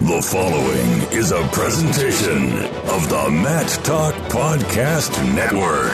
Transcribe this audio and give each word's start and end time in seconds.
The 0.00 0.22
following 0.22 1.12
is 1.16 1.30
a 1.30 1.42
presentation 1.52 2.58
of 2.90 3.08
the 3.08 3.30
Mat 3.30 3.68
Talk 3.84 4.14
Podcast 4.30 5.12
Network. 5.34 5.92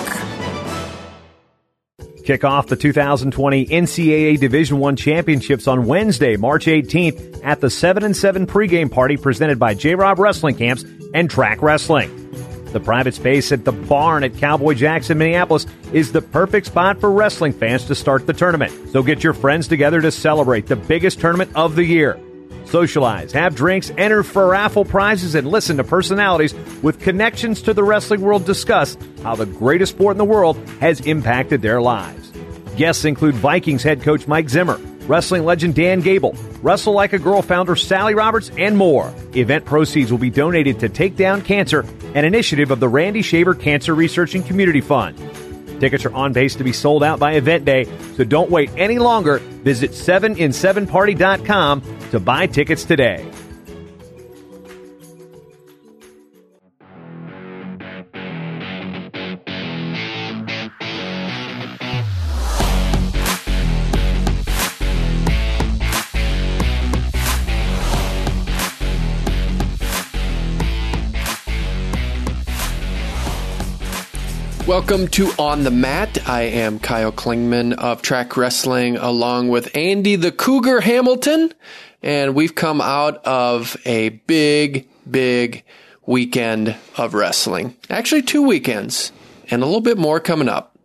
Kick 2.24 2.44
off 2.44 2.68
the 2.68 2.76
2020 2.76 3.66
NCAA 3.66 4.38
Division 4.38 4.78
One 4.78 4.96
championships 4.96 5.66
on 5.66 5.86
Wednesday, 5.86 6.36
March 6.36 6.66
18th 6.66 7.40
at 7.44 7.60
the 7.60 7.68
7 7.68 8.02
and 8.04 8.16
7 8.16 8.46
pregame 8.46 8.90
party 8.90 9.16
presented 9.16 9.58
by 9.58 9.74
J 9.74 9.94
Rob 9.94 10.18
Wrestling 10.18 10.54
Camps 10.54 10.84
and 11.12 11.28
Track 11.28 11.60
Wrestling. 11.60 12.10
The 12.72 12.80
private 12.80 13.14
space 13.14 13.52
at 13.52 13.64
the 13.64 13.72
barn 13.72 14.24
at 14.24 14.36
Cowboy 14.36 14.74
Jackson, 14.74 15.18
Minneapolis 15.18 15.66
is 15.92 16.12
the 16.12 16.22
perfect 16.22 16.66
spot 16.66 17.00
for 17.00 17.10
wrestling 17.10 17.52
fans 17.52 17.84
to 17.86 17.94
start 17.94 18.26
the 18.26 18.32
tournament. 18.32 18.72
So 18.90 19.02
get 19.02 19.24
your 19.24 19.34
friends 19.34 19.68
together 19.68 20.00
to 20.00 20.10
celebrate 20.10 20.66
the 20.66 20.76
biggest 20.76 21.20
tournament 21.20 21.50
of 21.54 21.74
the 21.76 21.84
year. 21.84 22.18
Socialize, 22.68 23.32
have 23.32 23.54
drinks, 23.54 23.90
enter 23.96 24.22
for 24.22 24.48
raffle 24.48 24.84
prizes, 24.84 25.34
and 25.34 25.48
listen 25.48 25.78
to 25.78 25.84
personalities 25.84 26.54
with 26.82 27.00
connections 27.00 27.62
to 27.62 27.72
the 27.72 27.82
wrestling 27.82 28.20
world 28.20 28.44
discuss 28.44 28.96
how 29.22 29.34
the 29.34 29.46
greatest 29.46 29.94
sport 29.94 30.12
in 30.12 30.18
the 30.18 30.24
world 30.24 30.58
has 30.80 31.00
impacted 31.00 31.62
their 31.62 31.80
lives. 31.80 32.30
Guests 32.76 33.06
include 33.06 33.34
Vikings 33.36 33.82
head 33.82 34.02
coach 34.02 34.28
Mike 34.28 34.50
Zimmer, 34.50 34.76
wrestling 35.06 35.46
legend 35.46 35.76
Dan 35.76 36.02
Gable, 36.02 36.36
Wrestle 36.62 36.92
Like 36.92 37.14
a 37.14 37.18
Girl 37.18 37.40
founder 37.40 37.74
Sally 37.74 38.14
Roberts, 38.14 38.50
and 38.58 38.76
more. 38.76 39.14
Event 39.34 39.64
proceeds 39.64 40.10
will 40.10 40.18
be 40.18 40.28
donated 40.28 40.78
to 40.80 40.90
Take 40.90 41.16
Down 41.16 41.40
Cancer, 41.40 41.86
an 42.14 42.26
initiative 42.26 42.70
of 42.70 42.80
the 42.80 42.88
Randy 42.88 43.22
Shaver 43.22 43.54
Cancer 43.54 43.94
Research 43.94 44.34
and 44.34 44.44
Community 44.44 44.82
Fund. 44.82 45.18
Tickets 45.80 46.04
are 46.04 46.14
on 46.14 46.32
base 46.32 46.54
to 46.56 46.64
be 46.64 46.72
sold 46.72 47.02
out 47.02 47.18
by 47.18 47.32
event 47.32 47.64
day, 47.64 47.84
so 48.16 48.24
don't 48.24 48.50
wait 48.50 48.70
any 48.76 48.98
longer. 48.98 49.38
Visit 49.38 49.92
7in7party.com 49.92 51.82
to 52.10 52.20
buy 52.20 52.46
tickets 52.46 52.84
today. 52.84 53.30
Welcome 74.78 75.08
to 75.08 75.32
On 75.40 75.64
the 75.64 75.72
Mat. 75.72 76.28
I 76.28 76.42
am 76.42 76.78
Kyle 76.78 77.10
Klingman 77.10 77.72
of 77.72 78.00
Track 78.00 78.36
Wrestling 78.36 78.96
along 78.96 79.48
with 79.48 79.76
Andy 79.76 80.14
the 80.14 80.30
Cougar 80.30 80.82
Hamilton. 80.82 81.52
And 82.00 82.36
we've 82.36 82.54
come 82.54 82.80
out 82.80 83.16
of 83.24 83.76
a 83.84 84.10
big, 84.10 84.88
big 85.10 85.64
weekend 86.06 86.76
of 86.96 87.14
wrestling. 87.14 87.76
Actually, 87.90 88.22
two 88.22 88.46
weekends 88.46 89.10
and 89.50 89.64
a 89.64 89.66
little 89.66 89.80
bit 89.80 89.98
more 89.98 90.20
coming 90.20 90.48
up. 90.48 90.78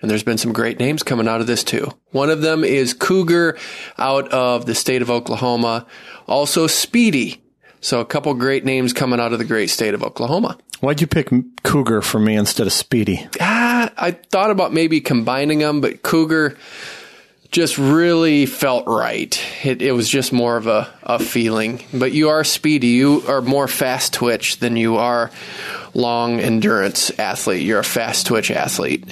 And 0.00 0.08
there's 0.08 0.22
been 0.22 0.38
some 0.38 0.52
great 0.52 0.78
names 0.78 1.02
coming 1.02 1.26
out 1.26 1.40
of 1.40 1.48
this 1.48 1.64
too. 1.64 1.90
One 2.12 2.30
of 2.30 2.42
them 2.42 2.62
is 2.62 2.94
Cougar 2.94 3.58
out 3.98 4.28
of 4.28 4.66
the 4.66 4.74
state 4.76 5.02
of 5.02 5.10
Oklahoma. 5.10 5.84
Also 6.28 6.68
Speedy. 6.68 7.42
So 7.80 7.98
a 7.98 8.06
couple 8.06 8.32
great 8.34 8.64
names 8.64 8.92
coming 8.92 9.18
out 9.18 9.32
of 9.32 9.40
the 9.40 9.44
great 9.44 9.68
state 9.68 9.94
of 9.94 10.04
Oklahoma. 10.04 10.56
Why'd 10.84 11.00
you 11.00 11.06
pick 11.06 11.30
Cougar 11.62 12.02
for 12.02 12.18
me 12.18 12.36
instead 12.36 12.66
of 12.66 12.72
Speedy? 12.74 13.26
Ah, 13.40 13.90
I 13.96 14.10
thought 14.10 14.50
about 14.50 14.74
maybe 14.74 15.00
combining 15.00 15.60
them, 15.60 15.80
but 15.80 16.02
Cougar 16.02 16.58
just 17.50 17.78
really 17.78 18.44
felt 18.44 18.86
right. 18.86 19.42
It, 19.64 19.80
it 19.80 19.92
was 19.92 20.10
just 20.10 20.30
more 20.30 20.58
of 20.58 20.66
a, 20.66 20.92
a 21.02 21.18
feeling. 21.18 21.82
But 21.94 22.12
you 22.12 22.28
are 22.28 22.44
speedy. 22.44 22.88
You 22.88 23.22
are 23.28 23.40
more 23.40 23.66
fast 23.66 24.12
twitch 24.12 24.58
than 24.58 24.76
you 24.76 24.96
are 24.96 25.30
long 25.94 26.38
endurance 26.38 27.18
athlete. 27.18 27.62
You're 27.62 27.78
a 27.78 27.84
fast 27.84 28.26
twitch 28.26 28.50
athlete. 28.50 29.06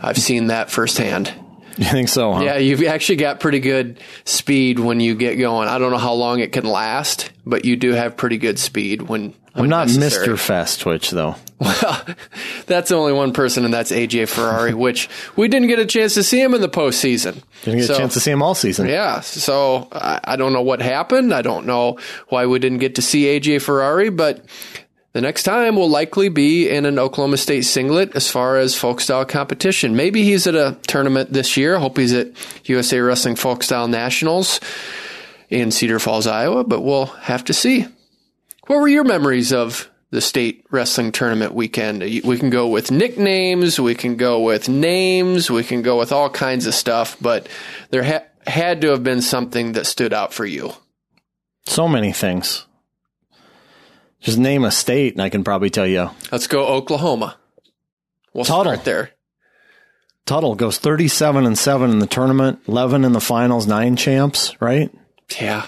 I've 0.00 0.18
seen 0.18 0.46
that 0.46 0.70
firsthand. 0.70 1.34
You 1.76 1.84
think 1.84 2.08
so, 2.08 2.32
huh? 2.34 2.42
Yeah, 2.42 2.56
you've 2.56 2.82
actually 2.84 3.16
got 3.16 3.40
pretty 3.40 3.60
good 3.60 3.98
speed 4.24 4.78
when 4.78 5.00
you 5.00 5.14
get 5.14 5.36
going. 5.36 5.68
I 5.68 5.78
don't 5.78 5.90
know 5.90 5.98
how 5.98 6.14
long 6.14 6.40
it 6.40 6.52
can 6.52 6.64
last, 6.64 7.30
but 7.44 7.64
you 7.64 7.76
do 7.76 7.92
have 7.92 8.16
pretty 8.16 8.38
good 8.38 8.58
speed 8.58 9.02
when. 9.02 9.34
I'm 9.54 9.70
not 9.70 9.86
necessary. 9.88 10.28
Mr. 10.28 10.38
Fast 10.38 10.80
Twitch, 10.80 11.10
though. 11.10 11.34
Well, 11.58 12.04
that's 12.66 12.90
only 12.92 13.14
one 13.14 13.32
person, 13.32 13.64
and 13.64 13.72
that's 13.72 13.90
AJ 13.90 14.28
Ferrari, 14.28 14.74
which 14.86 15.08
we 15.34 15.48
didn't 15.48 15.68
get 15.68 15.78
a 15.78 15.86
chance 15.86 16.12
to 16.14 16.22
see 16.22 16.38
him 16.40 16.52
in 16.52 16.60
the 16.60 16.68
postseason. 16.68 17.42
Didn't 17.64 17.80
get 17.80 17.86
So- 17.86 17.94
a 17.94 17.96
chance 17.98 18.12
to 18.14 18.20
see 18.20 18.30
him 18.30 18.42
all 18.42 18.54
season. 18.54 18.86
Yeah, 18.88 19.20
so 19.20 19.88
I, 19.92 20.20
I 20.24 20.36
don't 20.36 20.52
know 20.52 20.60
what 20.62 20.82
happened. 20.82 21.32
I 21.32 21.40
don't 21.40 21.64
know 21.66 21.98
why 22.28 22.44
we 22.44 22.58
didn't 22.58 22.78
get 22.78 22.96
to 22.96 23.02
see 23.02 23.24
AJ 23.24 23.62
Ferrari, 23.62 24.10
but 24.10 24.44
the 25.16 25.22
next 25.22 25.44
time 25.44 25.76
will 25.76 25.88
likely 25.88 26.28
be 26.28 26.68
in 26.68 26.84
an 26.84 26.98
Oklahoma 26.98 27.38
State 27.38 27.62
singlet 27.62 28.14
as 28.14 28.30
far 28.30 28.58
as 28.58 28.74
folk 28.74 29.00
style 29.00 29.24
competition. 29.24 29.96
Maybe 29.96 30.24
he's 30.24 30.46
at 30.46 30.54
a 30.54 30.76
tournament 30.86 31.32
this 31.32 31.56
year. 31.56 31.76
I 31.76 31.80
hope 31.80 31.96
he's 31.96 32.12
at 32.12 32.32
USA 32.68 33.00
Wrestling 33.00 33.36
Folk 33.36 33.62
Style 33.62 33.88
Nationals 33.88 34.60
in 35.48 35.70
Cedar 35.70 35.98
Falls, 35.98 36.26
Iowa, 36.26 36.64
but 36.64 36.82
we'll 36.82 37.06
have 37.06 37.44
to 37.44 37.54
see. 37.54 37.86
What 38.66 38.78
were 38.78 38.88
your 38.88 39.04
memories 39.04 39.54
of 39.54 39.90
the 40.10 40.20
state 40.20 40.66
wrestling 40.70 41.12
tournament 41.12 41.54
weekend? 41.54 42.02
We 42.02 42.36
can 42.36 42.50
go 42.50 42.68
with 42.68 42.90
nicknames, 42.90 43.80
we 43.80 43.94
can 43.94 44.16
go 44.16 44.40
with 44.40 44.68
names, 44.68 45.50
we 45.50 45.64
can 45.64 45.80
go 45.80 45.98
with 45.98 46.12
all 46.12 46.28
kinds 46.28 46.66
of 46.66 46.74
stuff, 46.74 47.16
but 47.22 47.48
there 47.88 48.04
ha- 48.04 48.26
had 48.46 48.82
to 48.82 48.88
have 48.88 49.02
been 49.02 49.22
something 49.22 49.72
that 49.72 49.86
stood 49.86 50.12
out 50.12 50.34
for 50.34 50.44
you. 50.44 50.74
So 51.64 51.88
many 51.88 52.12
things. 52.12 52.65
Just 54.20 54.38
name 54.38 54.64
a 54.64 54.70
state, 54.70 55.12
and 55.14 55.22
I 55.22 55.28
can 55.28 55.44
probably 55.44 55.70
tell 55.70 55.86
you. 55.86 56.10
Let's 56.32 56.46
go 56.46 56.66
Oklahoma. 56.66 57.36
We'll 58.32 58.44
Tuttle. 58.44 58.72
start 58.72 58.84
there. 58.84 59.10
Tuttle 60.24 60.56
goes 60.56 60.78
37 60.78 61.46
and 61.46 61.56
7 61.56 61.90
in 61.90 62.00
the 62.00 62.06
tournament, 62.06 62.58
11 62.66 63.04
in 63.04 63.12
the 63.12 63.20
finals, 63.20 63.66
9 63.66 63.94
champs, 63.96 64.60
right? 64.60 64.92
Yeah. 65.40 65.66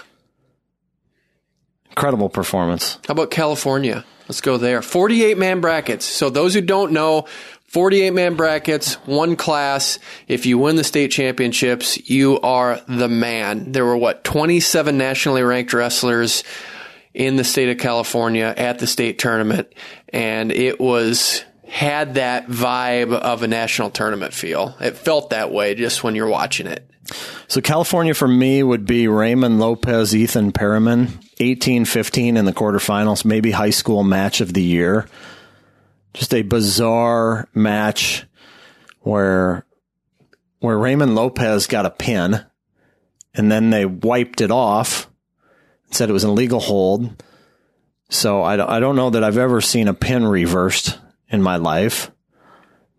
Incredible 1.89 2.29
performance. 2.29 2.99
How 3.07 3.13
about 3.13 3.31
California? 3.31 4.03
Let's 4.27 4.41
go 4.41 4.57
there. 4.57 4.81
48 4.81 5.37
man 5.37 5.61
brackets. 5.61 6.05
So 6.05 6.29
those 6.29 6.53
who 6.53 6.61
don't 6.61 6.91
know, 6.91 7.25
48 7.67 8.11
man 8.11 8.35
brackets, 8.35 8.95
one 9.05 9.35
class. 9.35 9.97
If 10.27 10.45
you 10.45 10.57
win 10.57 10.75
the 10.75 10.83
state 10.83 11.11
championships, 11.11 12.09
you 12.09 12.39
are 12.41 12.81
the 12.87 13.07
man. 13.09 13.71
There 13.71 13.85
were 13.85 13.97
what, 13.97 14.23
27 14.23 14.97
nationally 14.97 15.41
ranked 15.41 15.73
wrestlers 15.73 16.43
in 17.19 17.35
the 17.35 17.43
state 17.43 17.67
of 17.67 17.77
California 17.77 18.51
at 18.55 18.79
the 18.79 18.87
state 18.87 19.19
tournament. 19.19 19.67
And 20.07 20.53
it 20.53 20.79
was, 20.79 21.43
had 21.67 22.15
that 22.15 22.47
vibe 22.47 23.11
of 23.11 23.43
a 23.43 23.47
national 23.47 23.89
tournament 23.89 24.33
feel. 24.33 24.73
It 24.79 24.95
felt 24.97 25.31
that 25.31 25.51
way 25.51 25.75
just 25.75 26.01
when 26.01 26.15
you're 26.15 26.29
watching 26.29 26.65
it. 26.65 26.89
So 27.49 27.59
California 27.59 28.13
for 28.13 28.27
me 28.27 28.63
would 28.63 28.85
be 28.85 29.09
Raymond 29.09 29.59
Lopez, 29.59 30.15
Ethan 30.15 30.53
Perriman, 30.53 31.07
18-15 31.41 32.37
in 32.37 32.45
the 32.45 32.53
quarterfinals, 32.53 33.25
maybe 33.25 33.51
high 33.51 33.71
school 33.71 34.03
match 34.03 34.39
of 34.39 34.53
the 34.53 34.63
year. 34.63 35.05
Just 36.13 36.33
a 36.33 36.41
bizarre 36.41 37.49
match 37.53 38.25
where 39.01 39.65
where 40.59 40.77
Raymond 40.77 41.15
Lopez 41.15 41.67
got 41.67 41.85
a 41.85 41.89
pin 41.89 42.45
and 43.33 43.51
then 43.51 43.69
they 43.71 43.85
wiped 43.85 44.41
it 44.41 44.51
off 44.51 45.08
said 45.91 46.09
it 46.09 46.13
was 46.13 46.23
an 46.23 46.31
illegal 46.31 46.59
hold. 46.59 47.23
So 48.09 48.41
I, 48.43 48.55
don't- 48.57 48.69
I 48.69 48.79
don't 48.79 48.95
know 48.95 49.09
that 49.11 49.23
I've 49.23 49.37
ever 49.37 49.61
seen 49.61 49.87
a 49.87 49.93
pin 49.93 50.25
reversed 50.25 50.99
in 51.29 51.41
my 51.41 51.57
life, 51.57 52.11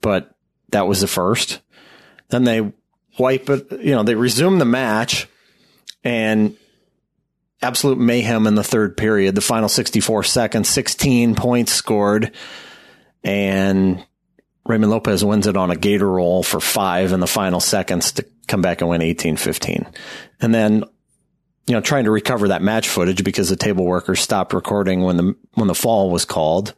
but 0.01 0.35
that 0.71 0.87
was 0.87 1.01
the 1.01 1.07
first. 1.07 1.61
Then 2.29 2.45
they 2.45 2.73
wipe 3.19 3.51
it, 3.51 3.71
you 3.83 3.91
know, 3.95 4.03
they 4.03 4.15
resume 4.15 4.59
the 4.59 4.65
match 4.65 5.27
and 6.05 6.57
absolute 7.61 7.99
mayhem 7.99 8.47
in 8.47 8.55
the 8.55 8.65
third 8.65 8.97
period. 8.97 9.35
The 9.35 9.41
final 9.41 9.69
64 9.69 10.23
seconds, 10.25 10.69
16 10.69 11.35
points 11.35 11.73
scored 11.73 12.33
and 13.23 14.05
Raymond 14.65 14.91
Lopez 14.93 15.25
wins 15.25 15.47
it 15.47 15.57
on 15.57 15.71
a 15.71 15.77
gator 15.77 16.09
roll 16.09 16.43
for 16.43 16.61
five 16.61 17.13
in 17.13 17.21
the 17.21 17.27
final 17.27 17.61
seconds 17.61 18.13
to 18.13 18.27
come 18.47 18.63
back 18.63 18.81
and 18.81 18.89
win 18.91 19.03
18 19.03 19.37
15. 19.37 19.87
And 20.41 20.55
then, 20.55 20.85
you 21.71 21.77
know, 21.77 21.81
trying 21.81 22.03
to 22.03 22.11
recover 22.11 22.49
that 22.49 22.63
match 22.63 22.89
footage 22.89 23.23
because 23.23 23.49
the 23.49 23.55
table 23.55 23.85
workers 23.85 24.19
stopped 24.19 24.53
recording 24.53 25.03
when 25.03 25.17
the, 25.17 25.37
when 25.55 25.69
the 25.69 25.75
fall 25.75 26.11
was 26.11 26.25
called. 26.25 26.75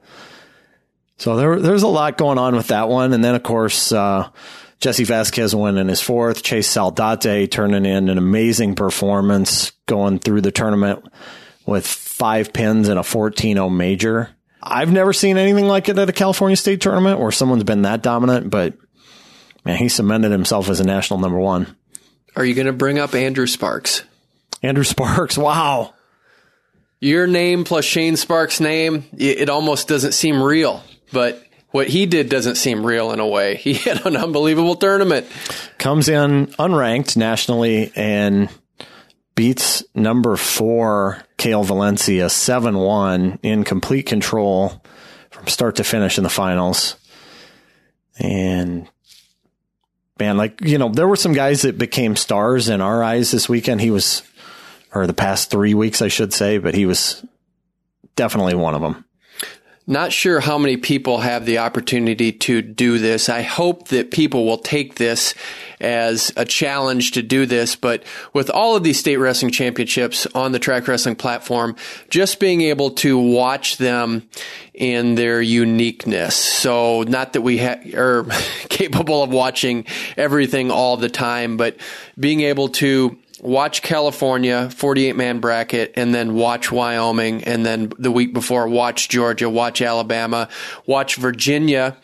So 1.16 1.36
there, 1.36 1.58
there's 1.58 1.82
a 1.82 1.88
lot 1.88 2.18
going 2.18 2.36
on 2.36 2.54
with 2.54 2.66
that 2.66 2.90
one. 2.90 3.14
And 3.14 3.24
then, 3.24 3.34
of 3.34 3.42
course, 3.42 3.90
uh, 3.90 4.28
Jesse 4.80 5.04
Vasquez 5.04 5.54
went 5.54 5.78
in 5.78 5.88
his 5.88 6.02
fourth, 6.02 6.42
Chase 6.42 6.70
Saldate 6.70 7.50
turning 7.50 7.86
in 7.86 8.10
an 8.10 8.18
amazing 8.18 8.74
performance 8.74 9.70
going 9.86 10.18
through 10.18 10.42
the 10.42 10.52
tournament 10.52 11.02
with 11.64 11.86
five 11.86 12.52
pins 12.52 12.88
and 12.88 12.98
a 12.98 13.02
14-0 13.02 13.74
major. 13.74 14.28
I've 14.62 14.92
never 14.92 15.14
seen 15.14 15.38
anything 15.38 15.68
like 15.68 15.88
it 15.88 15.98
at 15.98 16.10
a 16.10 16.12
California 16.12 16.56
State 16.56 16.82
tournament 16.82 17.18
where 17.18 17.32
someone's 17.32 17.64
been 17.64 17.82
that 17.82 18.02
dominant, 18.02 18.50
but 18.50 18.74
man, 19.64 19.78
he 19.78 19.88
cemented 19.88 20.32
himself 20.32 20.68
as 20.68 20.80
a 20.80 20.84
national 20.84 21.18
number 21.18 21.38
one. 21.38 21.74
Are 22.36 22.44
you 22.44 22.54
going 22.54 22.66
to 22.66 22.74
bring 22.74 22.98
up 22.98 23.14
Andrew 23.14 23.46
Sparks? 23.46 24.02
Andrew 24.62 24.84
Sparks, 24.84 25.36
wow. 25.36 25.94
Your 27.00 27.26
name 27.26 27.64
plus 27.64 27.84
Shane 27.84 28.16
Sparks' 28.16 28.60
name, 28.60 29.04
it, 29.16 29.48
almost 29.48 29.88
doesn't 29.88 30.12
seem 30.12 30.40
real, 30.40 30.84
but 31.12 31.42
what 31.72 31.88
he 31.88 32.06
did 32.06 32.28
doesn't 32.28 32.54
seem 32.54 32.86
real 32.86 33.10
in 33.10 33.18
a 33.18 33.26
way. 33.26 33.56
He 33.62 33.74
had 33.74 34.06
an 34.06 34.16
unbelievable 34.16 34.76
tournament. 34.76 35.26
Comes 35.78 36.08
in 36.08 36.46
unranked 36.58 37.16
nationally 37.16 37.90
and 37.96 38.48
beats 39.34 39.82
number 39.94 40.36
four, 40.36 41.24
Kale 41.38 41.64
Valencia, 41.64 42.28
7 42.28 42.76
1 42.76 43.38
in 43.42 43.64
complete 43.64 44.06
control 44.06 44.82
from 45.30 45.46
start 45.48 45.76
to 45.76 45.84
finish 45.84 46.18
in 46.18 46.24
the 46.24 46.30
finals. 46.30 46.96
And 48.18 48.88
man, 50.18 50.36
like, 50.36 50.60
you 50.60 50.78
know, 50.78 50.90
there 50.90 51.08
were 51.08 51.16
some 51.16 51.32
guys 51.32 51.62
that 51.62 51.78
became 51.78 52.14
stars 52.14 52.68
in 52.68 52.80
our 52.80 53.02
eyes 53.02 53.30
this 53.30 53.48
weekend. 53.48 53.80
He 53.80 53.90
was, 53.90 54.22
or 54.94 55.06
the 55.06 55.14
past 55.14 55.50
three 55.50 55.74
weeks, 55.74 56.02
I 56.02 56.08
should 56.08 56.32
say, 56.32 56.58
but 56.58 56.74
he 56.74 56.86
was 56.86 57.24
definitely 58.16 58.54
one 58.54 58.74
of 58.74 58.82
them. 58.82 59.04
Not 59.86 60.12
sure 60.12 60.38
how 60.38 60.58
many 60.58 60.76
people 60.76 61.18
have 61.18 61.44
the 61.44 61.58
opportunity 61.58 62.30
to 62.30 62.62
do 62.62 62.98
this. 62.98 63.28
I 63.28 63.42
hope 63.42 63.88
that 63.88 64.12
people 64.12 64.46
will 64.46 64.58
take 64.58 64.94
this 64.94 65.34
as 65.80 66.32
a 66.36 66.44
challenge 66.44 67.10
to 67.12 67.22
do 67.22 67.46
this. 67.46 67.74
But 67.74 68.04
with 68.32 68.48
all 68.48 68.76
of 68.76 68.84
these 68.84 69.00
state 69.00 69.16
wrestling 69.16 69.50
championships 69.50 70.24
on 70.36 70.52
the 70.52 70.60
track 70.60 70.86
wrestling 70.86 71.16
platform, 71.16 71.74
just 72.10 72.38
being 72.38 72.60
able 72.60 72.92
to 72.92 73.18
watch 73.18 73.78
them 73.78 74.28
in 74.72 75.16
their 75.16 75.42
uniqueness. 75.42 76.36
So 76.36 77.02
not 77.02 77.32
that 77.32 77.40
we 77.40 77.58
ha- 77.58 77.80
er, 77.92 78.20
are 78.20 78.26
capable 78.68 79.24
of 79.24 79.30
watching 79.30 79.84
everything 80.16 80.70
all 80.70 80.96
the 80.96 81.10
time, 81.10 81.56
but 81.56 81.76
being 82.16 82.42
able 82.42 82.68
to 82.68 83.18
watch 83.42 83.82
California, 83.82 84.70
48 84.70 85.16
man 85.16 85.40
bracket, 85.40 85.92
and 85.96 86.14
then 86.14 86.34
watch 86.34 86.72
Wyoming, 86.72 87.44
and 87.44 87.66
then 87.66 87.92
the 87.98 88.10
week 88.10 88.32
before, 88.32 88.68
watch 88.68 89.08
Georgia, 89.08 89.50
watch 89.50 89.82
Alabama, 89.82 90.48
watch 90.86 91.16
Virginia, 91.16 91.96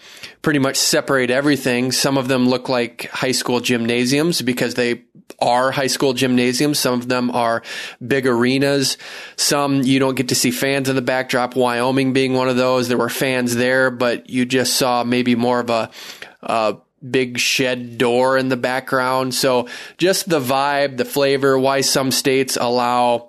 pretty 0.42 0.58
much 0.58 0.76
separate 0.76 1.30
everything. 1.30 1.92
Some 1.92 2.18
of 2.18 2.28
them 2.28 2.48
look 2.48 2.68
like 2.68 3.08
high 3.10 3.32
school 3.32 3.60
gymnasiums 3.60 4.42
because 4.42 4.74
they 4.74 5.04
are 5.38 5.70
high 5.70 5.86
school 5.86 6.12
gymnasiums. 6.12 6.78
Some 6.78 6.94
of 6.94 7.08
them 7.08 7.30
are 7.30 7.62
big 8.04 8.26
arenas. 8.26 8.98
Some 9.36 9.82
you 9.82 10.00
don't 10.00 10.16
get 10.16 10.28
to 10.28 10.34
see 10.34 10.50
fans 10.50 10.88
in 10.88 10.96
the 10.96 11.02
backdrop. 11.02 11.54
Wyoming 11.54 12.12
being 12.12 12.34
one 12.34 12.48
of 12.48 12.56
those. 12.56 12.88
There 12.88 12.98
were 12.98 13.08
fans 13.08 13.54
there, 13.54 13.90
but 13.90 14.28
you 14.28 14.44
just 14.44 14.74
saw 14.74 15.04
maybe 15.04 15.36
more 15.36 15.60
of 15.60 15.70
a, 15.70 15.90
uh, 16.42 16.74
big 17.08 17.38
shed 17.38 17.98
door 17.98 18.36
in 18.38 18.48
the 18.48 18.56
background. 18.56 19.34
So 19.34 19.68
just 19.98 20.28
the 20.28 20.40
vibe, 20.40 20.96
the 20.96 21.04
flavor, 21.04 21.58
why 21.58 21.80
some 21.82 22.10
states 22.10 22.56
allow 22.60 23.28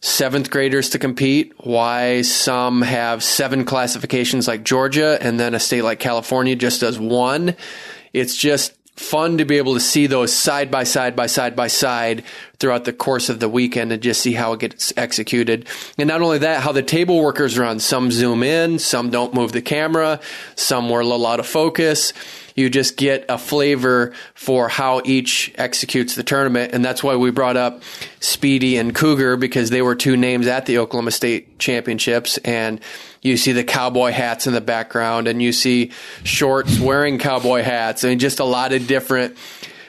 seventh 0.00 0.50
graders 0.50 0.90
to 0.90 0.98
compete, 0.98 1.54
why 1.58 2.22
some 2.22 2.82
have 2.82 3.22
seven 3.22 3.64
classifications 3.64 4.46
like 4.46 4.62
Georgia, 4.62 5.18
and 5.20 5.40
then 5.40 5.54
a 5.54 5.60
state 5.60 5.82
like 5.82 5.98
California 5.98 6.54
just 6.54 6.82
does 6.82 6.98
one. 6.98 7.56
It's 8.12 8.36
just 8.36 8.74
fun 8.96 9.38
to 9.38 9.44
be 9.44 9.58
able 9.58 9.74
to 9.74 9.80
see 9.80 10.06
those 10.06 10.32
side 10.32 10.70
by 10.70 10.84
side 10.84 11.16
by 11.16 11.26
side 11.26 11.56
by 11.56 11.66
side 11.66 12.22
throughout 12.58 12.84
the 12.84 12.92
course 12.92 13.28
of 13.28 13.40
the 13.40 13.48
weekend 13.48 13.90
and 13.92 14.02
just 14.02 14.20
see 14.20 14.32
how 14.32 14.52
it 14.52 14.60
gets 14.60 14.92
executed. 14.96 15.66
And 15.98 16.08
not 16.08 16.22
only 16.22 16.38
that, 16.38 16.62
how 16.62 16.72
the 16.72 16.82
table 16.82 17.20
workers 17.20 17.58
run. 17.58 17.80
Some 17.80 18.10
zoom 18.10 18.42
in, 18.42 18.78
some 18.78 19.10
don't 19.10 19.34
move 19.34 19.52
the 19.52 19.62
camera, 19.62 20.20
some 20.54 20.88
were 20.88 21.00
a 21.00 21.04
little 21.04 21.26
out 21.26 21.40
of 21.40 21.46
focus 21.46 22.12
you 22.54 22.70
just 22.70 22.96
get 22.96 23.24
a 23.28 23.36
flavor 23.36 24.12
for 24.34 24.68
how 24.68 25.02
each 25.04 25.52
executes 25.56 26.14
the 26.14 26.22
tournament. 26.22 26.72
And 26.72 26.84
that's 26.84 27.02
why 27.02 27.16
we 27.16 27.30
brought 27.30 27.56
up 27.56 27.82
Speedy 28.20 28.76
and 28.76 28.94
Cougar 28.94 29.36
because 29.36 29.70
they 29.70 29.82
were 29.82 29.94
two 29.94 30.16
names 30.16 30.46
at 30.46 30.66
the 30.66 30.78
Oklahoma 30.78 31.10
State 31.10 31.58
Championships. 31.58 32.38
And 32.38 32.80
you 33.24 33.36
see 33.36 33.52
the 33.52 33.64
cowboy 33.64 34.12
hats 34.12 34.46
in 34.46 34.52
the 34.52 34.60
background 34.60 35.26
and 35.26 35.42
you 35.42 35.50
see 35.50 35.90
shorts 36.22 36.78
wearing 36.78 37.18
cowboy 37.18 37.62
hats 37.62 38.04
and 38.04 38.20
just 38.20 38.38
a 38.38 38.44
lot 38.44 38.72
of 38.72 38.86
different 38.86 39.36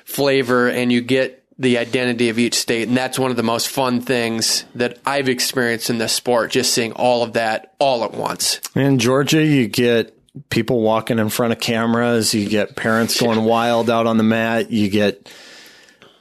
flavor 0.06 0.68
and 0.70 0.92
you 0.92 1.02
get 1.02 1.44
the 1.60 1.78
identity 1.78 2.30
of 2.30 2.40
each 2.40 2.56
state. 2.56 2.88
And 2.88 2.98
that's 2.98 3.20
one 3.20 3.32
of 3.32 3.38
the 3.38 3.44
most 3.44 3.68
fun 3.68 4.02
things 4.02 4.66
that 4.76 5.00
I've 5.06 5.30
experienced 5.30 5.90
in 5.90 5.98
this 5.98 6.14
sport, 6.14 6.52
just 6.52 6.74
seeing 6.74 6.94
all 6.94 7.24
of 7.24 7.34
that 7.34 7.76
all 7.78 8.04
at 8.04 8.14
once. 8.14 8.60
In 8.74 9.00
Georgia, 9.00 9.44
you 9.44 9.68
get 9.68 10.18
people 10.50 10.82
walking 10.82 11.20
in 11.20 11.30
front 11.30 11.54
of 11.54 11.60
cameras. 11.60 12.34
You 12.34 12.50
get 12.50 12.76
parents 12.76 13.20
going 13.20 13.44
wild 13.44 13.90
out 13.90 14.08
on 14.08 14.18
the 14.18 14.24
mat. 14.24 14.72
You 14.72 14.90
get 14.90 15.32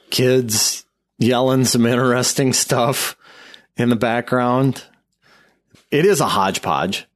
kids 0.09 0.85
yelling 1.17 1.65
some 1.65 1.85
interesting 1.85 2.53
stuff 2.53 3.17
in 3.77 3.89
the 3.89 3.95
background. 3.95 4.83
It 5.95 6.05
is 6.05 6.19
a 6.19 6.27
hodgepodge. 6.27 7.07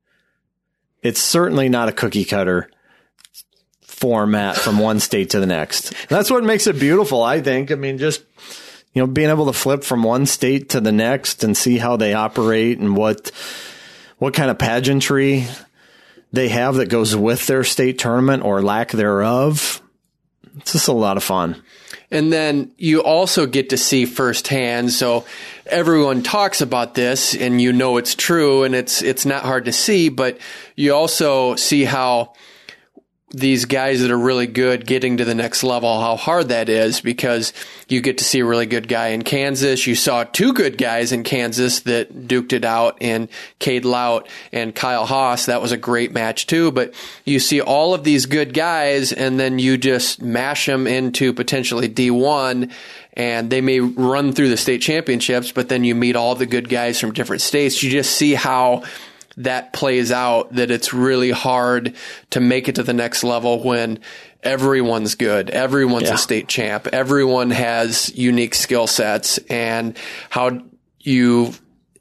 It's 1.04 1.20
certainly 1.20 1.68
not 1.68 1.90
a 1.90 1.92
cookie 1.92 2.24
cutter 2.24 2.72
format 3.82 4.56
from 4.56 4.80
one 4.80 5.02
state 5.02 5.32
to 5.32 5.42
the 5.42 5.46
next. 5.46 5.94
That's 6.08 6.32
what 6.32 6.46
makes 6.46 6.66
it 6.66 6.80
beautiful, 6.80 7.22
I 7.22 7.42
think. 7.42 7.74
I 7.74 7.76
mean, 7.76 7.98
just, 7.98 8.24
you 8.94 9.02
know, 9.02 9.08
being 9.08 9.30
able 9.30 9.48
to 9.48 9.54
flip 9.54 9.84
from 9.84 10.04
one 10.04 10.26
state 10.26 10.70
to 10.70 10.80
the 10.80 10.94
next 10.94 11.44
and 11.44 11.58
see 11.58 11.78
how 11.78 11.98
they 11.98 12.14
operate 12.14 12.80
and 12.80 12.96
what, 12.96 13.32
what 14.18 14.34
kind 14.34 14.50
of 14.50 14.58
pageantry 14.58 15.46
they 16.32 16.48
have 16.48 16.76
that 16.76 16.88
goes 16.88 17.14
with 17.18 17.48
their 17.48 17.66
state 17.66 18.00
tournament 18.00 18.46
or 18.46 18.62
lack 18.62 18.92
thereof. 18.92 19.82
It's 20.56 20.72
just 20.72 20.88
a 20.88 20.94
lot 20.94 21.18
of 21.18 21.24
fun. 21.24 21.62
And 22.12 22.32
then 22.32 22.72
you 22.78 23.04
also 23.04 23.46
get 23.46 23.70
to 23.70 23.78
see 23.78 24.06
firsthand. 24.06 24.92
So 24.92 25.26
everyone 25.70 26.24
talks 26.24 26.62
about 26.62 26.94
this 26.96 27.36
and 27.36 27.62
you 27.62 27.74
know 27.74 27.98
it's 27.98 28.16
true 28.16 28.64
and 28.64 28.76
it's, 28.76 29.02
it's 29.02 29.26
not 29.26 29.44
hard 29.44 29.66
to 29.66 29.72
see, 29.72 30.10
but 30.10 30.38
you 30.76 30.94
also 30.94 31.56
see 31.56 31.84
how 31.84 32.34
these 33.32 33.66
guys 33.66 34.02
that 34.02 34.10
are 34.10 34.18
really 34.18 34.48
good 34.48 34.88
getting 34.88 35.18
to 35.18 35.26
the 35.26 35.36
next 35.36 35.64
level, 35.64 36.02
how 36.02 36.16
hard 36.16 36.50
that 36.50 36.68
is 36.68 37.00
because 37.00 37.54
you 37.88 38.02
get 38.02 38.18
to 38.18 38.24
see 38.24 38.40
a 38.40 38.46
really 38.46 38.66
good 38.66 38.88
guy 38.88 39.10
in 39.10 39.22
Kansas. 39.22 39.86
You 39.86 39.94
saw 39.94 40.24
two 40.24 40.52
good 40.52 40.78
guys 40.78 41.12
in 41.12 41.24
Kansas 41.24 41.82
that 41.82 42.28
duked 42.28 42.54
it 42.54 42.66
out 42.66 42.98
in 43.02 43.30
Cade 43.60 43.86
Lout 43.86 44.28
and 44.52 44.74
Kyle 44.74 45.06
Haas. 45.06 45.46
That 45.46 45.62
was 45.62 45.72
a 45.72 45.78
great 45.78 46.12
match 46.12 46.48
too. 46.48 46.72
But 46.72 46.94
you 47.24 47.40
see 47.40 47.62
all 47.62 47.94
of 47.94 48.04
these 48.04 48.26
good 48.26 48.54
guys 48.54 49.14
and 49.14 49.40
then 49.40 49.60
you 49.60 49.78
just 49.78 50.22
mash 50.22 50.66
them 50.66 50.88
into 50.88 51.32
potentially 51.32 51.88
D1 51.88 52.72
and 53.20 53.50
they 53.50 53.60
may 53.60 53.82
run 53.82 54.32
through 54.32 54.48
the 54.48 54.56
state 54.56 54.82
championships, 54.82 55.52
but 55.52 55.68
then 55.68 55.84
you 55.84 55.94
meet 55.94 56.16
all 56.16 56.36
the 56.36 56.46
good 56.46 56.70
guys 56.70 57.02
from 57.02 57.12
different 57.12 57.42
states. 57.42 57.84
You 57.84 57.90
just 57.92 58.16
see 58.16 58.34
how 58.34 58.84
that 59.36 59.74
plays 59.74 60.10
out 60.10 60.54
that 60.56 60.72
it's 60.72 60.94
really 60.94 61.30
hard 61.32 61.96
to 62.30 62.40
make 62.40 62.70
it 62.70 62.76
to 62.76 62.84
the 62.84 62.94
next 62.94 63.26
level 63.26 63.62
when 63.62 64.00
everyone's 64.42 65.16
good. 65.16 65.50
Everyone's 65.50 66.08
Yeah. 66.08 66.14
a 66.14 66.18
state 66.18 66.48
champ. 66.48 66.88
Everyone 66.94 67.52
has 67.52 68.10
unique 68.18 68.56
skill 68.56 68.88
sets 68.88 69.38
and 69.50 69.98
how 70.30 70.62
you 71.02 71.54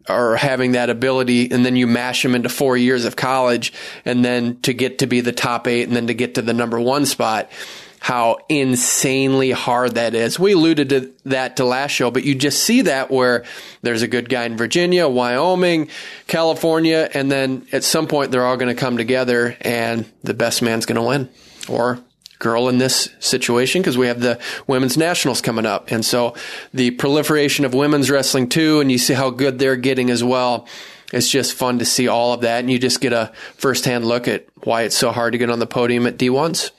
are 0.09 0.37
having 0.37 0.73
that 0.73 0.89
ability 0.89 1.51
and 1.51 1.67
then 1.67 1.75
you 1.75 1.89
mash 1.89 2.23
them 2.23 2.37
into 2.37 2.49
four 2.49 2.77
years 2.77 3.05
of 3.05 3.17
college 3.17 3.73
and 4.05 4.25
then 4.25 4.57
to 4.63 4.73
get 4.73 4.99
to 4.99 5.07
be 5.09 5.21
the 5.21 5.33
top 5.33 5.67
eight 5.67 5.89
and 5.89 5.97
then 5.97 6.07
to 6.07 6.15
get 6.15 6.37
to 6.37 6.43
the 6.43 6.55
number 6.55 6.79
one 6.81 7.05
spot. 7.07 7.51
How 8.01 8.39
insanely 8.49 9.51
hard 9.51 9.97
that 9.97 10.15
is. 10.15 10.39
We 10.39 10.53
alluded 10.53 10.89
to 10.91 11.13
that 11.25 11.57
to 11.57 11.65
last 11.65 11.91
show, 11.91 12.11
but 12.11 12.25
you 12.25 12.35
just 12.35 12.63
see 12.63 12.83
that 12.83 13.11
where 13.11 13.45
there's 13.83 14.03
a 14.03 14.09
good 14.09 14.29
guy 14.29 14.45
in 14.45 14.57
Virginia, 14.57 15.09
Wyoming, 15.09 15.89
California, 16.27 17.09
and 17.13 17.31
then 17.31 17.67
at 17.73 17.85
some 17.85 18.07
point 18.07 18.31
they're 18.31 18.47
all 18.47 18.57
going 18.57 18.75
to 18.75 18.81
come 18.81 18.97
together 18.97 19.57
and 19.61 20.11
the 20.23 20.35
best 20.35 20.63
man's 20.63 20.87
going 20.87 20.97
to 20.97 21.03
win. 21.03 21.29
Or 21.69 21.99
girl 22.39 22.69
in 22.69 22.79
this 22.79 23.09
situation 23.19 23.83
because 23.83 23.99
we 23.99 24.07
have 24.07 24.21
the 24.21 24.39
women's 24.67 24.97
nationals 24.97 25.41
coming 25.41 25.67
up. 25.67 25.91
And 25.91 26.05
so 26.05 26.35
the 26.73 26.93
proliferation 26.93 27.65
of 27.65 27.75
women's 27.75 28.11
wrestling 28.11 28.49
too, 28.49 28.81
and 28.81 28.93
you 28.93 28.99
see 28.99 29.15
how 29.15 29.31
good 29.31 29.59
they're 29.59 29.77
getting 29.77 30.11
as 30.11 30.23
well. 30.23 30.67
It's 31.13 31.29
just 31.29 31.55
fun 31.55 31.79
to 31.79 31.85
see 31.85 32.07
all 32.07 32.35
of 32.35 32.43
that. 32.43 32.61
And 32.61 32.71
you 32.71 32.79
just 32.79 33.01
get 33.01 33.13
a 33.13 33.33
firsthand 33.57 34.05
look 34.07 34.29
at 34.29 34.47
why 34.63 34.83
it's 34.83 34.97
so 34.97 35.11
hard 35.11 35.33
to 35.33 35.39
get 35.39 35.51
on 35.51 35.59
the 35.59 35.67
podium 35.67 36.07
at 36.07 36.19
D1s. 36.19 36.71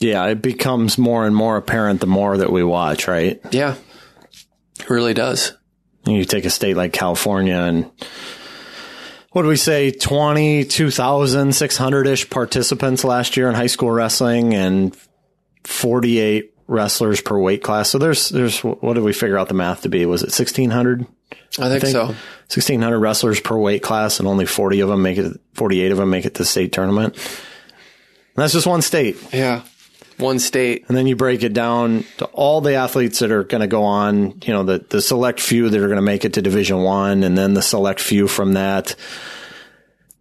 Yeah, 0.00 0.26
it 0.26 0.40
becomes 0.40 0.96
more 0.96 1.26
and 1.26 1.36
more 1.36 1.58
apparent 1.58 2.00
the 2.00 2.06
more 2.06 2.38
that 2.38 2.50
we 2.50 2.64
watch, 2.64 3.06
right? 3.06 3.38
Yeah, 3.50 3.74
it 4.80 4.88
really 4.88 5.12
does. 5.12 5.52
You 6.06 6.24
take 6.24 6.46
a 6.46 6.50
state 6.50 6.76
like 6.76 6.94
California 6.94 7.56
and 7.56 7.90
what 9.32 9.42
do 9.42 9.48
we 9.48 9.56
say, 9.56 9.90
22,600 9.90 12.06
ish 12.06 12.30
participants 12.30 13.04
last 13.04 13.36
year 13.36 13.46
in 13.48 13.54
high 13.54 13.66
school 13.66 13.90
wrestling 13.90 14.54
and 14.54 14.96
48 15.64 16.54
wrestlers 16.66 17.20
per 17.20 17.38
weight 17.38 17.62
class. 17.62 17.90
So 17.90 17.98
there's, 17.98 18.30
there's, 18.30 18.60
what 18.60 18.94
did 18.94 19.04
we 19.04 19.12
figure 19.12 19.36
out 19.38 19.48
the 19.48 19.54
math 19.54 19.82
to 19.82 19.90
be? 19.90 20.06
Was 20.06 20.22
it 20.22 20.30
1,600? 20.30 21.02
I 21.02 21.04
think, 21.04 21.10
I 21.60 21.78
think 21.78 21.92
so. 21.92 22.06
1,600 22.06 22.98
wrestlers 22.98 23.38
per 23.38 23.56
weight 23.56 23.82
class 23.82 24.18
and 24.18 24.26
only 24.26 24.46
40 24.46 24.80
of 24.80 24.88
them 24.88 25.02
make 25.02 25.18
it, 25.18 25.38
48 25.54 25.92
of 25.92 25.98
them 25.98 26.10
make 26.10 26.24
it 26.24 26.34
to 26.34 26.38
the 26.38 26.46
state 26.46 26.72
tournament. 26.72 27.14
And 27.14 28.36
that's 28.36 28.54
just 28.54 28.66
one 28.66 28.82
state. 28.82 29.16
Yeah 29.32 29.62
one 30.20 30.38
state. 30.38 30.84
And 30.88 30.96
then 30.96 31.06
you 31.06 31.16
break 31.16 31.42
it 31.42 31.52
down 31.52 32.04
to 32.18 32.26
all 32.26 32.60
the 32.60 32.74
athletes 32.74 33.20
that 33.20 33.30
are 33.30 33.44
going 33.44 33.60
to 33.60 33.66
go 33.66 33.84
on, 33.84 34.40
you 34.42 34.52
know, 34.52 34.62
the, 34.62 34.84
the 34.88 35.02
select 35.02 35.40
few 35.40 35.68
that 35.68 35.80
are 35.80 35.86
going 35.86 35.96
to 35.96 36.02
make 36.02 36.24
it 36.24 36.34
to 36.34 36.42
division 36.42 36.78
one 36.82 37.22
and 37.22 37.36
then 37.36 37.54
the 37.54 37.62
select 37.62 38.00
few 38.00 38.28
from 38.28 38.54
that 38.54 38.94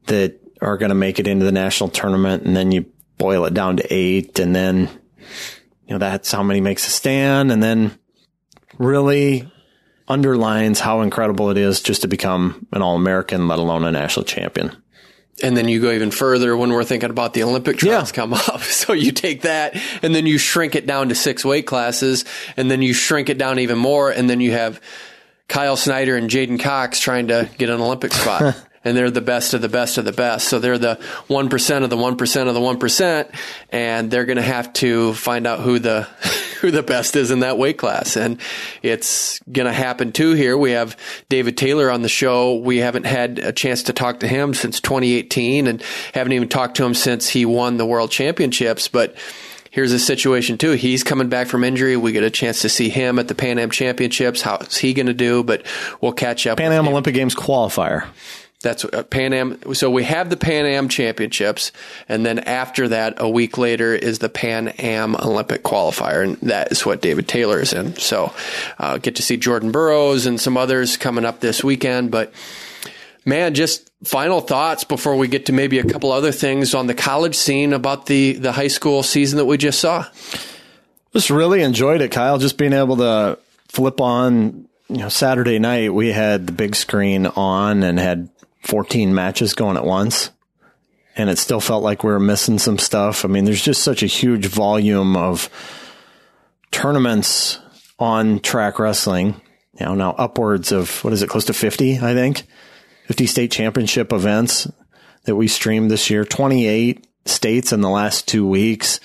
that 0.05 0.39
are 0.61 0.77
going 0.77 0.89
to 0.89 0.95
make 0.95 1.19
it 1.19 1.27
into 1.27 1.45
the 1.45 1.51
national 1.51 1.89
tournament. 1.89 2.43
And 2.43 2.55
then 2.55 2.71
you 2.71 2.85
boil 3.17 3.45
it 3.45 3.53
down 3.53 3.77
to 3.77 3.93
eight 3.93 4.39
and 4.39 4.55
then, 4.55 4.89
you 5.87 5.95
know, 5.95 5.97
that's 5.97 6.31
how 6.31 6.43
many 6.43 6.61
makes 6.61 6.87
a 6.87 6.91
stand. 6.91 7.51
And 7.51 7.61
then 7.61 7.97
really 8.77 9.51
underlines 10.07 10.79
how 10.79 11.01
incredible 11.01 11.49
it 11.51 11.57
is 11.57 11.81
just 11.81 12.01
to 12.01 12.07
become 12.07 12.67
an 12.71 12.81
all 12.81 12.95
American, 12.95 13.47
let 13.47 13.59
alone 13.59 13.85
a 13.85 13.91
national 13.91 14.25
champion. 14.25 14.75
And 15.43 15.55
then 15.55 15.67
you 15.67 15.81
go 15.81 15.91
even 15.91 16.11
further 16.11 16.55
when 16.55 16.71
we're 16.71 16.83
thinking 16.83 17.09
about 17.09 17.33
the 17.33 17.43
Olympic 17.43 17.77
trials 17.77 18.09
yeah. 18.11 18.15
come 18.15 18.33
up. 18.33 18.61
So 18.79 18.93
you 18.93 19.11
take 19.11 19.41
that 19.41 19.75
and 20.01 20.15
then 20.15 20.25
you 20.25 20.37
shrink 20.37 20.73
it 20.75 20.87
down 20.87 21.09
to 21.09 21.15
six 21.15 21.43
weight 21.43 21.67
classes 21.67 22.25
and 22.55 22.71
then 22.71 22.81
you 22.81 22.93
shrink 22.93 23.29
it 23.29 23.37
down 23.37 23.59
even 23.59 23.77
more. 23.77 24.09
And 24.09 24.29
then 24.29 24.39
you 24.41 24.51
have 24.51 24.81
Kyle 25.47 25.75
Snyder 25.75 26.15
and 26.15 26.29
J'den 26.29 26.59
Cox 26.59 26.99
trying 26.99 27.27
to 27.27 27.49
get 27.57 27.69
an 27.69 27.81
Olympic 27.81 28.13
spot. 28.13 28.55
and 28.83 28.95
they're 28.95 29.11
the 29.11 29.21
best 29.21 29.53
of 29.53 29.61
the 29.61 29.69
best 29.69 29.97
of 29.97 30.05
the 30.05 30.11
best. 30.11 30.47
So 30.47 30.59
they're 30.59 30.77
the 30.77 30.95
1% 31.27 31.83
of 31.83 31.89
the 31.89 31.97
1% 31.97 32.47
of 32.47 32.53
the 32.53 32.59
1%. 32.59 33.35
And 33.69 34.09
they're 34.09 34.25
going 34.25 34.37
to 34.37 34.41
have 34.41 34.71
to 34.73 35.13
find 35.13 35.45
out 35.45 35.59
who 35.59 35.79
the, 35.79 36.07
who 36.61 36.71
the 36.71 36.83
best 36.83 37.15
is 37.15 37.31
in 37.31 37.39
that 37.39 37.57
weight 37.57 37.77
class. 37.77 38.15
And 38.15 38.39
it's 38.81 39.39
going 39.51 39.65
to 39.65 39.73
happen 39.73 40.11
too 40.11 40.33
here. 40.33 40.57
We 40.57 40.71
have 40.71 40.97
David 41.29 41.57
Taylor 41.57 41.89
on 41.89 42.01
the 42.01 42.09
show. 42.09 42.55
We 42.55 42.77
haven't 42.77 43.05
had 43.05 43.39
a 43.39 43.51
chance 43.51 43.83
to 43.83 43.93
talk 43.93 44.19
to 44.21 44.27
him 44.27 44.53
since 44.53 44.79
2018 44.79 45.67
and 45.67 45.81
haven't 46.13 46.33
even 46.33 46.49
talked 46.49 46.77
to 46.77 46.85
him 46.85 46.93
since 46.93 47.29
he 47.29 47.45
won 47.45 47.77
the 47.77 47.85
world 47.85 48.11
championships. 48.11 48.87
But 48.87 49.15
here's 49.71 49.91
a 49.91 49.99
situation 49.99 50.57
too. 50.57 50.71
He's 50.71 51.03
coming 51.03 51.29
back 51.29 51.47
from 51.47 51.63
injury. 51.63 51.95
We 51.97 52.11
get 52.11 52.23
a 52.23 52.29
chance 52.29 52.61
to 52.61 52.69
see 52.69 52.89
him 52.89 53.19
at 53.19 53.27
the 53.27 53.35
Pan 53.35 53.59
Am 53.59 53.71
Championships. 53.71 54.41
How's 54.41 54.77
he 54.77 54.93
going 54.93 55.07
to 55.07 55.13
do? 55.13 55.43
But 55.43 55.65
we'll 56.01 56.13
catch 56.13 56.45
up. 56.47 56.57
Pan 56.57 56.71
Am 56.71 56.87
Olympic 56.87 57.13
Games 57.13 57.35
qualifier. 57.35 58.07
That's 58.61 58.83
uh, 58.83 59.03
Pan 59.03 59.31
Am. 59.31 59.73
So 59.73 59.89
we 59.89 60.03
have 60.03 60.29
the 60.29 60.35
Pan 60.35 60.65
Am 60.65 60.89
Championships, 60.89 61.71
and 62.09 62.25
then 62.25 62.39
after 62.39 62.89
that, 62.89 63.13
a 63.17 63.29
week 63.29 63.57
later 63.57 63.95
is 63.95 64.19
the 64.19 64.27
Pan 64.27 64.67
Am 64.69 65.15
Olympic 65.15 65.63
qualifier, 65.63 66.23
and 66.23 66.37
that 66.49 66.69
is 66.69 66.85
what 66.85 67.01
David 67.01 67.25
Taylor 67.25 67.61
is 67.61 67.71
in. 67.71 67.95
So 67.95 68.33
uh, 68.77 68.97
get 68.97 69.15
to 69.15 69.21
see 69.21 69.37
Jordan 69.37 69.71
Burroughs 69.71 70.25
and 70.25 70.41
some 70.41 70.57
others 70.57 70.97
coming 70.97 71.23
up 71.23 71.39
this 71.39 71.63
weekend. 71.63 72.11
But 72.11 72.33
man, 73.25 73.53
just 73.53 73.89
final 74.03 74.41
thoughts 74.41 74.83
before 74.83 75.15
we 75.15 75.29
get 75.29 75.45
to 75.45 75.53
maybe 75.53 75.79
a 75.79 75.85
couple 75.85 76.11
other 76.11 76.33
things 76.33 76.75
on 76.75 76.87
the 76.87 76.93
college 76.93 77.35
scene 77.35 77.71
about 77.71 78.07
the 78.07 78.33
the 78.33 78.51
high 78.51 78.67
school 78.67 79.03
season 79.03 79.37
that 79.37 79.45
we 79.45 79.57
just 79.57 79.79
saw. 79.79 80.05
Just 81.13 81.29
really 81.29 81.61
enjoyed 81.61 82.01
it, 82.01 82.11
Kyle. 82.11 82.37
Just 82.37 82.57
being 82.57 82.73
able 82.73 82.97
to 82.97 83.39
flip 83.69 84.01
on 84.01 84.67
you 84.89 84.97
know, 84.97 85.09
Saturday 85.09 85.59
night 85.59 85.93
we 85.93 86.11
had 86.11 86.47
the 86.47 86.51
big 86.51 86.75
screen 86.75 87.25
on 87.25 87.83
and 87.83 87.97
had 87.97 88.27
14 88.61 89.13
matches 89.13 89.53
going 89.53 89.77
at 89.77 89.85
once 89.85 90.31
and 91.19 91.29
it 91.29 91.37
still 91.37 91.59
felt 91.59 91.83
like 91.83 92.01
we 92.01 92.11
were 92.11 92.19
missing 92.19 92.57
some 92.57 92.77
stuff. 92.77 93.25
I 93.25 93.27
mean, 93.27 93.43
there's 93.43 93.61
just 93.61 93.83
such 93.83 94.03
a 94.03 94.07
huge 94.07 94.45
volume 94.45 95.17
of 95.17 95.49
tournaments 96.71 97.59
on 97.99 98.39
track 98.39 98.79
wrestling. 98.79 99.41
You 99.77 99.87
know, 99.87 99.95
now 99.95 100.11
upwards 100.11 100.71
of 100.71 101.03
what 101.03 101.11
is 101.11 101.21
it, 101.21 101.29
close 101.29 101.43
to 101.45 101.53
50, 101.53 101.97
I 101.97 102.13
think, 102.13 102.43
50 103.07 103.25
state 103.25 103.51
championship 103.51 104.13
events 104.13 104.71
that 105.25 105.35
we 105.35 105.49
streamed 105.49 105.91
this 105.91 106.09
year, 106.09 106.23
28 106.23 107.05
states 107.25 107.73
in 107.73 107.81
the 107.81 107.89
last 107.89 108.25
two 108.25 108.47
weeks. 108.47 109.01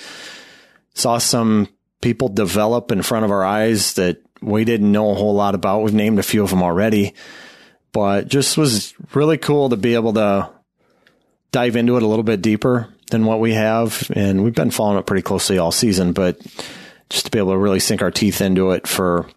Saw 0.94 1.18
some 1.18 1.68
people 2.00 2.28
develop 2.28 2.92
in 2.92 3.02
front 3.02 3.25
of 3.25 3.32
our 3.32 3.44
eyes 3.44 3.94
that 3.94 4.23
we 4.40 4.64
didn't 4.64 4.92
know 4.92 5.11
a 5.11 5.14
whole 5.14 5.34
lot 5.34 5.56
about. 5.56 5.82
We've 5.82 5.92
named 5.92 6.20
a 6.20 6.23
few 6.23 6.44
of 6.44 6.50
them 6.50 6.62
already 6.62 7.12
but 7.94 8.26
just 8.28 8.58
was 8.58 8.92
really 9.14 9.38
cool 9.38 9.70
to 9.70 9.76
be 9.76 9.94
able 9.94 10.12
to 10.12 10.50
dive 11.52 11.76
into 11.76 11.96
it 11.96 12.02
a 12.02 12.06
little 12.06 12.24
bit 12.24 12.42
deeper 12.42 12.92
than 13.12 13.24
what 13.24 13.38
we 13.38 13.54
have. 13.54 14.10
And 14.14 14.42
we've 14.42 14.54
been 14.54 14.72
following 14.72 14.98
it 14.98 15.06
pretty 15.06 15.22
closely 15.22 15.58
all 15.58 15.70
season, 15.70 16.12
but 16.12 16.38
just 17.08 17.26
to 17.26 17.30
be 17.30 17.38
able 17.38 17.52
to 17.52 17.58
really 17.58 17.78
sink 17.78 18.02
our 18.02 18.10
teeth 18.10 18.40
into 18.40 18.72
it 18.72 18.88
for 18.88 19.30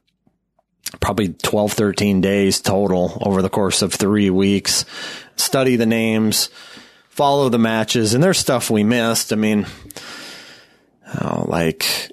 probably 0.99 1.29
12, 1.29 1.73
13 1.73 2.19
days 2.19 2.59
total 2.59 3.21
over 3.21 3.43
the 3.43 3.49
course 3.49 3.83
of 3.83 3.93
three 3.93 4.31
weeks, 4.31 4.85
study 5.35 5.75
the 5.75 5.85
names, 5.85 6.49
follow 7.09 7.49
the 7.49 7.59
matches, 7.59 8.15
and 8.15 8.23
there's 8.23 8.39
stuff 8.39 8.71
we 8.71 8.83
missed. 8.83 9.31
I 9.31 9.35
mean, 9.35 9.67
oh, 11.21 11.45
like 11.47 12.11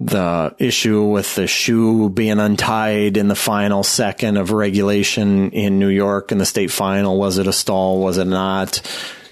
the 0.00 0.54
issue 0.58 1.02
with 1.04 1.34
the 1.34 1.46
shoe 1.46 2.08
being 2.08 2.38
untied 2.38 3.16
in 3.16 3.28
the 3.28 3.34
final 3.34 3.82
second 3.82 4.36
of 4.36 4.52
regulation 4.52 5.50
in 5.50 5.78
New 5.78 5.88
York 5.88 6.30
in 6.30 6.38
the 6.38 6.46
state 6.46 6.70
final. 6.70 7.18
Was 7.18 7.38
it 7.38 7.46
a 7.46 7.52
stall? 7.52 8.00
Was 8.00 8.18
it 8.18 8.26
not? 8.26 8.80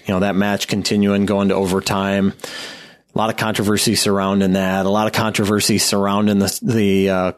You 0.05 0.13
know, 0.13 0.19
that 0.21 0.35
match 0.35 0.67
continuing 0.67 1.25
going 1.25 1.49
to 1.49 1.55
overtime. 1.55 2.33
A 3.15 3.17
lot 3.17 3.29
of 3.29 3.37
controversy 3.37 3.95
surrounding 3.95 4.53
that. 4.53 4.85
A 4.85 4.89
lot 4.89 5.07
of 5.07 5.13
controversy 5.13 5.77
surrounding 5.77 6.39
the, 6.39 6.59
the, 6.61 7.09
uh, 7.09 7.31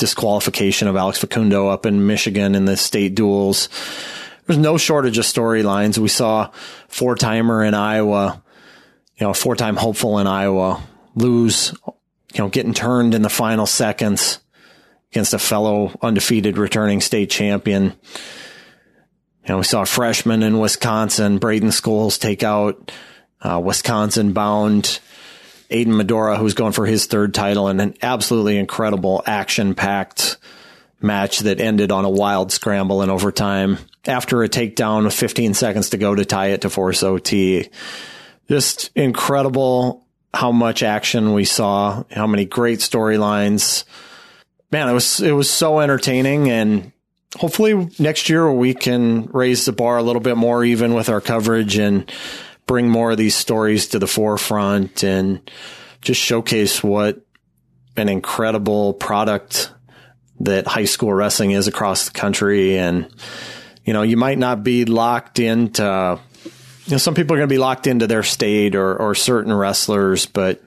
disqualification 0.00 0.88
of 0.88 0.96
Alex 0.96 1.18
Facundo 1.18 1.68
up 1.68 1.84
in 1.86 2.06
Michigan 2.06 2.54
in 2.54 2.64
the 2.64 2.76
state 2.76 3.14
duels. 3.14 3.68
There's 4.46 4.58
no 4.58 4.78
shortage 4.78 5.18
of 5.18 5.26
storylines. 5.26 5.98
We 5.98 6.08
saw 6.08 6.50
four 6.88 7.14
timer 7.14 7.62
in 7.62 7.74
Iowa, 7.74 8.42
you 9.18 9.26
know, 9.26 9.34
four 9.34 9.54
time 9.54 9.76
hopeful 9.76 10.18
in 10.18 10.26
Iowa 10.26 10.82
lose 11.14 11.74
you 12.32 12.38
know, 12.38 12.48
getting 12.48 12.74
turned 12.74 13.14
in 13.14 13.22
the 13.22 13.30
final 13.30 13.66
seconds 13.66 14.40
against 15.12 15.34
a 15.34 15.38
fellow 15.38 15.96
undefeated 16.02 16.58
returning 16.58 17.00
state 17.00 17.30
champion. 17.30 17.84
You 17.84 19.48
know, 19.48 19.58
we 19.58 19.64
saw 19.64 19.82
a 19.82 19.86
freshman 19.86 20.42
in 20.42 20.58
Wisconsin, 20.58 21.38
Braden 21.38 21.70
Scholes, 21.70 22.20
take 22.20 22.42
out 22.42 22.92
uh, 23.40 23.60
Wisconsin 23.62 24.32
bound 24.32 25.00
Aiden 25.70 25.96
Medora, 25.96 26.36
who's 26.36 26.54
going 26.54 26.72
for 26.72 26.86
his 26.86 27.06
third 27.06 27.34
title 27.34 27.68
in 27.68 27.80
an 27.80 27.94
absolutely 28.02 28.58
incredible 28.58 29.22
action 29.26 29.74
packed 29.74 30.36
match 31.00 31.40
that 31.40 31.60
ended 31.60 31.90
on 31.90 32.04
a 32.04 32.10
wild 32.10 32.52
scramble 32.52 33.02
in 33.02 33.10
overtime 33.10 33.78
after 34.06 34.42
a 34.42 34.48
takedown 34.48 35.04
with 35.04 35.14
15 35.14 35.54
seconds 35.54 35.90
to 35.90 35.96
go 35.96 36.14
to 36.14 36.24
tie 36.24 36.48
it 36.48 36.62
to 36.62 36.70
force 36.70 37.02
OT. 37.02 37.68
Just 38.48 38.90
incredible 38.94 40.06
how 40.32 40.52
much 40.52 40.82
action 40.82 41.32
we 41.32 41.44
saw, 41.44 42.04
how 42.10 42.26
many 42.26 42.44
great 42.44 42.78
storylines. 42.78 43.84
Man, 44.70 44.88
it 44.88 44.92
was 44.92 45.20
it 45.20 45.32
was 45.32 45.50
so 45.50 45.80
entertaining 45.80 46.48
and 46.50 46.92
hopefully 47.36 47.88
next 47.98 48.28
year 48.28 48.50
we 48.50 48.74
can 48.74 49.26
raise 49.26 49.64
the 49.64 49.72
bar 49.72 49.98
a 49.98 50.02
little 50.02 50.22
bit 50.22 50.36
more 50.36 50.64
even 50.64 50.94
with 50.94 51.08
our 51.08 51.20
coverage 51.20 51.78
and 51.78 52.10
bring 52.66 52.88
more 52.88 53.12
of 53.12 53.18
these 53.18 53.34
stories 53.34 53.88
to 53.88 53.98
the 53.98 54.06
forefront 54.06 55.02
and 55.04 55.50
just 56.00 56.20
showcase 56.20 56.82
what 56.82 57.20
an 57.96 58.08
incredible 58.08 58.94
product 58.94 59.72
that 60.40 60.66
high 60.66 60.84
school 60.84 61.12
wrestling 61.12 61.50
is 61.50 61.68
across 61.68 62.06
the 62.06 62.12
country 62.12 62.78
and 62.78 63.08
you 63.84 63.92
know 63.92 64.02
you 64.02 64.16
might 64.16 64.38
not 64.38 64.64
be 64.64 64.84
locked 64.84 65.38
into 65.38 66.18
you 66.86 66.92
know, 66.92 66.98
some 66.98 67.14
people 67.14 67.34
are 67.34 67.38
going 67.38 67.48
to 67.48 67.52
be 67.52 67.58
locked 67.58 67.86
into 67.86 68.06
their 68.06 68.22
state 68.22 68.74
or, 68.74 68.96
or 68.96 69.14
certain 69.14 69.52
wrestlers, 69.52 70.26
but 70.26 70.62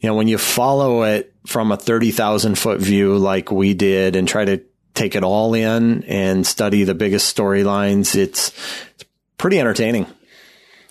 you 0.00 0.08
know, 0.08 0.14
when 0.14 0.28
you 0.28 0.38
follow 0.38 1.02
it 1.02 1.34
from 1.46 1.72
a 1.72 1.76
30,000 1.76 2.56
foot 2.56 2.80
view 2.80 3.16
like 3.16 3.50
we 3.50 3.74
did 3.74 4.16
and 4.16 4.26
try 4.26 4.44
to 4.44 4.62
take 4.94 5.14
it 5.14 5.22
all 5.22 5.54
in 5.54 6.04
and 6.04 6.46
study 6.46 6.84
the 6.84 6.94
biggest 6.94 7.34
storylines, 7.34 8.16
it's, 8.16 8.48
it's 8.94 9.04
pretty 9.38 9.58
entertaining. 9.58 10.06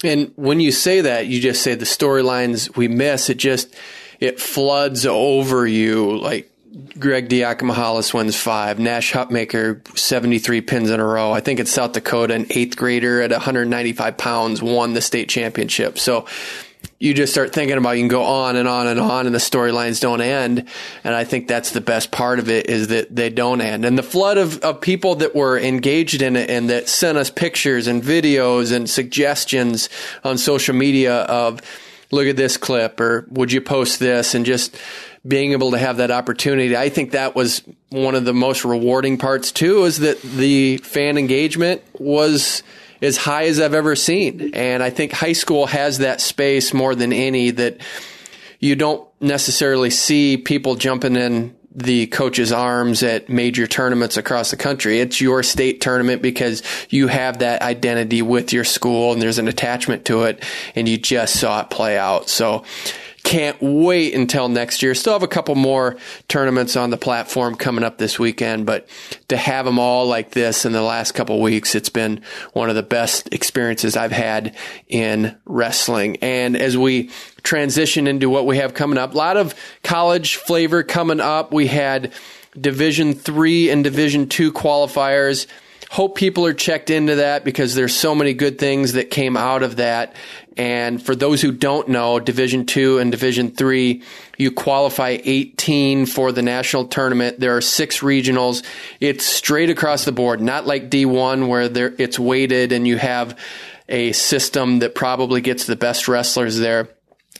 And 0.03 0.31
when 0.35 0.59
you 0.59 0.71
say 0.71 1.01
that, 1.01 1.27
you 1.27 1.41
just 1.41 1.61
say 1.61 1.75
the 1.75 1.85
storylines 1.85 2.75
we 2.75 2.87
miss. 2.87 3.29
It 3.29 3.37
just, 3.37 3.75
it 4.19 4.39
floods 4.39 5.05
over 5.05 5.67
you 5.67 6.17
like 6.19 6.51
Greg 6.99 7.29
Diakomihalis 7.29 8.13
wins 8.13 8.35
five. 8.35 8.79
Nash 8.79 9.11
Hutmacher, 9.11 9.85
73 9.97 10.61
pins 10.61 10.89
in 10.89 10.99
a 10.99 11.05
row. 11.05 11.31
I 11.31 11.39
think 11.39 11.59
it's 11.59 11.71
South 11.71 11.93
Dakota, 11.93 12.33
an 12.33 12.45
eighth 12.49 12.77
grader 12.77 13.21
at 13.21 13.31
195 13.31 14.17
pounds 14.17 14.61
won 14.61 14.93
the 14.93 15.01
state 15.01 15.29
championship. 15.29 15.99
So 15.99 16.25
you 16.99 17.13
just 17.13 17.31
start 17.31 17.53
thinking 17.53 17.77
about 17.77 17.91
you 17.91 18.01
can 18.01 18.09
go 18.09 18.23
on 18.23 18.55
and 18.55 18.67
on 18.67 18.87
and 18.87 18.99
on 18.99 19.25
and 19.25 19.33
the 19.33 19.39
storylines 19.39 20.01
don't 20.01 20.21
end. 20.21 20.67
And 21.03 21.15
I 21.15 21.23
think 21.23 21.47
that's 21.47 21.71
the 21.71 21.81
best 21.81 22.11
part 22.11 22.39
of 22.39 22.49
it 22.49 22.69
is 22.69 22.89
that 22.89 23.15
they 23.15 23.29
don't 23.29 23.61
end. 23.61 23.85
And 23.85 23.97
the 23.97 24.03
flood 24.03 24.37
of, 24.37 24.59
of 24.59 24.81
people 24.81 25.15
that 25.15 25.33
were 25.33 25.57
engaged 25.57 26.21
in 26.21 26.35
it 26.35 26.49
and 26.49 26.69
that 26.69 26.89
sent 26.89 27.17
us 27.17 27.29
pictures 27.29 27.87
and 27.87 28.03
videos 28.03 28.75
and 28.75 28.89
suggestions 28.89 29.89
on 30.23 30.37
social 30.37 30.75
media 30.75 31.21
of, 31.21 31.61
look 32.11 32.27
at 32.27 32.35
this 32.35 32.57
clip 32.57 32.99
or 32.99 33.25
would 33.29 33.51
you 33.51 33.61
post 33.61 33.99
this 33.99 34.33
and 34.33 34.45
just 34.45 34.75
being 35.27 35.51
able 35.51 35.71
to 35.71 35.77
have 35.77 35.97
that 35.97 36.11
opportunity. 36.11 36.75
I 36.75 36.89
think 36.89 37.11
that 37.11 37.35
was 37.35 37.61
one 37.89 38.15
of 38.15 38.25
the 38.25 38.33
most 38.33 38.63
rewarding 38.63 39.17
parts 39.17 39.51
too, 39.51 39.83
is 39.85 39.99
that 39.99 40.21
the 40.21 40.77
fan 40.77 41.17
engagement 41.17 41.81
was 41.99 42.63
as 43.01 43.17
high 43.17 43.45
as 43.45 43.59
I've 43.59 43.73
ever 43.73 43.95
seen. 43.95 44.53
And 44.53 44.83
I 44.83 44.89
think 44.89 45.11
high 45.11 45.33
school 45.33 45.67
has 45.67 45.99
that 45.99 46.21
space 46.21 46.73
more 46.73 46.95
than 46.95 47.13
any 47.13 47.51
that 47.51 47.81
you 48.59 48.75
don't 48.75 49.07
necessarily 49.21 49.89
see 49.89 50.37
people 50.37 50.75
jumping 50.75 51.15
in 51.15 51.55
the 51.73 52.07
coach's 52.07 52.51
arms 52.51 53.03
at 53.03 53.29
major 53.29 53.67
tournaments 53.67 54.17
across 54.17 54.51
the 54.51 54.57
country. 54.57 54.99
It's 54.99 55.21
your 55.21 55.43
state 55.43 55.81
tournament 55.81 56.21
because 56.21 56.63
you 56.89 57.07
have 57.07 57.39
that 57.39 57.61
identity 57.61 58.21
with 58.21 58.51
your 58.51 58.63
school 58.63 59.13
and 59.13 59.21
there's 59.21 59.37
an 59.37 59.47
attachment 59.47 60.05
to 60.05 60.23
it 60.23 60.43
and 60.75 60.89
you 60.89 60.97
just 60.97 61.39
saw 61.39 61.61
it 61.61 61.69
play 61.69 61.97
out. 61.97 62.27
So 62.27 62.65
can't 63.23 63.57
wait 63.61 64.13
until 64.13 64.49
next 64.49 64.81
year. 64.81 64.95
Still 64.95 65.13
have 65.13 65.23
a 65.23 65.27
couple 65.27 65.55
more 65.55 65.97
tournaments 66.27 66.75
on 66.75 66.89
the 66.89 66.97
platform 66.97 67.55
coming 67.55 67.83
up 67.83 67.97
this 67.97 68.17
weekend, 68.17 68.65
but 68.65 68.87
to 69.27 69.37
have 69.37 69.65
them 69.65 69.79
all 69.79 70.07
like 70.07 70.31
this 70.31 70.65
in 70.65 70.71
the 70.71 70.81
last 70.81 71.13
couple 71.13 71.41
weeks, 71.41 71.75
it's 71.75 71.89
been 71.89 72.21
one 72.53 72.69
of 72.69 72.75
the 72.75 72.83
best 72.83 73.33
experiences 73.33 73.97
I've 73.97 74.11
had 74.11 74.55
in 74.87 75.35
wrestling. 75.45 76.17
And 76.21 76.55
as 76.55 76.77
we 76.77 77.09
transition 77.43 78.07
into 78.07 78.29
what 78.29 78.45
we 78.45 78.57
have 78.57 78.73
coming 78.73 78.97
up, 78.97 79.13
a 79.13 79.17
lot 79.17 79.37
of 79.37 79.53
college 79.83 80.37
flavor 80.37 80.83
coming 80.83 81.19
up. 81.19 81.53
We 81.53 81.67
had 81.67 82.13
Division 82.59 83.13
three 83.13 83.69
and 83.69 83.83
Division 83.83 84.27
two 84.27 84.51
qualifiers 84.51 85.45
hope 85.89 86.15
people 86.15 86.45
are 86.45 86.53
checked 86.53 86.89
into 86.89 87.15
that 87.15 87.43
because 87.43 87.75
there's 87.75 87.95
so 87.95 88.13
many 88.13 88.33
good 88.33 88.59
things 88.59 88.93
that 88.93 89.09
came 89.09 89.35
out 89.35 89.63
of 89.63 89.77
that. 89.77 90.15
And 90.59 91.01
for 91.01 91.15
those 91.15 91.41
who 91.41 91.53
don't 91.53 91.87
know, 91.87 92.19
Division 92.19 92.65
two 92.65 92.97
and 92.97 93.13
Division 93.13 93.51
three, 93.51 94.03
you 94.37 94.51
qualify 94.51 95.17
18 95.23 96.05
for 96.05 96.33
the 96.33 96.41
national 96.41 96.87
tournament. 96.87 97.39
There 97.39 97.55
are 97.55 97.61
six 97.61 98.01
regionals. 98.01 98.65
It's 98.99 99.23
straight 99.23 99.69
across 99.69 100.03
the 100.03 100.11
board, 100.11 100.41
not 100.41 100.67
like 100.67 100.89
D1 100.89 101.47
where 101.47 101.69
there, 101.69 101.95
it's 101.97 102.19
weighted 102.19 102.73
and 102.73 102.85
you 102.85 102.97
have 102.97 103.39
a 103.87 104.11
system 104.11 104.79
that 104.79 104.95
probably 104.95 105.39
gets 105.39 105.65
the 105.65 105.77
best 105.77 106.09
wrestlers 106.09 106.57
there 106.57 106.89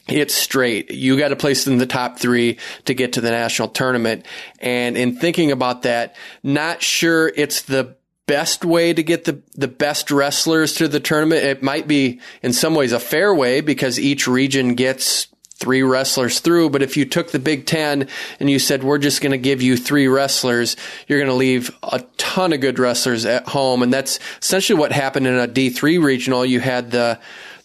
it's 0.07 0.33
straight. 0.33 0.89
You 0.89 1.19
got 1.19 1.27
to 1.27 1.35
place 1.35 1.67
in 1.67 1.77
the 1.77 1.85
top 1.85 2.17
three 2.17 2.57
to 2.85 2.95
get 2.95 3.13
to 3.13 3.21
the 3.21 3.29
national 3.29 3.67
tournament. 3.67 4.25
And 4.59 4.97
in 4.97 5.15
thinking 5.15 5.51
about 5.51 5.83
that, 5.83 6.15
not 6.41 6.81
sure 6.81 7.31
it's 7.35 7.61
the 7.63 7.95
best 8.29 8.63
way 8.63 8.93
to 8.93 9.01
get 9.01 9.25
the, 9.25 9.41
the 9.55 9.67
best 9.67 10.11
wrestlers 10.11 10.75
to 10.75 10.87
the 10.87 10.99
tournament. 10.99 11.43
It 11.43 11.63
might 11.63 11.87
be 11.87 12.19
in 12.43 12.53
some 12.53 12.75
ways 12.75 12.91
a 12.91 12.99
fair 12.99 13.33
way 13.33 13.61
because 13.61 13.99
each 13.99 14.27
region 14.27 14.75
gets 14.75 15.27
three 15.55 15.81
wrestlers 15.81 16.39
through. 16.39 16.69
But 16.69 16.83
if 16.83 16.95
you 16.95 17.05
took 17.05 17.31
the 17.31 17.39
Big 17.39 17.65
Ten 17.65 18.07
and 18.39 18.47
you 18.47 18.59
said, 18.59 18.83
we're 18.83 18.99
just 18.99 19.21
going 19.21 19.31
to 19.31 19.39
give 19.39 19.63
you 19.63 19.75
three 19.75 20.07
wrestlers, 20.07 20.77
you're 21.07 21.17
going 21.17 21.31
to 21.31 21.35
leave 21.35 21.75
a 21.81 22.01
ton 22.17 22.53
of 22.53 22.61
good 22.61 22.77
wrestlers 22.77 23.25
at 23.25 23.47
home. 23.47 23.81
And 23.81 23.91
that's 23.91 24.19
essentially 24.41 24.79
what 24.79 24.91
happened 24.91 25.25
in 25.25 25.35
a 25.35 25.47
D3 25.47 26.01
regional. 26.01 26.45
You 26.45 26.59
had 26.59 26.91
the, 26.91 27.19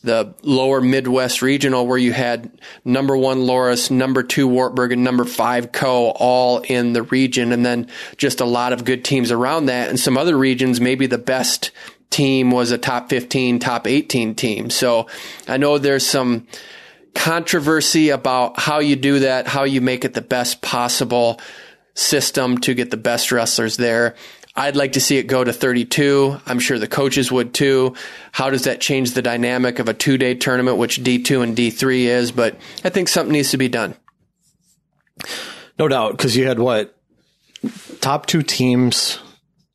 the 0.05 0.35
lower 0.43 0.81
Midwest 0.81 1.43
regional 1.43 1.87
where 1.87 1.99
you 1.99 2.13
had 2.13 2.51
number 2.85 3.17
one 3.17 3.39
Loras, 3.39 3.91
number 3.91 4.23
two 4.23 4.47
Wartburg, 4.47 4.93
and 4.93 5.03
number 5.03 5.25
five 5.25 5.73
Coe 5.73 6.11
all 6.11 6.61
in 6.61 6.93
the 6.93 7.03
region. 7.03 7.53
And 7.53 7.65
then 7.65 7.91
just 8.17 8.41
a 8.41 8.45
lot 8.45 8.73
of 8.73 8.85
good 8.85 9.05
teams 9.05 9.33
around 9.33 9.67
that. 9.67 9.89
And 9.89 9.99
some 9.99 10.17
other 10.17 10.37
regions, 10.37 10.81
maybe 10.81 11.07
the 11.07 11.19
best 11.19 11.71
team 12.11 12.51
was 12.51 12.71
a 12.71 12.79
top 12.79 13.11
15, 13.11 13.59
top 13.59 13.87
18 13.87 14.35
team. 14.35 14.71
So 14.71 15.09
I 15.49 15.57
know 15.57 15.79
there's 15.79 16.07
some 16.07 16.47
controversy 17.15 18.11
about 18.11 18.59
how 18.59 18.81
you 18.81 18.97
do 18.97 19.21
that, 19.21 19.47
how 19.47 19.65
you 19.65 19.81
make 19.81 20.05
it 20.05 20.15
the 20.15 20.21
best 20.21 20.63
possible 20.63 21.41
system 21.95 22.59
to 22.59 22.75
get 22.75 22.91
the 22.91 22.97
best 22.97 23.33
wrestlers 23.33 23.77
there. 23.77 24.15
I'd 24.57 24.77
like 24.77 24.93
to 24.93 25.01
see 25.01 25.19
it 25.19 25.27
go 25.27 25.43
to 25.43 25.53
32. 25.53 26.41
I'm 26.47 26.61
sure 26.61 26.79
the 26.79 26.87
coaches 26.87 27.33
would 27.33 27.55
too. 27.55 27.95
How 28.31 28.51
does 28.51 28.65
that 28.65 28.81
change 28.81 29.13
the 29.13 29.23
dynamic 29.23 29.81
of 29.81 29.89
a 29.89 29.95
two 29.95 30.17
day 30.17 30.35
tournament, 30.35 30.79
which 30.79 31.03
D2 31.03 31.43
and 31.43 31.57
D3 31.57 32.05
is? 32.05 32.33
But 32.33 32.57
I 32.85 32.91
think 32.91 33.09
something 33.09 33.33
needs 33.33 33.51
to 33.51 33.57
be 33.57 33.69
done. 33.69 33.95
No 35.79 35.89
doubt, 35.89 36.13
because 36.13 36.37
you 36.37 36.47
had 36.47 36.61
what? 36.61 36.97
Top 38.01 38.27
two 38.27 38.43
teams 38.43 39.19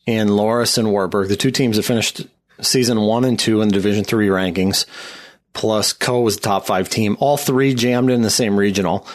in 0.06 0.30
Loras 0.30 0.78
and 0.78 0.92
Wartburg, 0.92 1.28
the 1.28 1.36
two 1.36 1.52
teams 1.52 1.76
that 1.76 1.84
finished 1.84 2.26
season 2.62 3.02
one 3.02 3.26
and 3.26 3.38
two 3.38 3.62
in 3.62 3.68
the 3.68 3.74
Division 3.74 4.06
three 4.06 4.28
rankings, 4.28 4.86
plus 5.54 5.92
Coe 5.92 6.22
was 6.22 6.38
the 6.38 6.42
top 6.42 6.66
five 6.66 6.90
team. 6.90 7.18
All 7.20 7.36
three 7.36 7.74
jammed 7.74 8.12
in 8.12 8.22
the 8.22 8.30
same 8.30 8.58
regional. 8.58 9.06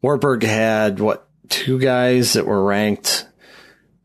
Wartburg 0.00 0.44
had 0.44 1.00
what? 1.00 1.28
Two 1.48 1.78
guys 1.78 2.32
that 2.32 2.46
were 2.46 2.64
ranked 2.64 3.26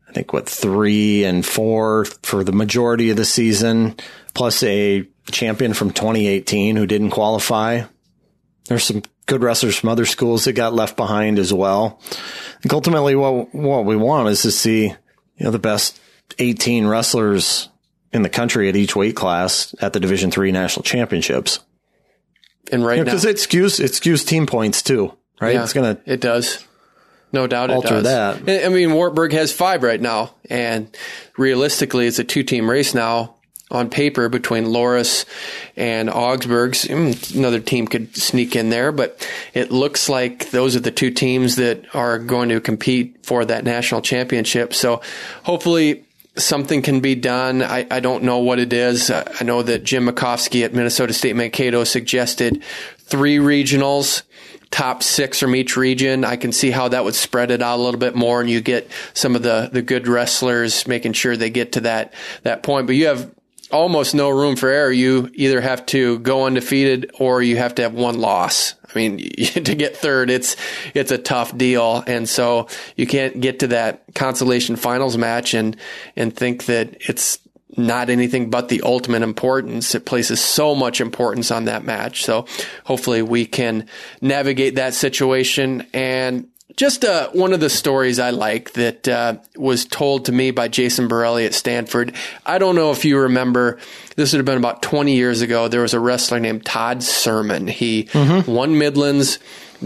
I 0.08 0.12
think 0.12 0.32
what 0.32 0.48
three 0.48 1.24
and 1.24 1.44
four 1.44 2.04
for 2.22 2.42
the 2.42 2.52
majority 2.52 3.10
of 3.10 3.16
the 3.16 3.24
season, 3.24 3.96
plus 4.34 4.62
a 4.62 5.06
champion 5.30 5.74
from 5.74 5.90
2018 5.90 6.76
who 6.76 6.86
didn't 6.86 7.10
qualify. 7.10 7.82
There's 8.66 8.84
some 8.84 9.02
good 9.26 9.42
wrestlers 9.42 9.76
from 9.76 9.90
other 9.90 10.06
schools 10.06 10.44
that 10.44 10.54
got 10.54 10.74
left 10.74 10.96
behind 10.96 11.38
as 11.38 11.52
well. 11.52 12.00
I 12.10 12.60
think 12.62 12.72
ultimately 12.72 13.14
what, 13.14 13.54
what 13.54 13.84
we 13.84 13.96
want 13.96 14.28
is 14.28 14.42
to 14.42 14.50
see, 14.50 14.86
you 14.86 14.96
know, 15.44 15.50
the 15.50 15.58
best 15.58 16.00
18 16.38 16.86
wrestlers 16.86 17.68
in 18.12 18.22
the 18.22 18.28
country 18.28 18.68
at 18.68 18.76
each 18.76 18.96
weight 18.96 19.16
class 19.16 19.74
at 19.80 19.92
the 19.92 20.00
Division 20.00 20.30
three 20.30 20.52
national 20.52 20.82
championships. 20.82 21.60
And 22.72 22.84
right 22.84 22.98
you 22.98 23.04
know, 23.04 23.12
now, 23.12 23.12
because 23.12 23.24
it 23.24 23.36
skews 23.36 23.80
it 23.80 23.92
skews 23.92 24.26
team 24.26 24.46
points 24.46 24.82
too, 24.82 25.16
right? 25.40 25.54
Yeah, 25.54 25.62
it's 25.62 25.72
gonna 25.72 25.98
it 26.04 26.20
does. 26.20 26.66
No 27.32 27.46
doubt 27.46 27.70
alter 27.70 27.98
it 27.98 28.02
does. 28.02 28.42
that. 28.42 28.66
I 28.66 28.68
mean, 28.68 28.92
Wartburg 28.94 29.32
has 29.32 29.52
five 29.52 29.82
right 29.82 30.00
now, 30.00 30.34
and 30.48 30.94
realistically, 31.36 32.06
it's 32.06 32.18
a 32.18 32.24
two-team 32.24 32.68
race 32.70 32.94
now 32.94 33.34
on 33.70 33.90
paper 33.90 34.28
between 34.28 34.64
Loras 34.64 35.26
and 35.76 36.08
Augsburg's. 36.08 36.84
Mm, 36.84 37.36
another 37.36 37.60
team 37.60 37.86
could 37.86 38.16
sneak 38.16 38.56
in 38.56 38.70
there, 38.70 38.92
but 38.92 39.26
it 39.52 39.70
looks 39.70 40.08
like 40.08 40.50
those 40.50 40.74
are 40.74 40.80
the 40.80 40.90
two 40.90 41.10
teams 41.10 41.56
that 41.56 41.94
are 41.94 42.18
going 42.18 42.48
to 42.48 42.60
compete 42.60 43.26
for 43.26 43.44
that 43.44 43.64
national 43.64 44.00
championship. 44.00 44.72
So 44.72 45.02
hopefully 45.42 46.04
something 46.36 46.82
can 46.82 47.00
be 47.00 47.14
done. 47.14 47.62
I, 47.62 47.86
I 47.90 48.00
don't 48.00 48.22
know 48.22 48.38
what 48.38 48.58
it 48.58 48.72
is. 48.72 49.10
I 49.10 49.42
know 49.42 49.62
that 49.62 49.84
Jim 49.84 50.06
Makovsky 50.06 50.64
at 50.64 50.72
Minnesota 50.72 51.12
State 51.12 51.36
Mankato 51.36 51.84
suggested 51.84 52.62
three 52.98 53.36
regionals 53.36 54.22
top 54.70 55.02
six 55.02 55.38
from 55.38 55.54
each 55.54 55.76
region. 55.76 56.24
I 56.24 56.36
can 56.36 56.52
see 56.52 56.70
how 56.70 56.88
that 56.88 57.04
would 57.04 57.14
spread 57.14 57.50
it 57.50 57.62
out 57.62 57.78
a 57.78 57.82
little 57.82 58.00
bit 58.00 58.14
more 58.14 58.40
and 58.40 58.50
you 58.50 58.60
get 58.60 58.90
some 59.14 59.34
of 59.34 59.42
the, 59.42 59.70
the 59.72 59.82
good 59.82 60.06
wrestlers 60.06 60.86
making 60.86 61.14
sure 61.14 61.36
they 61.36 61.50
get 61.50 61.72
to 61.72 61.80
that, 61.80 62.12
that 62.42 62.62
point. 62.62 62.86
But 62.86 62.96
you 62.96 63.06
have 63.06 63.32
almost 63.70 64.14
no 64.14 64.30
room 64.30 64.56
for 64.56 64.68
error. 64.68 64.90
You 64.90 65.30
either 65.34 65.60
have 65.60 65.84
to 65.86 66.18
go 66.20 66.44
undefeated 66.44 67.10
or 67.18 67.42
you 67.42 67.56
have 67.56 67.74
to 67.76 67.82
have 67.82 67.94
one 67.94 68.18
loss. 68.18 68.74
I 68.88 68.98
mean, 68.98 69.18
to 69.38 69.74
get 69.74 69.96
third, 69.96 70.30
it's, 70.30 70.56
it's 70.94 71.10
a 71.10 71.18
tough 71.18 71.56
deal. 71.56 72.02
And 72.06 72.28
so 72.28 72.68
you 72.96 73.06
can't 73.06 73.40
get 73.40 73.60
to 73.60 73.68
that 73.68 74.04
consolation 74.14 74.76
finals 74.76 75.16
match 75.16 75.54
and, 75.54 75.76
and 76.16 76.34
think 76.34 76.66
that 76.66 76.96
it's, 77.08 77.38
not 77.78 78.10
anything 78.10 78.50
but 78.50 78.68
the 78.68 78.82
ultimate 78.82 79.22
importance. 79.22 79.94
It 79.94 80.04
places 80.04 80.40
so 80.40 80.74
much 80.74 81.00
importance 81.00 81.50
on 81.50 81.66
that 81.66 81.84
match. 81.84 82.24
So 82.24 82.46
hopefully 82.84 83.22
we 83.22 83.46
can 83.46 83.86
navigate 84.20 84.74
that 84.74 84.94
situation. 84.94 85.86
And 85.94 86.48
just 86.76 87.04
uh, 87.04 87.30
one 87.30 87.52
of 87.52 87.60
the 87.60 87.70
stories 87.70 88.18
I 88.18 88.30
like 88.30 88.72
that 88.74 89.08
uh, 89.08 89.38
was 89.56 89.84
told 89.84 90.26
to 90.26 90.32
me 90.32 90.50
by 90.50 90.68
Jason 90.68 91.08
Borelli 91.08 91.44
at 91.44 91.54
Stanford. 91.54 92.14
I 92.46 92.58
don't 92.58 92.76
know 92.76 92.92
if 92.92 93.04
you 93.04 93.18
remember, 93.18 93.78
this 94.16 94.32
would 94.32 94.38
have 94.38 94.46
been 94.46 94.58
about 94.58 94.82
20 94.82 95.14
years 95.14 95.40
ago. 95.40 95.68
There 95.68 95.82
was 95.82 95.94
a 95.94 96.00
wrestler 96.00 96.38
named 96.38 96.64
Todd 96.64 97.02
Sermon. 97.02 97.66
He 97.66 98.04
mm-hmm. 98.04 98.50
won 98.50 98.78
Midlands 98.78 99.38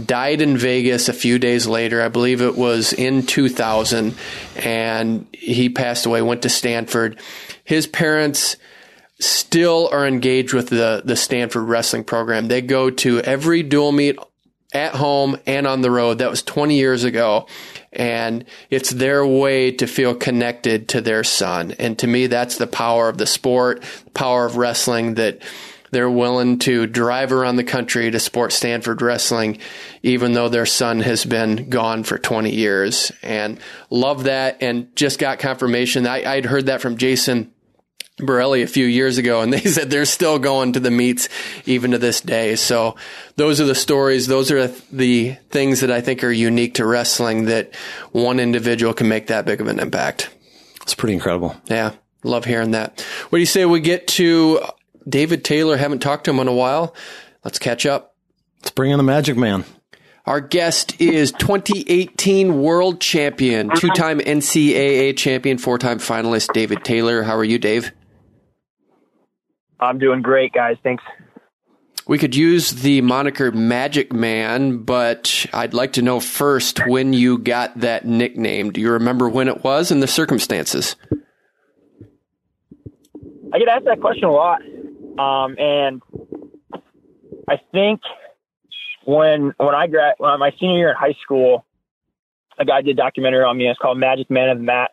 died 0.04 0.40
in 0.40 0.56
Vegas 0.56 1.08
a 1.08 1.12
few 1.12 1.38
days 1.38 1.66
later. 1.66 2.02
I 2.02 2.08
believe 2.08 2.40
it 2.40 2.56
was 2.56 2.92
in 2.92 3.26
2000, 3.26 4.14
and 4.56 5.26
he 5.32 5.68
passed 5.68 6.06
away, 6.06 6.22
went 6.22 6.42
to 6.42 6.48
Stanford. 6.48 7.18
His 7.64 7.86
parents 7.86 8.56
still 9.20 9.88
are 9.92 10.06
engaged 10.06 10.52
with 10.52 10.68
the, 10.68 11.02
the 11.04 11.16
Stanford 11.16 11.64
wrestling 11.64 12.04
program. 12.04 12.48
They 12.48 12.60
go 12.60 12.90
to 12.90 13.20
every 13.20 13.62
dual 13.62 13.92
meet 13.92 14.18
at 14.72 14.94
home 14.94 15.38
and 15.46 15.66
on 15.66 15.82
the 15.82 15.90
road. 15.90 16.18
That 16.18 16.30
was 16.30 16.42
20 16.42 16.76
years 16.76 17.04
ago. 17.04 17.46
And 17.92 18.46
it's 18.70 18.90
their 18.90 19.24
way 19.26 19.70
to 19.72 19.86
feel 19.86 20.14
connected 20.14 20.88
to 20.90 21.00
their 21.00 21.24
son. 21.24 21.72
And 21.78 21.98
to 21.98 22.06
me, 22.06 22.26
that's 22.26 22.56
the 22.56 22.66
power 22.66 23.08
of 23.08 23.18
the 23.18 23.26
sport, 23.26 23.84
power 24.14 24.46
of 24.46 24.56
wrestling 24.56 25.14
that 25.14 25.42
they're 25.92 26.10
willing 26.10 26.58
to 26.60 26.86
drive 26.86 27.32
around 27.32 27.56
the 27.56 27.64
country 27.64 28.10
to 28.10 28.18
support 28.18 28.52
Stanford 28.52 29.00
wrestling, 29.02 29.58
even 30.02 30.32
though 30.32 30.48
their 30.48 30.66
son 30.66 31.00
has 31.00 31.24
been 31.24 31.68
gone 31.68 32.02
for 32.02 32.18
20 32.18 32.50
years. 32.50 33.12
And 33.22 33.60
love 33.90 34.24
that. 34.24 34.62
And 34.62 34.94
just 34.96 35.18
got 35.18 35.38
confirmation. 35.38 36.06
I, 36.06 36.24
I'd 36.24 36.46
heard 36.46 36.66
that 36.66 36.80
from 36.80 36.96
Jason 36.96 37.52
Borelli 38.16 38.62
a 38.62 38.66
few 38.66 38.86
years 38.86 39.18
ago, 39.18 39.42
and 39.42 39.52
they 39.52 39.60
said 39.60 39.90
they're 39.90 40.06
still 40.06 40.38
going 40.38 40.72
to 40.72 40.80
the 40.80 40.90
meets 40.90 41.28
even 41.66 41.90
to 41.90 41.98
this 41.98 42.22
day. 42.22 42.56
So 42.56 42.96
those 43.36 43.60
are 43.60 43.66
the 43.66 43.74
stories. 43.74 44.26
Those 44.26 44.50
are 44.50 44.68
the 44.68 45.32
things 45.50 45.80
that 45.80 45.90
I 45.90 46.00
think 46.00 46.24
are 46.24 46.32
unique 46.32 46.74
to 46.74 46.86
wrestling 46.86 47.44
that 47.46 47.74
one 48.12 48.40
individual 48.40 48.94
can 48.94 49.08
make 49.08 49.26
that 49.26 49.44
big 49.44 49.60
of 49.60 49.66
an 49.68 49.78
impact. 49.78 50.30
It's 50.80 50.94
pretty 50.94 51.14
incredible. 51.14 51.54
Yeah. 51.66 51.92
Love 52.24 52.46
hearing 52.46 52.70
that. 52.70 53.00
What 53.28 53.36
do 53.36 53.40
you 53.40 53.46
say 53.46 53.66
we 53.66 53.80
get 53.80 54.06
to 54.08 54.60
David 55.08 55.44
Taylor? 55.44 55.76
Haven't 55.76 56.00
talked 56.00 56.24
to 56.24 56.30
him 56.30 56.38
in 56.38 56.48
a 56.48 56.52
while. 56.52 56.94
Let's 57.44 57.58
catch 57.58 57.86
up. 57.86 58.14
Let's 58.60 58.70
bring 58.70 58.90
in 58.90 58.98
the 58.98 59.04
Magic 59.04 59.36
Man. 59.36 59.64
Our 60.24 60.40
guest 60.40 61.00
is 61.00 61.32
2018 61.32 62.62
world 62.62 63.00
champion, 63.00 63.70
two 63.74 63.88
time 63.88 64.20
NCAA 64.20 65.16
champion, 65.16 65.58
four 65.58 65.78
time 65.78 65.98
finalist 65.98 66.52
David 66.52 66.84
Taylor. 66.84 67.22
How 67.22 67.36
are 67.36 67.44
you, 67.44 67.58
Dave? 67.58 67.90
I'm 69.80 69.98
doing 69.98 70.22
great, 70.22 70.52
guys. 70.52 70.76
Thanks. 70.84 71.02
We 72.06 72.18
could 72.18 72.36
use 72.36 72.70
the 72.70 73.00
moniker 73.00 73.50
Magic 73.50 74.12
Man, 74.12 74.78
but 74.78 75.46
I'd 75.52 75.74
like 75.74 75.94
to 75.94 76.02
know 76.02 76.20
first 76.20 76.86
when 76.86 77.12
you 77.12 77.38
got 77.38 77.80
that 77.80 78.04
nickname. 78.04 78.72
Do 78.72 78.80
you 78.80 78.92
remember 78.92 79.28
when 79.28 79.48
it 79.48 79.64
was 79.64 79.90
and 79.90 80.02
the 80.02 80.08
circumstances? 80.08 80.94
I 83.52 83.58
get 83.58 83.68
asked 83.68 83.84
that 83.84 84.00
question 84.00 84.24
a 84.24 84.32
lot. 84.32 84.62
Um, 85.18 85.56
and 85.58 86.02
I 87.48 87.60
think 87.72 88.00
when 89.04 89.52
when 89.58 89.74
I 89.74 89.86
grad 89.86 90.14
when 90.18 90.38
my 90.38 90.52
senior 90.58 90.78
year 90.78 90.90
in 90.90 90.96
high 90.96 91.16
school, 91.22 91.64
a 92.58 92.64
guy 92.64 92.82
did 92.82 92.98
a 92.98 93.02
documentary 93.02 93.44
on 93.44 93.56
me. 93.56 93.68
It's 93.68 93.78
called 93.78 93.98
Magic 93.98 94.30
Man 94.30 94.48
of 94.48 94.58
the 94.58 94.64
Mat. 94.64 94.90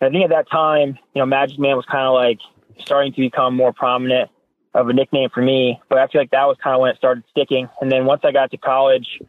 And 0.00 0.08
I 0.08 0.12
think 0.12 0.24
at 0.24 0.30
that 0.30 0.50
time, 0.50 0.98
you 1.14 1.20
know, 1.20 1.26
Magic 1.26 1.58
Man 1.58 1.76
was 1.76 1.86
kind 1.86 2.06
of 2.06 2.14
like 2.14 2.38
starting 2.78 3.12
to 3.12 3.20
become 3.20 3.56
more 3.56 3.72
prominent 3.72 4.30
of 4.74 4.88
a 4.88 4.92
nickname 4.92 5.28
for 5.32 5.42
me. 5.42 5.80
But 5.88 5.98
I 5.98 6.06
feel 6.08 6.20
like 6.20 6.30
that 6.30 6.46
was 6.46 6.56
kind 6.62 6.74
of 6.74 6.80
when 6.80 6.90
it 6.90 6.96
started 6.96 7.24
sticking. 7.30 7.68
And 7.80 7.90
then 7.90 8.06
once 8.06 8.22
I 8.24 8.32
got 8.32 8.50
to 8.50 8.56
college, 8.56 9.20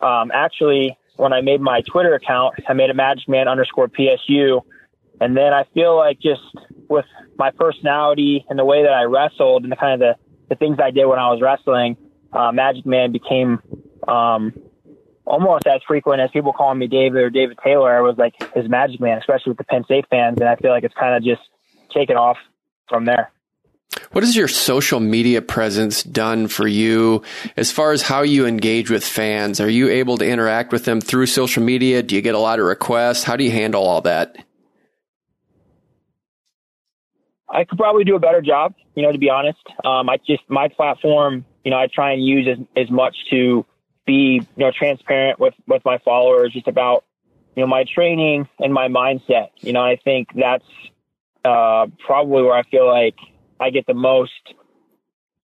um, 0.00 0.30
actually, 0.32 0.96
when 1.16 1.32
I 1.32 1.40
made 1.40 1.60
my 1.60 1.82
Twitter 1.82 2.14
account, 2.14 2.54
I 2.68 2.72
made 2.72 2.90
a 2.90 2.94
Magic 2.94 3.28
Man 3.28 3.48
underscore 3.48 3.88
PSU. 3.88 4.62
And 5.20 5.36
then 5.36 5.52
I 5.52 5.64
feel 5.74 5.96
like 5.96 6.20
just 6.20 6.42
with 6.88 7.06
my 7.38 7.50
personality 7.50 8.44
and 8.48 8.58
the 8.58 8.64
way 8.64 8.82
that 8.82 8.92
I 8.92 9.04
wrestled 9.04 9.62
and 9.62 9.72
the 9.72 9.76
kind 9.76 9.94
of 9.94 10.00
the, 10.00 10.14
the 10.48 10.56
things 10.56 10.78
I 10.82 10.90
did 10.90 11.06
when 11.06 11.18
I 11.18 11.30
was 11.30 11.40
wrestling, 11.42 11.96
uh, 12.32 12.52
Magic 12.52 12.86
Man 12.86 13.12
became 13.12 13.60
um, 14.06 14.52
almost 15.24 15.66
as 15.66 15.80
frequent 15.86 16.20
as 16.20 16.30
people 16.30 16.52
calling 16.52 16.78
me 16.78 16.86
David 16.86 17.22
or 17.22 17.30
David 17.30 17.58
Taylor. 17.62 17.96
I 17.96 18.00
was 18.00 18.16
like 18.16 18.34
his 18.54 18.68
Magic 18.68 19.00
Man, 19.00 19.18
especially 19.18 19.50
with 19.50 19.58
the 19.58 19.64
Penn 19.64 19.84
State 19.84 20.06
fans. 20.08 20.38
And 20.40 20.48
I 20.48 20.56
feel 20.56 20.70
like 20.70 20.84
it's 20.84 20.94
kind 20.94 21.14
of 21.16 21.22
just 21.22 21.42
taken 21.92 22.16
off 22.16 22.36
from 22.88 23.04
there. 23.04 23.30
What 24.12 24.24
has 24.24 24.36
your 24.36 24.48
social 24.48 25.00
media 25.00 25.42
presence 25.42 26.02
done 26.02 26.48
for 26.48 26.66
you 26.66 27.22
as 27.56 27.72
far 27.72 27.92
as 27.92 28.02
how 28.02 28.22
you 28.22 28.46
engage 28.46 28.90
with 28.90 29.04
fans? 29.04 29.60
Are 29.60 29.68
you 29.68 29.88
able 29.88 30.18
to 30.18 30.28
interact 30.28 30.72
with 30.72 30.84
them 30.84 31.00
through 31.00 31.26
social 31.26 31.62
media? 31.62 32.02
Do 32.02 32.14
you 32.14 32.22
get 32.22 32.34
a 32.34 32.38
lot 32.38 32.58
of 32.58 32.66
requests? 32.66 33.24
How 33.24 33.36
do 33.36 33.44
you 33.44 33.50
handle 33.50 33.82
all 33.82 34.02
that? 34.02 34.36
I 37.48 37.64
could 37.64 37.78
probably 37.78 38.04
do 38.04 38.16
a 38.16 38.18
better 38.18 38.42
job, 38.42 38.74
you 38.94 39.02
know, 39.02 39.12
to 39.12 39.18
be 39.18 39.30
honest. 39.30 39.62
Um, 39.84 40.08
I 40.08 40.18
just, 40.26 40.42
my 40.48 40.68
platform, 40.68 41.44
you 41.64 41.70
know, 41.70 41.78
I 41.78 41.86
try 41.86 42.12
and 42.12 42.24
use 42.24 42.46
as, 42.48 42.58
as 42.76 42.90
much 42.90 43.16
to 43.30 43.64
be, 44.04 44.40
you 44.56 44.64
know, 44.64 44.70
transparent 44.70 45.38
with, 45.38 45.54
with 45.66 45.84
my 45.84 45.98
followers 45.98 46.52
just 46.52 46.68
about, 46.68 47.04
you 47.54 47.62
know, 47.62 47.66
my 47.66 47.84
training 47.84 48.48
and 48.58 48.72
my 48.72 48.88
mindset. 48.88 49.48
You 49.60 49.72
know, 49.72 49.82
I 49.82 49.96
think 49.96 50.28
that's 50.34 50.64
uh, 51.44 51.86
probably 52.04 52.42
where 52.42 52.54
I 52.54 52.62
feel 52.64 52.86
like 52.86 53.16
I 53.60 53.70
get 53.70 53.86
the 53.86 53.94
most 53.94 54.32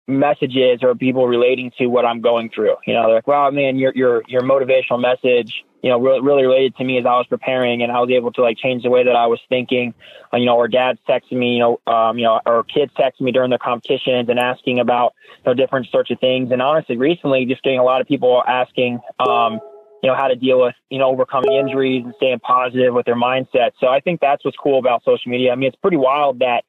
messages 0.08 0.80
or 0.82 0.94
people 0.94 1.28
relating 1.28 1.70
to 1.78 1.86
what 1.86 2.04
I'm 2.06 2.20
going 2.20 2.50
through. 2.50 2.76
You 2.86 2.94
know, 2.94 3.06
they're 3.06 3.16
like, 3.16 3.26
"Wow, 3.26 3.50
man, 3.50 3.76
your 3.76 3.92
your 3.94 4.22
your 4.26 4.40
motivational 4.40 5.00
message, 5.00 5.64
you 5.82 5.90
know, 5.90 6.00
really, 6.00 6.20
really 6.20 6.42
related 6.44 6.76
to 6.76 6.84
me 6.84 6.98
as 6.98 7.06
I 7.06 7.16
was 7.16 7.26
preparing, 7.26 7.82
and 7.82 7.92
I 7.92 8.00
was 8.00 8.10
able 8.10 8.32
to 8.32 8.42
like 8.42 8.56
change 8.56 8.82
the 8.82 8.90
way 8.90 9.04
that 9.04 9.14
I 9.14 9.26
was 9.26 9.40
thinking." 9.48 9.94
Uh, 10.32 10.38
you 10.38 10.46
know, 10.46 10.56
or 10.56 10.68
dads 10.68 10.98
texting 11.08 11.38
me, 11.38 11.54
you 11.54 11.58
know, 11.60 11.80
um, 11.92 12.18
you 12.18 12.24
know, 12.24 12.40
or 12.46 12.64
kids 12.64 12.92
texting 12.98 13.20
me 13.22 13.32
during 13.32 13.50
the 13.50 13.58
competitions 13.58 14.28
and 14.28 14.38
asking 14.38 14.80
about 14.80 15.14
you 15.28 15.42
know 15.46 15.54
different 15.54 15.86
sorts 15.88 16.10
of 16.10 16.18
things. 16.18 16.50
And 16.50 16.62
honestly, 16.62 16.96
recently, 16.96 17.44
just 17.44 17.62
getting 17.62 17.78
a 17.78 17.84
lot 17.84 18.00
of 18.00 18.06
people 18.06 18.42
asking. 18.46 19.00
Um, 19.20 19.60
you 20.00 20.08
know, 20.08 20.14
how 20.14 20.28
to 20.28 20.36
deal 20.36 20.60
with, 20.60 20.76
you 20.90 20.98
know, 20.98 21.08
overcoming 21.08 21.52
injuries 21.52 22.04
and 22.04 22.14
staying 22.18 22.38
positive 22.38 22.94
with 22.94 23.04
their 23.04 23.16
mindset. 23.16 23.72
So 23.80 23.88
I 23.88 23.98
think 23.98 24.20
that's 24.20 24.44
what's 24.44 24.56
cool 24.56 24.78
about 24.78 25.02
social 25.02 25.28
media. 25.28 25.50
I 25.50 25.56
mean, 25.56 25.66
it's 25.66 25.76
pretty 25.76 25.96
wild 25.96 26.38
that, 26.38 26.62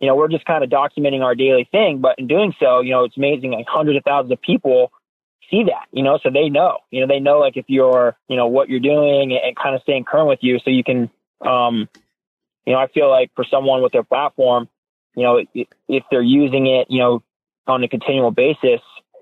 you 0.00 0.08
know, 0.08 0.16
we're 0.16 0.28
just 0.28 0.44
kind 0.44 0.64
of 0.64 0.70
documenting 0.70 1.22
our 1.22 1.34
daily 1.34 1.68
thing, 1.70 2.00
but 2.00 2.18
in 2.18 2.26
doing 2.26 2.54
so, 2.58 2.80
you 2.80 2.90
know, 2.90 3.04
it's 3.04 3.16
amazing. 3.16 3.52
Like 3.52 3.66
hundreds 3.68 3.96
of 3.96 4.04
thousands 4.04 4.32
of 4.32 4.40
people 4.42 4.92
see 5.50 5.64
that, 5.64 5.86
you 5.92 6.02
know, 6.02 6.18
so 6.22 6.30
they 6.30 6.48
know, 6.48 6.78
you 6.90 7.00
know, 7.00 7.06
they 7.06 7.20
know 7.20 7.38
like 7.38 7.56
if 7.56 7.66
you're, 7.68 8.16
you 8.28 8.36
know, 8.36 8.46
what 8.46 8.68
you're 8.68 8.80
doing 8.80 9.32
and, 9.32 9.40
and 9.44 9.56
kind 9.56 9.74
of 9.74 9.82
staying 9.82 10.04
current 10.04 10.28
with 10.28 10.40
you. 10.42 10.58
So 10.58 10.70
you 10.70 10.84
can, 10.84 11.10
um, 11.46 11.88
you 12.66 12.72
know, 12.72 12.78
I 12.78 12.88
feel 12.88 13.08
like 13.10 13.30
for 13.36 13.44
someone 13.50 13.82
with 13.82 13.92
their 13.92 14.02
platform, 14.02 14.68
you 15.14 15.22
know, 15.22 15.44
if, 15.54 15.68
if 15.88 16.02
they're 16.10 16.22
using 16.22 16.66
it, 16.66 16.88
you 16.90 16.98
know, 16.98 17.22
on 17.66 17.84
a 17.84 17.88
continual 17.88 18.30
basis, 18.30 18.80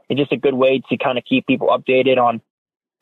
it's 0.08 0.18
just 0.18 0.32
a 0.32 0.36
good 0.36 0.54
way 0.54 0.82
to 0.88 0.96
kind 0.96 1.18
of 1.18 1.24
keep 1.24 1.46
people 1.46 1.68
updated 1.68 2.18
on 2.18 2.40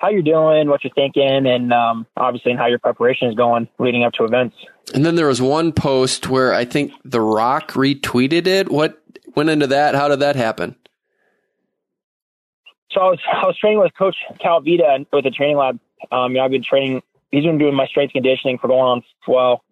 how 0.01 0.09
you're 0.09 0.23
doing, 0.23 0.69
what 0.69 0.83
you're 0.83 0.93
thinking, 0.95 1.47
and 1.47 1.73
um, 1.73 2.07
obviously, 2.17 2.51
and 2.51 2.59
how 2.59 2.67
your 2.67 2.79
preparation 2.79 3.29
is 3.29 3.35
going 3.35 3.69
leading 3.79 4.03
up 4.03 4.15
to 4.15 4.25
events. 4.25 4.57
And 4.95 5.05
then 5.05 5.15
there 5.15 5.27
was 5.27 5.43
one 5.43 5.73
post 5.73 6.29
where 6.29 6.55
I 6.55 6.65
think 6.65 6.93
The 7.05 7.21
Rock 7.21 7.73
retweeted 7.73 8.47
it. 8.47 8.71
What 8.71 9.01
went 9.37 9.51
into 9.51 9.67
that? 9.69 9.95
How 9.95 10.09
did 10.09 10.21
that 10.21 10.37
happen? 10.37 10.75
So 12.91 13.01
I 13.01 13.05
was 13.05 13.19
I 13.31 13.47
was 13.47 13.57
training 13.59 13.79
with 13.79 13.93
Coach 13.97 14.17
Cal 14.41 14.61
Vita 14.61 15.07
with 15.13 15.25
the 15.25 15.31
training 15.31 15.59
lab. 15.59 15.79
Um, 16.11 16.33
you 16.33 16.39
know, 16.39 16.45
I've 16.45 16.51
been 16.51 16.65
training. 16.65 17.03
He's 17.31 17.45
been 17.45 17.59
doing 17.59 17.75
my 17.75 17.87
strength 17.87 18.13
conditioning 18.13 18.59
for 18.59 18.69
going 18.69 18.81
on. 18.81 19.03
Well, 19.29 19.63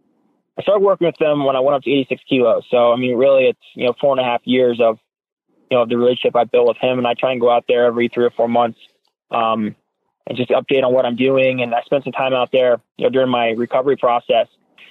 I 0.59 0.63
started 0.63 0.85
working 0.85 1.07
with 1.07 1.21
him 1.21 1.45
when 1.45 1.57
I 1.57 1.61
went 1.61 1.75
up 1.75 1.83
to 1.83 1.91
86 1.91 2.23
kilos. 2.29 2.65
So 2.71 2.93
I 2.93 2.97
mean, 2.97 3.17
really, 3.17 3.47
it's 3.47 3.59
you 3.75 3.87
know 3.87 3.95
four 3.99 4.13
and 4.13 4.21
a 4.21 4.25
half 4.25 4.43
years 4.45 4.79
of 4.81 4.99
you 5.71 5.79
know 5.79 5.87
the 5.87 5.97
relationship 5.97 6.37
I 6.37 6.45
built 6.45 6.69
with 6.69 6.77
him, 6.77 6.99
and 6.99 7.07
I 7.07 7.15
try 7.15 7.33
and 7.33 7.41
go 7.41 7.51
out 7.51 7.65
there 7.67 7.87
every 7.87 8.09
three 8.09 8.27
or 8.27 8.31
four 8.31 8.49
months. 8.49 8.79
Um, 9.31 9.75
and 10.29 10.37
just 10.37 10.51
update 10.51 10.85
on 10.85 10.93
what 10.93 11.07
I'm 11.07 11.17
doing. 11.17 11.63
And 11.63 11.75
I 11.75 11.83
spent 11.83 12.05
some 12.05 12.13
time 12.13 12.35
out 12.35 12.53
there, 12.53 12.81
you 12.99 13.05
know, 13.05 13.11
during 13.11 13.31
my 13.31 13.49
recovery 13.51 13.97
process. 13.97 14.47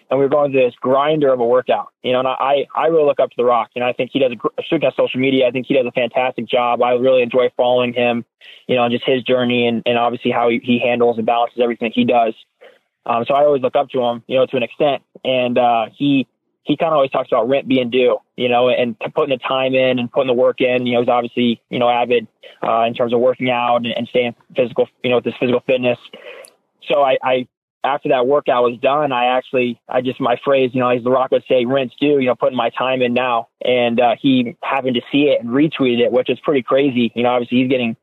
And 0.10 0.18
we 0.18 0.26
were 0.26 0.30
going 0.30 0.52
through 0.52 0.64
this 0.64 0.76
grinder 0.76 1.34
of 1.34 1.40
a 1.42 1.46
workout, 1.46 1.90
you 2.02 2.14
know, 2.14 2.20
and 2.20 2.28
I, 2.30 2.66
I 2.74 2.88
really 2.88 3.04
look 3.04 3.20
up 3.20 3.30
to 3.30 3.36
The 3.38 3.44
Rock. 3.44 3.72
Know, 3.76 3.86
I 3.86 3.92
think 3.92 4.12
he 4.14 4.20
does, 4.20 4.32
a, 4.32 4.64
speaking 4.64 4.90
social 4.96 5.20
media, 5.20 5.48
I 5.48 5.52
think 5.52 5.68
he 5.68 5.74
does 5.74 5.86
a 5.86 5.92
fantastic 5.92 6.48
job. 6.48 6.82
I 6.82 6.94
really 6.94 7.22
enjoy 7.22 7.50
following 7.58 7.94
him, 7.94 8.24
you 8.68 8.76
know, 8.76 8.84
and 8.86 8.92
just 8.92 9.06
his 9.06 9.22
journey 9.24 9.68
and, 9.68 9.84
and 9.86 9.98
obviously 9.98 10.32
how 10.32 10.48
he, 10.48 10.62
he 10.64 10.80
handles 10.80 11.18
and 11.18 11.26
balances 11.26 11.60
everything 11.62 11.92
he 11.94 12.06
does. 12.06 12.34
Um, 13.06 13.26
so 13.28 13.34
I 13.34 13.44
always 13.44 13.62
look 13.62 13.76
up 13.76 13.90
to 13.90 14.02
him, 14.02 14.24
you 14.28 14.38
know, 14.38 14.46
to 14.46 14.56
an 14.56 14.64
extent. 14.64 15.04
And, 15.26 15.58
uh, 15.58 15.88
he, 15.94 16.26
he 16.68 16.76
kind 16.76 16.90
of 16.90 16.96
always 16.96 17.12
talks 17.12 17.30
about 17.32 17.48
rent 17.48 17.66
being 17.66 17.90
due, 17.90 18.18
you 18.36 18.50
know, 18.50 18.68
and 18.68 19.00
putting 19.16 19.30
the 19.30 19.42
time 19.42 19.74
in 19.74 20.00
and 20.00 20.12
putting 20.12 20.28
the 20.28 20.34
work 20.34 20.60
in. 20.60 20.86
You 20.86 20.96
know, 20.96 21.00
he's 21.00 21.10
obviously, 21.10 21.62
you 21.70 21.80
know, 21.80 21.88
avid 21.88 22.28
uh, 22.62 22.82
in 22.82 22.94
terms 22.94 23.14
of 23.14 23.22
working 23.22 23.50
out 23.50 23.78
and, 23.78 23.88
and 23.88 24.06
staying 24.10 24.36
physical, 24.54 24.90
you 25.02 25.10
know, 25.10 25.16
with 25.16 25.26
his 25.26 25.34
physical 25.40 25.62
fitness. 25.62 25.98
So 26.92 27.02
I, 27.02 27.18
I, 27.24 27.48
after 27.86 28.10
that 28.10 28.28
workout 28.28 28.64
was 28.64 28.78
done, 28.82 29.14
I 29.14 29.38
actually, 29.38 29.80
I 29.88 30.02
just, 30.02 30.20
my 30.20 30.36
phrase, 30.44 30.72
you 30.74 30.82
know, 30.82 30.90
as 30.90 31.06
The 31.06 31.10
Rock 31.10 31.32
would 31.32 31.46
say, 31.48 31.64
rent's 31.64 31.96
due, 32.02 32.20
you 32.20 32.26
know, 32.26 32.36
putting 32.36 32.58
my 32.58 32.70
time 32.72 33.02
in 33.02 33.14
now. 33.14 33.48
And 33.64 34.02
uh, 34.02 34.16
he 34.22 34.58
happened 34.62 34.96
to 34.96 35.02
see 35.10 35.30
it 35.30 35.40
and 35.40 35.52
retweeted 35.52 36.00
it, 36.00 36.12
which 36.12 36.30
is 36.30 36.38
pretty 36.42 36.64
crazy. 36.64 37.14
You 37.16 37.24
know, 37.24 37.30
obviously 37.30 37.60
he's 37.60 37.70
getting, 37.70 37.96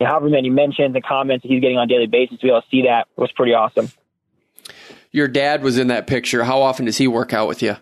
however 0.00 0.30
many 0.30 0.48
mentions 0.48 0.94
and 0.94 1.04
comments 1.04 1.44
he's 1.46 1.60
getting 1.60 1.76
on 1.76 1.84
a 1.84 1.88
daily 1.88 2.06
basis 2.06 2.38
to 2.38 2.46
be 2.46 2.48
able 2.48 2.62
to 2.62 2.68
see 2.70 2.82
that 2.84 3.06
was 3.16 3.30
pretty 3.32 3.52
awesome 3.52 3.92
your 5.12 5.28
dad 5.28 5.62
was 5.62 5.78
in 5.78 5.88
that 5.88 6.06
picture. 6.06 6.42
How 6.42 6.62
often 6.62 6.86
does 6.86 6.96
he 6.96 7.06
work 7.06 7.32
out 7.32 7.46
with 7.46 7.62
you? 7.62 7.76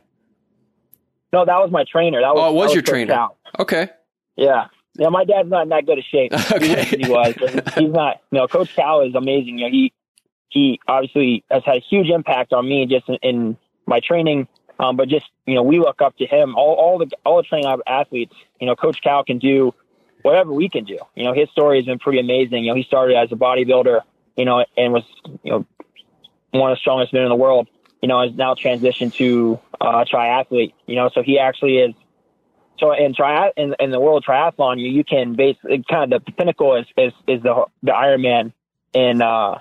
No, 1.32 1.44
that 1.44 1.58
was 1.58 1.70
my 1.70 1.84
trainer. 1.84 2.20
That 2.20 2.34
was 2.34 2.42
oh, 2.42 2.50
it 2.50 2.54
was, 2.54 2.66
was 2.66 2.74
your 2.74 2.82
trainer. 2.82 3.14
Out. 3.14 3.36
Okay. 3.58 3.88
Yeah, 4.36 4.66
Yeah, 4.94 5.08
my 5.08 5.24
dad's 5.24 5.48
not 5.48 5.62
in 5.62 5.68
that 5.68 5.86
good 5.86 5.98
a 5.98 6.02
shape. 6.02 6.32
Okay. 6.52 6.84
He, 6.84 7.04
he 7.04 7.10
was. 7.10 7.34
He's 7.76 7.90
not. 7.90 8.20
No, 8.32 8.48
Coach 8.48 8.74
Cal 8.74 9.02
is 9.02 9.14
amazing. 9.14 9.58
You 9.58 9.66
know, 9.66 9.70
he 9.70 9.92
he 10.48 10.80
obviously 10.88 11.44
has 11.50 11.62
had 11.64 11.76
a 11.76 11.80
huge 11.80 12.08
impact 12.08 12.52
on 12.52 12.68
me 12.68 12.86
just 12.86 13.08
in, 13.08 13.16
in 13.22 13.56
my 13.86 14.00
training. 14.00 14.48
Um, 14.80 14.96
but 14.96 15.08
just 15.08 15.26
you 15.46 15.54
know, 15.54 15.62
we 15.62 15.78
look 15.78 16.02
up 16.02 16.16
to 16.16 16.26
him. 16.26 16.56
All 16.56 16.74
all 16.74 16.98
the 16.98 17.08
all 17.24 17.36
the 17.36 17.42
training 17.44 17.70
athletes. 17.86 18.34
You 18.60 18.66
know, 18.66 18.74
Coach 18.74 19.00
Cal 19.02 19.22
can 19.24 19.38
do 19.38 19.72
whatever 20.22 20.52
we 20.52 20.68
can 20.68 20.84
do. 20.84 20.98
You 21.14 21.24
know, 21.24 21.32
his 21.32 21.48
story 21.50 21.78
has 21.78 21.86
been 21.86 21.98
pretty 21.98 22.18
amazing. 22.18 22.64
You 22.64 22.72
know, 22.72 22.76
he 22.76 22.82
started 22.82 23.16
as 23.16 23.30
a 23.30 23.36
bodybuilder. 23.36 24.00
You 24.36 24.44
know, 24.46 24.64
and 24.76 24.92
was 24.92 25.04
you 25.44 25.52
know 25.52 25.66
one 26.52 26.70
of 26.70 26.76
the 26.76 26.80
strongest 26.80 27.12
men 27.12 27.22
in 27.22 27.28
the 27.28 27.36
world. 27.36 27.68
You 28.02 28.08
know, 28.08 28.22
has 28.22 28.34
now 28.34 28.54
transitioned 28.54 29.14
to 29.16 29.60
uh, 29.78 30.04
triathlete. 30.10 30.72
You 30.86 30.96
know, 30.96 31.10
so 31.12 31.22
he 31.22 31.38
actually 31.38 31.78
is 31.78 31.94
so 32.80 32.92
in 32.92 33.14
tri 33.14 33.52
in, 33.56 33.74
in 33.78 33.90
the 33.90 34.00
world 34.00 34.24
triathlon, 34.26 34.80
you, 34.80 34.90
you 34.90 35.04
can 35.04 35.34
basically 35.34 35.84
kind 35.88 36.12
of 36.12 36.24
the 36.24 36.32
pinnacle 36.32 36.76
is 36.76 36.86
is, 36.96 37.12
is 37.28 37.42
the 37.42 37.66
the 37.82 37.92
Ironman 37.92 38.52
in 38.94 39.22
uh, 39.22 39.58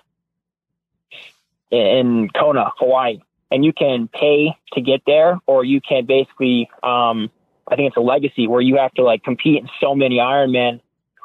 in 1.69 2.30
Kona, 2.30 2.71
Hawaii, 2.78 3.19
and 3.52 3.63
you 3.63 3.73
can 3.73 4.08
pay 4.08 4.58
to 4.73 4.82
get 4.82 5.02
there, 5.06 5.38
or 5.45 5.65
you 5.65 5.82
can 5.82 6.06
basically 6.06 6.69
um, 6.82 7.30
I 7.67 7.75
think 7.75 7.89
it's 7.89 7.97
a 7.97 8.02
legacy 8.02 8.47
where 8.47 8.62
you 8.62 8.78
have 8.78 8.93
to 8.93 9.04
like 9.04 9.23
compete 9.23 9.62
in 9.62 9.69
so 9.82 9.93
many 9.93 10.17
Ironman 10.17 10.80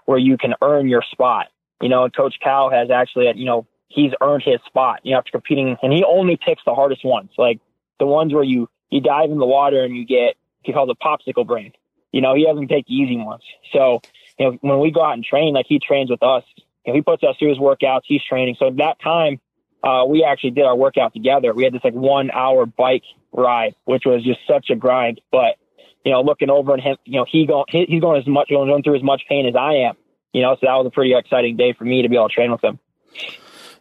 where 0.05 0.18
you 0.18 0.37
can 0.37 0.55
earn 0.61 0.88
your 0.88 1.03
spot. 1.12 1.46
You 1.81 1.88
know, 1.88 2.09
Coach 2.11 2.35
Cal 2.42 2.70
has 2.70 2.90
actually 2.90 3.31
you 3.37 3.46
know 3.46 3.66
he's 3.88 4.12
earned 4.20 4.42
his 4.42 4.61
spot. 4.66 5.01
You 5.03 5.12
know, 5.12 5.18
after 5.18 5.33
competing, 5.33 5.77
and 5.83 5.92
he 5.92 6.05
only 6.05 6.37
picks 6.37 6.62
the 6.64 6.75
hardest 6.75 7.05
ones, 7.05 7.31
like 7.38 7.61
the 7.99 8.07
ones 8.07 8.33
where 8.33 8.44
you 8.44 8.68
you 8.90 9.01
dive 9.01 9.31
in 9.31 9.38
the 9.38 9.47
water 9.47 9.83
and 9.83 9.97
you 9.97 10.05
get 10.05 10.37
he 10.62 10.73
calls 10.73 10.90
it 10.90 10.99
popsicle 11.01 11.47
brain 11.47 11.73
you 12.14 12.20
know, 12.20 12.37
he 12.37 12.44
doesn't 12.44 12.68
take 12.68 12.87
the 12.87 12.94
easy 12.94 13.16
ones. 13.16 13.42
So, 13.73 14.01
you 14.38 14.47
know, 14.47 14.59
when 14.61 14.79
we 14.79 14.92
go 14.92 15.03
out 15.05 15.14
and 15.14 15.25
train, 15.25 15.53
like 15.53 15.66
he 15.68 15.81
trains 15.81 16.11
with 16.11 16.23
us, 16.23 16.44
you 16.57 16.92
know, 16.92 16.94
he 16.94 17.03
puts 17.03 17.25
us 17.25 17.35
through 17.37 17.49
his 17.49 17.59
workouts, 17.59 18.03
he's 18.05 18.23
training. 18.23 18.55
So 18.57 18.68
at 18.68 18.77
that 18.77 19.01
time, 19.01 19.40
uh, 19.83 20.05
we 20.07 20.23
actually 20.23 20.53
did 20.53 20.64
our 20.64 20.77
workout 20.77 21.12
together. 21.12 21.53
We 21.53 21.64
had 21.64 21.75
this 21.75 21.83
like 21.83 21.92
one 21.92 22.31
hour 22.31 22.66
bike 22.66 23.03
ride, 23.33 23.75
which 23.85 24.05
was 24.07 24.23
just 24.23 24.38
such 24.47 24.70
a 24.70 24.77
grind. 24.77 25.20
But, 25.33 25.57
you 26.05 26.12
know, 26.12 26.23
looking 26.23 26.51
over 26.51 26.75
at 26.75 26.81
him, 26.81 26.99
you 27.05 27.18
know, 27.18 27.27
he 27.29 27.47
going, 27.47 27.64
he's 27.68 28.01
going 28.01 28.20
as 28.20 28.29
much, 28.29 28.49
going 28.49 28.85
through 28.85 28.97
as 28.97 29.03
much 29.03 29.23
pain 29.29 29.47
as 29.47 29.57
I 29.57 29.73
am, 29.88 29.97
you 30.33 30.42
know, 30.42 30.55
so 30.55 30.66
that 30.66 30.75
was 30.77 30.87
a 30.87 30.90
pretty 30.90 31.16
exciting 31.16 31.57
day 31.57 31.73
for 31.73 31.83
me 31.83 32.03
to 32.03 32.09
be 32.09 32.14
able 32.14 32.29
to 32.29 32.35
train 32.35 32.53
with 32.53 32.62
him. 32.62 32.79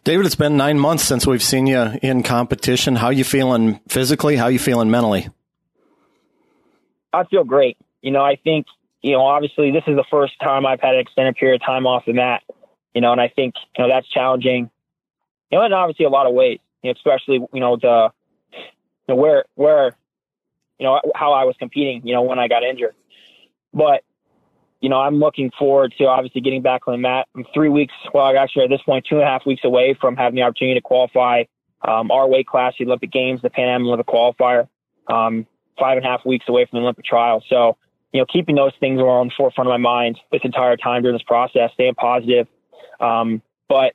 David, 0.04 0.26
it's 0.26 0.34
been 0.34 0.56
nine 0.56 0.78
months 0.78 1.02
since 1.02 1.26
we've 1.26 1.42
seen 1.42 1.66
you 1.66 1.98
in 2.02 2.22
competition. 2.22 2.96
How 2.96 3.10
you 3.10 3.24
feeling 3.24 3.80
physically? 3.88 4.36
How 4.36 4.48
you 4.48 4.58
feeling 4.58 4.90
mentally? 4.90 5.28
I 7.12 7.24
feel 7.24 7.44
great 7.44 7.78
you 8.04 8.10
know, 8.10 8.22
I 8.22 8.36
think, 8.36 8.66
you 9.00 9.12
know, 9.12 9.22
obviously 9.22 9.70
this 9.70 9.82
is 9.86 9.96
the 9.96 10.04
first 10.10 10.34
time 10.38 10.66
I've 10.66 10.80
had 10.80 10.94
an 10.94 11.00
extended 11.00 11.36
period 11.36 11.62
of 11.62 11.66
time 11.66 11.86
off 11.86 12.04
the 12.04 12.12
mat, 12.12 12.42
you 12.94 13.00
know, 13.00 13.12
and 13.12 13.20
I 13.20 13.28
think, 13.28 13.54
you 13.76 13.82
know, 13.82 13.88
that's 13.88 14.06
challenging, 14.10 14.70
you 15.50 15.58
know, 15.58 15.64
and 15.64 15.72
obviously 15.72 16.04
a 16.04 16.10
lot 16.10 16.26
of 16.26 16.34
weight, 16.34 16.60
you 16.82 16.90
know, 16.90 16.94
especially, 16.94 17.40
you 17.54 17.60
know, 17.60 17.76
the, 17.76 18.10
you 18.52 18.60
know, 19.08 19.16
where, 19.16 19.46
where, 19.54 19.96
you 20.78 20.84
know, 20.84 21.00
how 21.14 21.32
I 21.32 21.44
was 21.44 21.56
competing, 21.58 22.06
you 22.06 22.12
know, 22.12 22.20
when 22.20 22.38
I 22.38 22.46
got 22.46 22.62
injured. 22.62 22.94
But, 23.72 24.04
you 24.84 24.90
know, 24.90 25.00
I'm 25.00 25.18
looking 25.18 25.50
forward 25.58 25.94
to 25.96 26.04
obviously 26.04 26.42
getting 26.42 26.60
back 26.60 26.82
on 26.86 26.92
the 26.92 26.98
mat. 26.98 27.26
I'm 27.34 27.46
three 27.54 27.70
weeks, 27.70 27.94
well, 28.12 28.36
actually 28.36 28.64
at 28.64 28.68
this 28.68 28.82
point, 28.82 29.06
two 29.08 29.14
and 29.14 29.24
a 29.24 29.26
half 29.26 29.46
weeks 29.46 29.62
away 29.64 29.96
from 29.98 30.14
having 30.14 30.36
the 30.36 30.42
opportunity 30.42 30.78
to 30.78 30.82
qualify 30.82 31.44
um, 31.88 32.10
our 32.10 32.28
weight 32.28 32.46
class, 32.46 32.74
the 32.78 32.84
Olympic 32.84 33.10
Games, 33.10 33.40
the 33.40 33.48
Pan 33.48 33.66
Am 33.66 33.86
Olympic 33.86 34.06
qualifier, 34.06 34.68
um, 35.08 35.46
five 35.78 35.96
and 35.96 36.04
a 36.04 36.08
half 36.10 36.26
weeks 36.26 36.44
away 36.48 36.66
from 36.66 36.80
the 36.80 36.82
Olympic 36.82 37.06
trial. 37.06 37.42
So, 37.48 37.78
you 38.12 38.20
know, 38.20 38.26
keeping 38.30 38.56
those 38.56 38.72
things 38.78 39.00
are 39.00 39.08
on 39.08 39.28
the 39.28 39.32
forefront 39.34 39.68
of 39.68 39.72
my 39.72 39.78
mind 39.78 40.20
this 40.30 40.42
entire 40.44 40.76
time 40.76 41.00
during 41.00 41.14
this 41.16 41.24
process, 41.26 41.70
staying 41.72 41.94
positive. 41.94 42.46
Um, 43.00 43.40
but 43.70 43.94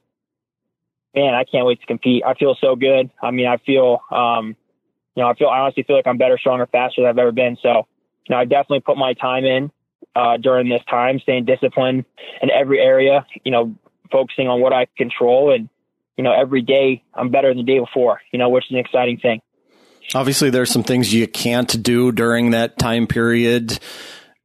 man, 1.13 1.35
I 1.35 1.43
can't 1.43 1.67
wait 1.67 1.81
to 1.81 1.85
compete. 1.85 2.23
I 2.25 2.33
feel 2.33 2.57
so 2.59 2.75
good. 2.75 3.11
I 3.21 3.29
mean, 3.29 3.45
I 3.45 3.57
feel, 3.57 3.99
um, 4.09 4.55
you 5.13 5.21
know, 5.21 5.29
I 5.29 5.35
feel, 5.35 5.49
I 5.49 5.59
honestly 5.59 5.83
feel 5.83 5.97
like 5.97 6.07
I'm 6.07 6.17
better, 6.17 6.39
stronger, 6.39 6.65
faster 6.65 7.01
than 7.01 7.11
I've 7.11 7.19
ever 7.19 7.31
been. 7.31 7.57
So, 7.61 7.85
you 8.27 8.33
know, 8.33 8.37
I 8.37 8.45
definitely 8.45 8.79
put 8.79 8.97
my 8.97 9.13
time 9.13 9.45
in, 9.45 9.71
uh, 10.15 10.37
during 10.37 10.69
this 10.69 10.81
time, 10.89 11.19
staying 11.19 11.45
disciplined 11.45 12.05
in 12.41 12.49
every 12.51 12.79
area, 12.79 13.25
you 13.43 13.51
know, 13.51 13.75
focusing 14.11 14.47
on 14.47 14.61
what 14.61 14.73
I 14.73 14.87
control 14.97 15.53
and, 15.53 15.69
you 16.17 16.23
know, 16.23 16.33
every 16.33 16.61
day 16.61 17.03
I'm 17.13 17.29
better 17.29 17.49
than 17.49 17.57
the 17.57 17.63
day 17.63 17.79
before, 17.79 18.21
you 18.31 18.39
know, 18.39 18.49
which 18.49 18.65
is 18.65 18.71
an 18.71 18.77
exciting 18.77 19.17
thing. 19.17 19.41
Obviously, 20.15 20.49
there's 20.49 20.71
some 20.71 20.83
things 20.83 21.13
you 21.13 21.27
can't 21.27 21.81
do 21.83 22.11
during 22.11 22.51
that 22.51 22.79
time 22.79 23.05
period. 23.05 23.79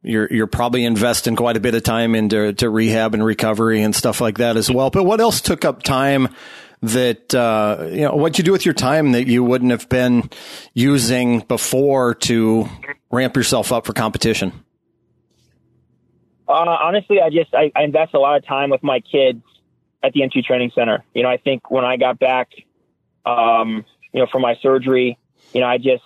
You're 0.03 0.29
you're 0.31 0.47
probably 0.47 0.85
investing 0.85 1.37
quite 1.37 1.57
a 1.57 1.61
bit 1.61 1.75
of 1.75 1.83
time 1.83 2.14
into 2.14 2.53
to 2.53 2.69
rehab 2.69 3.14
and 3.14 3.25
recovery 3.25 3.83
and 3.83 3.95
stuff 3.95 4.21
like 4.21 4.37
that 4.38 4.59
as 4.59 4.71
well. 4.71 4.90
But 4.90 5.05
what 5.05 5.21
else 5.21 5.40
took 5.40 5.64
up 5.64 5.83
time? 5.83 6.29
That 6.83 7.35
uh, 7.35 7.88
you 7.90 8.03
know, 8.03 8.14
what 8.14 8.37
you 8.37 8.45
do 8.45 8.53
with 8.53 8.67
your 8.67 8.75
time 8.75 9.12
that 9.12 9.27
you 9.27 9.43
wouldn't 9.43 9.71
have 9.71 9.88
been 9.88 10.29
using 10.75 11.40
before 11.40 12.14
to 12.14 12.69
ramp 13.11 13.35
yourself 13.35 13.73
up 13.73 13.87
for 13.87 13.95
competition. 13.95 14.53
Uh, 16.46 16.52
honestly, 16.52 17.20
I 17.20 17.30
just 17.30 17.54
I, 17.54 17.72
I 17.74 17.83
invest 17.83 18.14
a 18.14 18.18
lot 18.18 18.37
of 18.37 18.46
time 18.46 18.70
with 18.70 18.83
my 18.83 19.00
kids 19.00 19.42
at 20.02 20.12
the 20.12 20.20
M2 20.20 20.44
Training 20.44 20.70
Center. 20.74 21.02
You 21.14 21.22
know, 21.22 21.30
I 21.30 21.38
think 21.38 21.70
when 21.70 21.85
I 21.85 21.96
got 21.96 22.18
back, 22.18 22.50
um, 23.24 23.85
you 24.12 24.20
know, 24.20 24.26
from 24.30 24.42
my 24.42 24.54
surgery, 24.61 25.18
you 25.54 25.61
know, 25.61 25.66
I 25.66 25.78
just, 25.78 26.04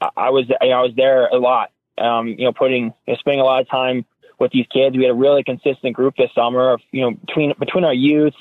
I 0.00 0.30
was, 0.30 0.48
you 0.48 0.68
know, 0.68 0.76
I 0.76 0.82
was 0.82 0.92
there 0.96 1.26
a 1.26 1.36
lot, 1.36 1.70
um, 1.98 2.28
you 2.28 2.44
know, 2.44 2.52
putting, 2.52 2.84
you 3.06 3.14
know, 3.14 3.16
spending 3.16 3.40
a 3.40 3.44
lot 3.44 3.62
of 3.62 3.68
time 3.68 4.04
with 4.38 4.52
these 4.52 4.66
kids. 4.72 4.96
We 4.96 5.04
had 5.04 5.12
a 5.12 5.14
really 5.14 5.42
consistent 5.42 5.94
group 5.94 6.14
this 6.16 6.30
summer 6.34 6.72
of, 6.72 6.80
you 6.92 7.02
know, 7.02 7.12
between, 7.12 7.54
between 7.58 7.84
our 7.84 7.94
youth 7.94 8.34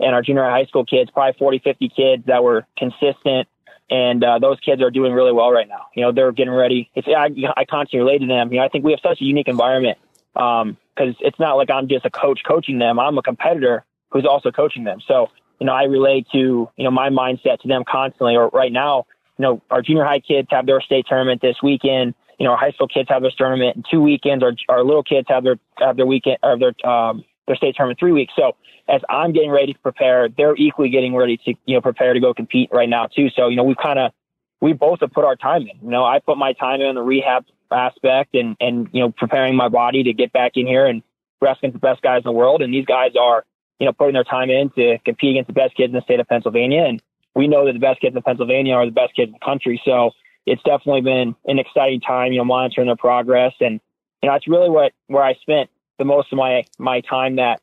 and 0.00 0.14
our 0.14 0.22
junior 0.22 0.44
high 0.44 0.66
school 0.66 0.84
kids, 0.84 1.10
probably 1.10 1.36
40, 1.38 1.58
50 1.58 1.88
kids 1.88 2.26
that 2.26 2.42
were 2.42 2.66
consistent. 2.78 3.48
And, 3.90 4.24
uh, 4.24 4.38
those 4.38 4.58
kids 4.60 4.80
are 4.82 4.90
doing 4.90 5.12
really 5.12 5.32
well 5.32 5.50
right 5.50 5.68
now. 5.68 5.86
You 5.94 6.02
know, 6.02 6.12
they're 6.12 6.32
getting 6.32 6.54
ready. 6.54 6.90
It's, 6.94 7.06
I, 7.08 7.30
I 7.56 7.64
constantly 7.64 8.00
relate 8.00 8.18
to 8.18 8.26
them. 8.26 8.52
You 8.52 8.60
know, 8.60 8.64
I 8.64 8.68
think 8.68 8.84
we 8.84 8.92
have 8.92 9.00
such 9.02 9.20
a 9.20 9.24
unique 9.24 9.48
environment. 9.48 9.98
Um, 10.36 10.76
cause 10.96 11.14
it's 11.20 11.38
not 11.38 11.54
like 11.54 11.70
I'm 11.70 11.88
just 11.88 12.04
a 12.04 12.10
coach 12.10 12.40
coaching 12.46 12.78
them. 12.78 12.98
I'm 12.98 13.18
a 13.18 13.22
competitor 13.22 13.84
who's 14.10 14.26
also 14.26 14.50
coaching 14.50 14.84
them. 14.84 15.00
So, 15.06 15.28
you 15.60 15.66
know, 15.66 15.72
I 15.72 15.84
relate 15.84 16.26
to, 16.32 16.68
you 16.76 16.84
know, 16.84 16.90
my 16.90 17.10
mindset 17.10 17.60
to 17.60 17.68
them 17.68 17.84
constantly 17.88 18.36
or 18.36 18.48
right 18.48 18.72
now, 18.72 19.06
you 19.38 19.42
know, 19.42 19.62
our 19.70 19.82
junior 19.82 20.04
high 20.04 20.20
kids 20.20 20.48
have 20.50 20.66
their 20.66 20.80
state 20.80 21.06
tournament 21.08 21.42
this 21.42 21.56
weekend. 21.62 22.14
You 22.38 22.46
know, 22.46 22.52
our 22.52 22.56
high 22.56 22.72
school 22.72 22.88
kids 22.88 23.08
have 23.10 23.22
their 23.22 23.30
tournament 23.36 23.76
in 23.76 23.84
two 23.90 24.00
weekends. 24.00 24.42
Our, 24.42 24.52
our 24.68 24.84
little 24.84 25.02
kids 25.02 25.26
have 25.28 25.44
their, 25.44 25.56
have 25.78 25.96
their 25.96 26.06
weekend 26.06 26.38
or 26.42 26.58
their, 26.58 26.88
um, 26.88 27.24
their 27.46 27.56
state 27.56 27.76
tournament 27.76 27.98
three 27.98 28.12
weeks. 28.12 28.32
So 28.36 28.56
as 28.88 29.00
I'm 29.08 29.32
getting 29.32 29.50
ready 29.50 29.72
to 29.72 29.78
prepare, 29.78 30.28
they're 30.28 30.56
equally 30.56 30.90
getting 30.90 31.14
ready 31.14 31.36
to, 31.44 31.54
you 31.66 31.74
know, 31.74 31.80
prepare 31.80 32.12
to 32.12 32.20
go 32.20 32.34
compete 32.34 32.70
right 32.72 32.88
now 32.88 33.06
too. 33.06 33.28
So, 33.30 33.48
you 33.48 33.56
know, 33.56 33.64
we've 33.64 33.76
kind 33.76 33.98
of, 33.98 34.12
we 34.60 34.72
both 34.72 35.00
have 35.00 35.12
put 35.12 35.24
our 35.24 35.36
time 35.36 35.62
in, 35.62 35.78
you 35.82 35.90
know, 35.90 36.04
I 36.04 36.20
put 36.20 36.38
my 36.38 36.52
time 36.52 36.80
in 36.80 36.94
the 36.94 37.02
rehab 37.02 37.44
aspect 37.70 38.34
and, 38.34 38.56
and, 38.60 38.88
you 38.92 39.00
know, 39.00 39.10
preparing 39.10 39.56
my 39.56 39.68
body 39.68 40.02
to 40.04 40.12
get 40.12 40.32
back 40.32 40.52
in 40.56 40.66
here 40.66 40.86
and 40.86 41.02
wrestling 41.40 41.72
the 41.72 41.78
best 41.78 42.02
guys 42.02 42.18
in 42.18 42.24
the 42.24 42.32
world. 42.32 42.62
And 42.62 42.72
these 42.72 42.86
guys 42.86 43.12
are, 43.20 43.44
you 43.78 43.86
know, 43.86 43.92
putting 43.92 44.14
their 44.14 44.24
time 44.24 44.50
in 44.50 44.70
to 44.70 44.98
compete 45.04 45.32
against 45.32 45.48
the 45.48 45.54
best 45.54 45.76
kids 45.76 45.90
in 45.90 45.94
the 45.94 46.02
state 46.02 46.20
of 46.20 46.28
Pennsylvania. 46.28 46.84
And, 46.84 47.02
we 47.34 47.48
know 47.48 47.66
that 47.66 47.72
the 47.72 47.80
best 47.80 48.00
kids 48.00 48.14
in 48.14 48.22
Pennsylvania 48.22 48.74
are 48.74 48.86
the 48.86 48.92
best 48.92 49.14
kids 49.14 49.28
in 49.28 49.32
the 49.32 49.44
country. 49.44 49.82
So 49.84 50.12
it's 50.46 50.62
definitely 50.62 51.00
been 51.00 51.34
an 51.46 51.58
exciting 51.58 52.00
time, 52.00 52.32
you 52.32 52.38
know, 52.38 52.44
monitoring 52.44 52.86
their 52.86 52.96
progress. 52.96 53.52
And, 53.60 53.80
you 54.22 54.28
know, 54.28 54.34
that's 54.34 54.46
really 54.46 54.70
what, 54.70 54.92
where 55.08 55.24
I 55.24 55.34
spent 55.34 55.70
the 55.98 56.04
most 56.04 56.32
of 56.32 56.38
my, 56.38 56.64
my 56.78 57.00
time 57.00 57.36
that 57.36 57.60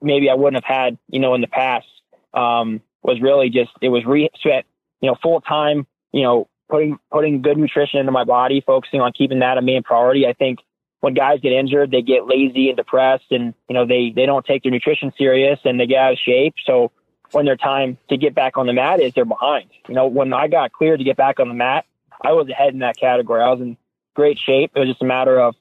maybe 0.00 0.30
I 0.30 0.34
wouldn't 0.34 0.64
have 0.64 0.76
had, 0.76 0.98
you 1.08 1.20
know, 1.20 1.34
in 1.34 1.40
the 1.40 1.48
past, 1.48 1.86
um, 2.34 2.80
was 3.02 3.20
really 3.20 3.50
just, 3.50 3.70
it 3.80 3.88
was 3.88 4.04
re 4.04 4.28
spent, 4.36 4.66
you 5.00 5.10
know, 5.10 5.16
full 5.22 5.40
time, 5.40 5.86
you 6.12 6.22
know, 6.22 6.48
putting, 6.70 6.98
putting 7.10 7.42
good 7.42 7.58
nutrition 7.58 8.00
into 8.00 8.12
my 8.12 8.24
body, 8.24 8.62
focusing 8.64 9.00
on 9.00 9.12
keeping 9.12 9.40
that 9.40 9.58
a 9.58 9.62
main 9.62 9.82
priority. 9.82 10.26
I 10.26 10.32
think 10.32 10.60
when 11.00 11.14
guys 11.14 11.40
get 11.40 11.52
injured, 11.52 11.90
they 11.90 12.02
get 12.02 12.26
lazy 12.26 12.68
and 12.68 12.76
depressed 12.76 13.30
and, 13.30 13.54
you 13.68 13.74
know, 13.74 13.86
they, 13.86 14.12
they 14.14 14.26
don't 14.26 14.44
take 14.44 14.62
their 14.62 14.72
nutrition 14.72 15.12
serious 15.18 15.58
and 15.64 15.78
they 15.78 15.86
get 15.86 15.98
out 15.98 16.12
of 16.12 16.18
shape. 16.18 16.54
So, 16.64 16.92
when 17.32 17.44
their 17.44 17.56
time 17.56 17.96
to 18.08 18.16
get 18.16 18.34
back 18.34 18.56
on 18.56 18.66
the 18.66 18.72
mat 18.72 19.00
is, 19.00 19.14
they're 19.14 19.24
behind. 19.24 19.70
You 19.88 19.94
know, 19.94 20.06
when 20.06 20.32
I 20.32 20.48
got 20.48 20.72
cleared 20.72 20.98
to 20.98 21.04
get 21.04 21.16
back 21.16 21.38
on 21.38 21.48
the 21.48 21.54
mat, 21.54 21.84
I 22.22 22.32
was 22.32 22.48
ahead 22.48 22.72
in 22.72 22.80
that 22.80 22.96
category. 22.96 23.40
I 23.40 23.50
was 23.50 23.60
in 23.60 23.76
great 24.14 24.38
shape. 24.38 24.72
It 24.74 24.80
was 24.80 24.88
just 24.88 25.02
a 25.02 25.06
matter 25.06 25.38
of, 25.40 25.54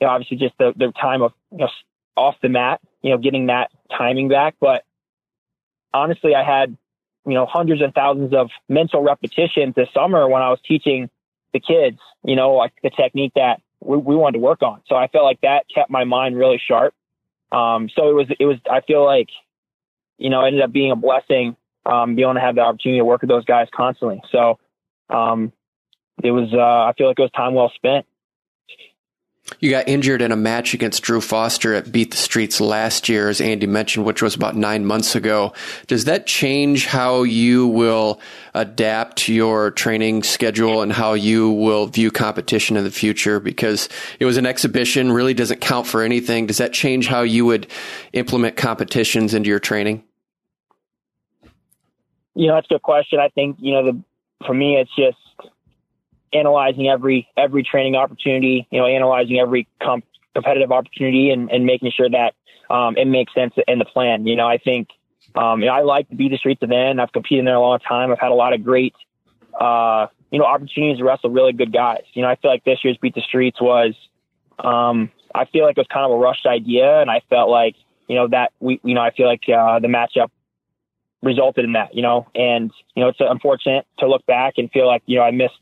you 0.00 0.06
know, 0.06 0.12
obviously 0.12 0.36
just 0.36 0.56
the, 0.58 0.72
the 0.76 0.92
time 0.92 1.22
of, 1.22 1.32
you 1.50 1.58
know, 1.58 1.68
off 2.16 2.36
the 2.42 2.48
mat, 2.48 2.80
you 3.02 3.10
know, 3.10 3.18
getting 3.18 3.46
that 3.46 3.70
timing 3.96 4.28
back. 4.28 4.56
But 4.60 4.84
honestly, 5.92 6.34
I 6.34 6.44
had, 6.44 6.76
you 7.26 7.34
know, 7.34 7.46
hundreds 7.46 7.82
and 7.82 7.94
thousands 7.94 8.34
of 8.34 8.50
mental 8.68 9.02
repetitions 9.02 9.74
this 9.74 9.88
summer 9.94 10.28
when 10.28 10.42
I 10.42 10.50
was 10.50 10.58
teaching 10.66 11.08
the 11.52 11.60
kids, 11.60 11.98
you 12.24 12.36
know, 12.36 12.52
like 12.54 12.72
the 12.82 12.90
technique 12.90 13.32
that 13.36 13.60
we, 13.80 13.96
we 13.96 14.16
wanted 14.16 14.38
to 14.38 14.44
work 14.44 14.62
on. 14.62 14.80
So 14.88 14.96
I 14.96 15.08
felt 15.08 15.24
like 15.24 15.40
that 15.42 15.64
kept 15.72 15.90
my 15.90 16.04
mind 16.04 16.36
really 16.36 16.60
sharp. 16.66 16.94
Um, 17.52 17.88
so 17.94 18.10
it 18.10 18.14
was, 18.14 18.26
it 18.38 18.46
was, 18.46 18.58
I 18.70 18.80
feel 18.80 19.04
like 19.04 19.28
you 20.18 20.30
know, 20.30 20.44
it 20.44 20.48
ended 20.48 20.62
up 20.62 20.72
being 20.72 20.90
a 20.90 20.96
blessing, 20.96 21.56
um, 21.86 22.14
being 22.14 22.26
able 22.26 22.34
to 22.34 22.40
have 22.40 22.54
the 22.54 22.60
opportunity 22.60 22.98
to 22.98 23.04
work 23.04 23.22
with 23.22 23.30
those 23.30 23.44
guys 23.44 23.68
constantly. 23.74 24.22
So, 24.30 24.58
um, 25.10 25.52
it 26.22 26.30
was, 26.30 26.52
uh, 26.52 26.88
I 26.88 26.92
feel 26.96 27.08
like 27.08 27.18
it 27.18 27.22
was 27.22 27.30
time 27.32 27.54
well 27.54 27.72
spent. 27.74 28.06
You 29.60 29.70
got 29.70 29.88
injured 29.88 30.22
in 30.22 30.32
a 30.32 30.36
match 30.36 30.72
against 30.72 31.02
Drew 31.02 31.20
Foster 31.20 31.74
at 31.74 31.92
Beat 31.92 32.12
the 32.12 32.16
Streets 32.16 32.62
last 32.62 33.10
year, 33.10 33.28
as 33.28 33.42
Andy 33.42 33.66
mentioned, 33.66 34.06
which 34.06 34.22
was 34.22 34.34
about 34.34 34.56
nine 34.56 34.86
months 34.86 35.14
ago. 35.14 35.52
Does 35.86 36.06
that 36.06 36.26
change 36.26 36.86
how 36.86 37.24
you 37.24 37.66
will 37.66 38.20
adapt 38.54 39.28
your 39.28 39.70
training 39.70 40.22
schedule 40.22 40.80
and 40.80 40.90
how 40.90 41.12
you 41.12 41.50
will 41.50 41.86
view 41.86 42.10
competition 42.10 42.78
in 42.78 42.84
the 42.84 42.90
future? 42.90 43.38
Because 43.38 43.90
it 44.18 44.24
was 44.24 44.38
an 44.38 44.46
exhibition, 44.46 45.12
really 45.12 45.34
doesn't 45.34 45.60
count 45.60 45.86
for 45.86 46.02
anything. 46.02 46.46
Does 46.46 46.58
that 46.58 46.72
change 46.72 47.06
how 47.06 47.20
you 47.20 47.44
would 47.44 47.66
implement 48.14 48.56
competitions 48.56 49.34
into 49.34 49.50
your 49.50 49.60
training? 49.60 50.04
You 52.34 52.48
know, 52.48 52.54
that's 52.54 52.66
a 52.70 52.74
good 52.74 52.82
question. 52.82 53.20
I 53.20 53.28
think, 53.28 53.58
you 53.60 53.72
know, 53.74 53.92
the, 53.92 54.02
for 54.46 54.54
me, 54.54 54.76
it's 54.76 54.90
just 54.96 55.18
analyzing 56.34 56.88
every 56.88 57.28
every 57.36 57.62
training 57.62 57.96
opportunity, 57.96 58.66
you 58.70 58.80
know, 58.80 58.86
analyzing 58.86 59.38
every 59.38 59.68
comp- 59.82 60.04
competitive 60.34 60.72
opportunity, 60.72 61.30
and, 61.30 61.50
and 61.50 61.64
making 61.64 61.92
sure 61.92 62.10
that 62.10 62.34
um, 62.70 62.96
it 62.96 63.06
makes 63.06 63.32
sense 63.34 63.54
in 63.68 63.78
the 63.78 63.84
plan. 63.84 64.26
You 64.26 64.36
know, 64.36 64.46
I 64.46 64.58
think 64.58 64.88
um, 65.34 65.60
you 65.60 65.66
know, 65.66 65.72
I 65.72 65.82
like 65.82 66.08
to 66.10 66.16
Beat 66.16 66.30
the 66.30 66.38
Streets 66.38 66.62
event. 66.62 67.00
I've 67.00 67.12
competed 67.12 67.40
in 67.40 67.44
there 67.46 67.56
a 67.56 67.60
long 67.60 67.78
time. 67.80 68.12
I've 68.12 68.18
had 68.18 68.30
a 68.30 68.34
lot 68.34 68.52
of 68.52 68.62
great, 68.62 68.94
uh, 69.58 70.06
you 70.30 70.38
know, 70.38 70.44
opportunities 70.44 70.98
to 70.98 71.04
wrestle 71.04 71.30
really 71.30 71.52
good 71.52 71.72
guys. 71.72 72.02
You 72.14 72.22
know, 72.22 72.28
I 72.28 72.36
feel 72.36 72.50
like 72.50 72.64
this 72.64 72.78
year's 72.84 72.96
Beat 72.98 73.14
the 73.14 73.20
Streets 73.22 73.60
was, 73.60 73.94
um, 74.58 75.10
I 75.34 75.46
feel 75.46 75.64
like 75.64 75.76
it 75.76 75.80
was 75.80 75.88
kind 75.92 76.04
of 76.04 76.12
a 76.12 76.20
rushed 76.20 76.46
idea, 76.46 77.00
and 77.00 77.10
I 77.10 77.20
felt 77.28 77.50
like, 77.50 77.74
you 78.08 78.14
know, 78.16 78.28
that 78.28 78.52
we, 78.60 78.80
you 78.84 78.94
know, 78.94 79.00
I 79.00 79.10
feel 79.10 79.26
like 79.26 79.42
uh, 79.48 79.80
the 79.80 79.88
matchup 79.88 80.30
resulted 81.22 81.64
in 81.64 81.72
that, 81.72 81.94
you 81.94 82.02
know, 82.02 82.28
and 82.34 82.70
you 82.94 83.02
know, 83.02 83.08
it's 83.08 83.18
unfortunate 83.18 83.86
to 83.98 84.06
look 84.06 84.24
back 84.26 84.54
and 84.58 84.70
feel 84.70 84.86
like, 84.86 85.02
you 85.06 85.16
know, 85.16 85.24
I 85.24 85.30
missed 85.30 85.58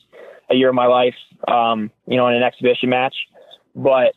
a 0.52 0.56
year 0.56 0.68
of 0.68 0.74
my 0.74 0.86
life, 0.86 1.14
um, 1.48 1.90
you 2.06 2.16
know, 2.16 2.28
in 2.28 2.34
an 2.34 2.42
exhibition 2.42 2.90
match. 2.90 3.14
But 3.74 4.14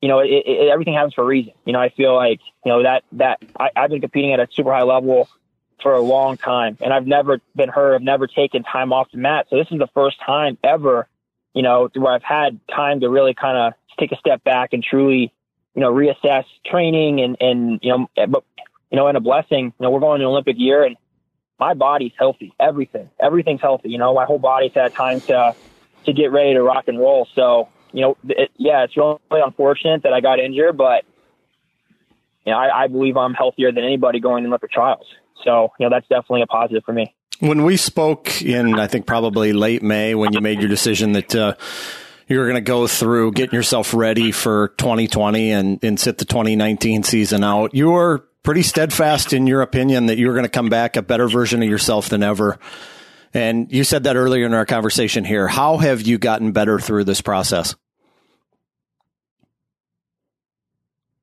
you 0.00 0.08
know, 0.08 0.18
it, 0.18 0.30
it, 0.30 0.68
everything 0.70 0.94
happens 0.94 1.14
for 1.14 1.22
a 1.22 1.26
reason. 1.26 1.52
You 1.64 1.72
know, 1.72 1.80
I 1.80 1.90
feel 1.90 2.14
like 2.14 2.40
you 2.64 2.72
know 2.72 2.82
that 2.82 3.04
that 3.12 3.42
I, 3.58 3.70
I've 3.76 3.90
been 3.90 4.00
competing 4.00 4.32
at 4.32 4.40
a 4.40 4.48
super 4.52 4.72
high 4.72 4.82
level 4.82 5.28
for 5.82 5.94
a 5.94 6.00
long 6.00 6.36
time, 6.36 6.76
and 6.80 6.92
I've 6.92 7.06
never 7.06 7.40
been 7.54 7.68
hurt. 7.68 7.94
I've 7.94 8.02
never 8.02 8.26
taken 8.26 8.62
time 8.64 8.92
off 8.92 9.10
the 9.12 9.18
mat. 9.18 9.46
So 9.50 9.56
this 9.56 9.68
is 9.70 9.78
the 9.78 9.88
first 9.94 10.18
time 10.24 10.58
ever, 10.64 11.08
you 11.54 11.62
know, 11.62 11.88
where 11.94 12.12
I've 12.12 12.22
had 12.22 12.58
time 12.68 13.00
to 13.00 13.08
really 13.08 13.34
kind 13.34 13.56
of 13.56 13.74
take 13.98 14.12
a 14.12 14.16
step 14.16 14.42
back 14.42 14.72
and 14.72 14.82
truly, 14.82 15.32
you 15.74 15.80
know, 15.80 15.92
reassess 15.92 16.44
training 16.66 17.20
and 17.20 17.36
and 17.40 17.80
you 17.82 17.90
know, 17.90 18.26
but 18.26 18.44
you 18.90 18.96
know, 18.96 19.06
and 19.06 19.16
a 19.16 19.20
blessing. 19.20 19.66
You 19.66 19.84
know, 19.84 19.90
we're 19.90 20.00
going 20.00 20.20
to 20.20 20.26
Olympic 20.26 20.56
year, 20.58 20.84
and 20.84 20.96
my 21.62 21.74
body's 21.74 22.10
healthy. 22.18 22.52
Everything, 22.58 23.08
everything's 23.20 23.60
healthy. 23.60 23.90
You 23.90 23.98
know, 23.98 24.12
my 24.14 24.24
whole 24.24 24.40
body's 24.40 24.72
had 24.74 24.92
time 24.94 25.20
to 25.22 25.54
to 26.06 26.12
get 26.12 26.32
ready 26.32 26.54
to 26.54 26.62
rock 26.62 26.88
and 26.88 26.98
roll. 26.98 27.28
So, 27.36 27.68
you 27.92 28.00
know, 28.00 28.16
it, 28.28 28.50
yeah, 28.56 28.82
it's 28.82 28.96
really 28.96 29.20
unfortunate 29.30 30.02
that 30.02 30.12
I 30.12 30.20
got 30.20 30.40
injured, 30.40 30.76
but 30.76 31.04
you 32.44 32.50
know, 32.50 32.58
I, 32.58 32.82
I 32.82 32.86
believe 32.88 33.16
I'm 33.16 33.34
healthier 33.34 33.70
than 33.70 33.84
anybody 33.84 34.18
going 34.18 34.42
in 34.42 34.50
Olympic 34.50 34.72
trials. 34.72 35.06
So, 35.44 35.72
you 35.78 35.86
know, 35.86 35.90
that's 35.90 36.08
definitely 36.08 36.42
a 36.42 36.46
positive 36.48 36.82
for 36.84 36.92
me. 36.92 37.14
When 37.38 37.62
we 37.62 37.76
spoke 37.76 38.42
in, 38.42 38.80
I 38.80 38.88
think 38.88 39.06
probably 39.06 39.52
late 39.52 39.84
May, 39.84 40.16
when 40.16 40.32
you 40.32 40.40
made 40.40 40.58
your 40.58 40.68
decision 40.68 41.12
that 41.12 41.32
uh, 41.32 41.54
you 42.26 42.40
were 42.40 42.46
going 42.46 42.56
to 42.56 42.60
go 42.60 42.88
through 42.88 43.32
getting 43.32 43.54
yourself 43.54 43.94
ready 43.94 44.32
for 44.32 44.68
2020 44.78 45.52
and, 45.52 45.84
and 45.84 46.00
sit 46.00 46.18
the 46.18 46.24
2019 46.24 47.04
season 47.04 47.44
out, 47.44 47.72
you 47.72 47.90
were 47.90 48.24
pretty 48.42 48.62
steadfast 48.62 49.32
in 49.32 49.46
your 49.46 49.62
opinion 49.62 50.06
that 50.06 50.18
you're 50.18 50.34
going 50.34 50.44
to 50.44 50.50
come 50.50 50.68
back 50.68 50.96
a 50.96 51.02
better 51.02 51.28
version 51.28 51.62
of 51.62 51.68
yourself 51.68 52.08
than 52.08 52.22
ever. 52.22 52.58
And 53.34 53.72
you 53.72 53.84
said 53.84 54.04
that 54.04 54.16
earlier 54.16 54.44
in 54.46 54.54
our 54.54 54.66
conversation 54.66 55.24
here. 55.24 55.48
How 55.48 55.78
have 55.78 56.02
you 56.02 56.18
gotten 56.18 56.52
better 56.52 56.78
through 56.78 57.04
this 57.04 57.20
process? 57.20 57.74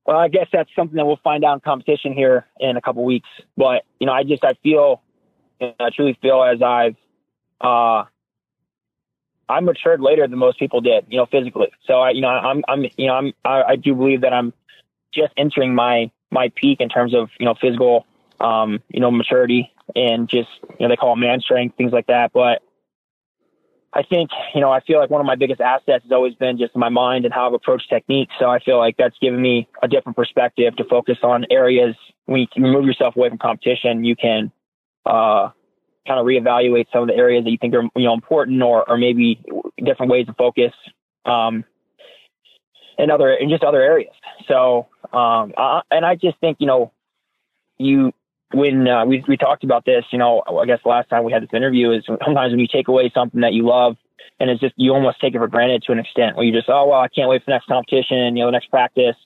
Well, 0.06 0.18
I 0.18 0.28
guess 0.28 0.48
that's 0.52 0.70
something 0.74 0.96
that 0.96 1.06
we'll 1.06 1.20
find 1.22 1.44
out 1.44 1.54
in 1.54 1.60
competition 1.60 2.12
here 2.12 2.46
in 2.58 2.76
a 2.76 2.80
couple 2.80 3.04
weeks. 3.04 3.28
But 3.56 3.84
you 4.00 4.06
know, 4.06 4.12
I 4.12 4.24
just 4.24 4.42
I 4.42 4.54
feel, 4.62 5.02
I 5.60 5.90
truly 5.94 6.18
feel 6.20 6.42
as 6.42 6.60
I've, 6.62 6.96
uh, 7.60 8.06
I 9.48 9.60
matured 9.60 10.00
later 10.00 10.26
than 10.26 10.38
most 10.38 10.58
people 10.58 10.80
did. 10.80 11.04
You 11.08 11.18
know, 11.18 11.26
physically. 11.26 11.68
So 11.86 12.00
I, 12.00 12.10
you 12.10 12.22
know, 12.22 12.28
I'm, 12.28 12.64
I'm, 12.66 12.84
you 12.96 13.06
know, 13.06 13.14
I'm, 13.14 13.32
I, 13.44 13.62
I 13.62 13.76
do 13.76 13.94
believe 13.94 14.22
that 14.22 14.32
I'm 14.32 14.52
just 15.14 15.32
entering 15.36 15.76
my 15.76 16.10
my 16.30 16.50
peak 16.54 16.80
in 16.80 16.88
terms 16.88 17.14
of 17.14 17.30
you 17.38 17.46
know 17.46 17.54
physical 17.60 18.06
um, 18.40 18.80
you 18.88 19.00
know 19.00 19.10
maturity 19.10 19.72
and 19.94 20.28
just 20.28 20.50
you 20.62 20.76
know 20.80 20.88
they 20.88 20.96
call 20.96 21.12
it 21.12 21.16
man 21.16 21.40
strength 21.40 21.76
things 21.76 21.92
like 21.92 22.06
that 22.06 22.32
but 22.32 22.62
I 23.92 24.02
think, 24.04 24.30
you 24.54 24.60
know, 24.60 24.70
I 24.70 24.80
feel 24.80 25.00
like 25.00 25.10
one 25.10 25.20
of 25.20 25.26
my 25.26 25.34
biggest 25.34 25.60
assets 25.60 26.04
has 26.04 26.12
always 26.12 26.34
been 26.34 26.58
just 26.58 26.76
my 26.76 26.88
mind 26.88 27.24
and 27.24 27.34
how 27.34 27.48
I've 27.48 27.54
approached 27.54 27.88
technique. 27.88 28.28
So 28.38 28.48
I 28.48 28.60
feel 28.60 28.78
like 28.78 28.96
that's 28.96 29.18
given 29.18 29.42
me 29.42 29.68
a 29.82 29.88
different 29.88 30.16
perspective 30.16 30.76
to 30.76 30.84
focus 30.84 31.18
on 31.22 31.44
areas 31.50 31.96
when 32.26 32.40
you 32.40 32.46
remove 32.62 32.84
yourself 32.84 33.16
away 33.16 33.30
from 33.30 33.38
competition, 33.38 34.04
you 34.04 34.14
can, 34.14 34.52
uh, 35.06 35.50
kind 36.06 36.20
of 36.20 36.26
reevaluate 36.26 36.86
some 36.92 37.02
of 37.02 37.08
the 37.08 37.14
areas 37.14 37.44
that 37.44 37.50
you 37.50 37.58
think 37.60 37.74
are, 37.74 37.82
you 37.96 38.04
know, 38.04 38.14
important 38.14 38.62
or, 38.62 38.88
or 38.88 38.96
maybe 38.96 39.42
different 39.84 40.10
ways 40.10 40.26
to 40.26 40.34
focus, 40.34 40.72
um, 41.24 41.64
in 43.02 43.10
other, 43.10 43.32
in 43.32 43.48
just 43.48 43.62
other 43.62 43.80
areas. 43.80 44.14
So, 44.46 44.86
um, 45.12 45.52
I, 45.56 45.80
and 45.90 46.04
I 46.04 46.14
just 46.14 46.38
think, 46.38 46.58
you 46.60 46.66
know, 46.66 46.92
you, 47.78 48.12
when 48.52 48.88
uh, 48.88 49.04
we 49.06 49.24
we 49.28 49.36
talked 49.36 49.64
about 49.64 49.84
this, 49.84 50.04
you 50.10 50.18
know, 50.18 50.42
I 50.46 50.66
guess 50.66 50.80
last 50.84 51.08
time 51.08 51.24
we 51.24 51.32
had 51.32 51.42
this 51.42 51.54
interview 51.54 51.92
is 51.92 52.04
sometimes 52.06 52.50
when 52.50 52.58
you 52.58 52.66
take 52.66 52.88
away 52.88 53.10
something 53.14 53.40
that 53.42 53.52
you 53.52 53.66
love, 53.66 53.96
and 54.38 54.50
it's 54.50 54.60
just 54.60 54.74
you 54.76 54.92
almost 54.92 55.20
take 55.20 55.34
it 55.34 55.38
for 55.38 55.48
granted 55.48 55.82
to 55.84 55.92
an 55.92 55.98
extent, 55.98 56.36
where 56.36 56.44
you 56.44 56.52
just 56.52 56.68
oh 56.68 56.88
well, 56.88 57.00
I 57.00 57.08
can't 57.08 57.28
wait 57.28 57.42
for 57.42 57.46
the 57.46 57.52
next 57.52 57.66
competition, 57.66 58.36
you 58.36 58.42
know, 58.42 58.46
the 58.46 58.52
next 58.52 58.70
practice. 58.70 59.16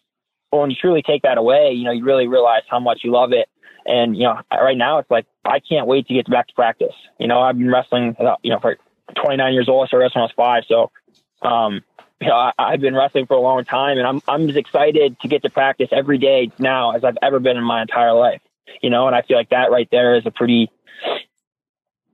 But 0.50 0.58
when 0.58 0.70
you 0.70 0.76
truly 0.80 1.02
take 1.02 1.22
that 1.22 1.38
away, 1.38 1.72
you 1.72 1.84
know, 1.84 1.90
you 1.90 2.04
really 2.04 2.28
realize 2.28 2.62
how 2.68 2.78
much 2.78 3.00
you 3.02 3.12
love 3.12 3.32
it. 3.32 3.48
And 3.86 4.16
you 4.16 4.24
know, 4.24 4.40
right 4.52 4.76
now 4.76 4.98
it's 4.98 5.10
like 5.10 5.26
I 5.44 5.60
can't 5.60 5.86
wait 5.86 6.06
to 6.08 6.14
get 6.14 6.30
back 6.30 6.48
to 6.48 6.54
practice. 6.54 6.94
You 7.18 7.26
know, 7.26 7.40
I've 7.40 7.56
been 7.56 7.70
wrestling, 7.70 8.16
you 8.42 8.50
know, 8.50 8.60
for 8.60 8.76
29 9.14 9.52
years 9.52 9.68
old. 9.68 9.84
I 9.84 9.88
started 9.88 10.04
wrestling 10.04 10.22
when 10.22 10.30
I 10.38 10.54
was 10.54 10.64
five, 10.64 10.64
so 10.68 11.48
um, 11.48 11.82
you 12.20 12.28
know, 12.28 12.52
I, 12.58 12.70
have 12.72 12.80
been 12.80 12.94
wrestling 12.94 13.26
for 13.26 13.34
a 13.34 13.40
long 13.40 13.64
time, 13.64 13.98
and 13.98 14.06
I'm 14.06 14.22
I'm 14.28 14.48
as 14.48 14.56
excited 14.56 15.18
to 15.20 15.28
get 15.28 15.42
to 15.42 15.50
practice 15.50 15.88
every 15.92 16.18
day 16.18 16.50
now 16.58 16.92
as 16.92 17.04
I've 17.04 17.18
ever 17.22 17.40
been 17.40 17.56
in 17.56 17.64
my 17.64 17.82
entire 17.82 18.12
life 18.12 18.40
you 18.82 18.90
know, 18.90 19.06
and 19.06 19.16
I 19.16 19.22
feel 19.22 19.36
like 19.36 19.50
that 19.50 19.70
right 19.70 19.88
there 19.90 20.16
is 20.16 20.26
a 20.26 20.30
pretty 20.30 20.70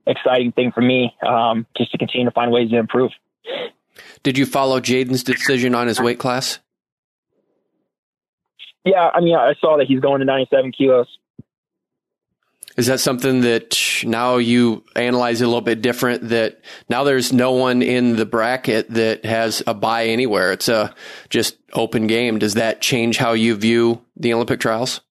exciting 0.05 0.51
thing 0.51 0.71
for 0.71 0.81
me, 0.81 1.15
um, 1.25 1.65
just 1.77 1.91
to 1.91 1.97
continue 1.97 2.25
to 2.25 2.31
find 2.31 2.51
ways 2.51 2.69
to 2.71 2.77
improve. 2.77 3.11
Did 4.23 4.37
you 4.37 4.45
follow 4.45 4.79
J'den's 4.79 5.23
decision 5.23 5.75
on 5.75 5.87
his 5.87 5.99
weight 5.99 6.19
class? 6.19 6.59
Yeah, 8.83 9.09
I 9.13 9.21
mean, 9.21 9.35
I 9.35 9.53
saw 9.59 9.77
that 9.77 9.87
he's 9.87 9.99
going 9.99 10.19
to 10.19 10.25
97 10.25 10.71
kilos. 10.71 11.07
Is 12.77 12.87
that 12.87 12.99
something 12.99 13.41
that 13.41 13.77
now 14.03 14.37
you 14.37 14.83
analyze 14.95 15.41
a 15.41 15.45
little 15.45 15.61
bit 15.61 15.81
different? 15.81 16.29
That 16.29 16.61
now 16.89 17.03
there's 17.03 17.33
no 17.33 17.51
one 17.51 17.81
in 17.81 18.15
the 18.15 18.25
bracket 18.25 18.89
that 18.91 19.25
has 19.25 19.61
a 19.67 19.73
buy 19.73 20.05
anywhere. 20.05 20.51
It's 20.53 20.69
a 20.69 20.93
just 21.29 21.57
open 21.73 22.07
game. 22.07 22.39
Does 22.39 22.53
that 22.53 22.81
change 22.81 23.17
how 23.17 23.33
you 23.33 23.55
view 23.55 24.01
the 24.15 24.33
Olympic 24.33 24.59
trials? 24.59 25.01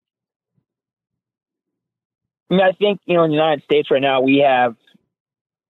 I 2.51 2.55
mean, 2.55 2.63
I 2.63 2.73
think, 2.73 3.01
you 3.05 3.15
know, 3.15 3.25
in 3.25 3.31
the 3.31 3.37
United 3.37 3.63
States 3.63 3.91
right 3.91 4.03
now, 4.03 4.23
we 4.23 4.39
have 4.39 4.75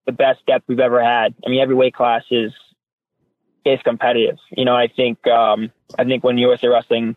the 0.07 0.13
best 0.13 0.45
depth 0.47 0.65
we've 0.67 0.81
ever 0.81 1.03
had. 1.03 1.35
I 1.45 1.51
mean, 1.51 1.61
every 1.61 1.75
weight 1.75 1.95
class 1.95 2.23
is, 2.31 2.53
is 3.67 3.79
competitive. 3.85 4.39
You 4.51 4.65
know, 4.65 4.75
I 4.75 4.89
think, 4.89 5.27
um, 5.27 5.71
I 5.99 6.05
think 6.05 6.25
when 6.25 6.39
USA 6.39 6.69
Wrestling 6.69 7.17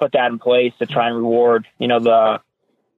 put 0.00 0.12
that 0.12 0.32
in 0.32 0.40
place 0.40 0.72
to 0.80 0.86
try 0.86 1.06
and 1.06 1.16
reward, 1.16 1.68
you 1.78 1.86
know, 1.86 2.00
the, 2.00 2.40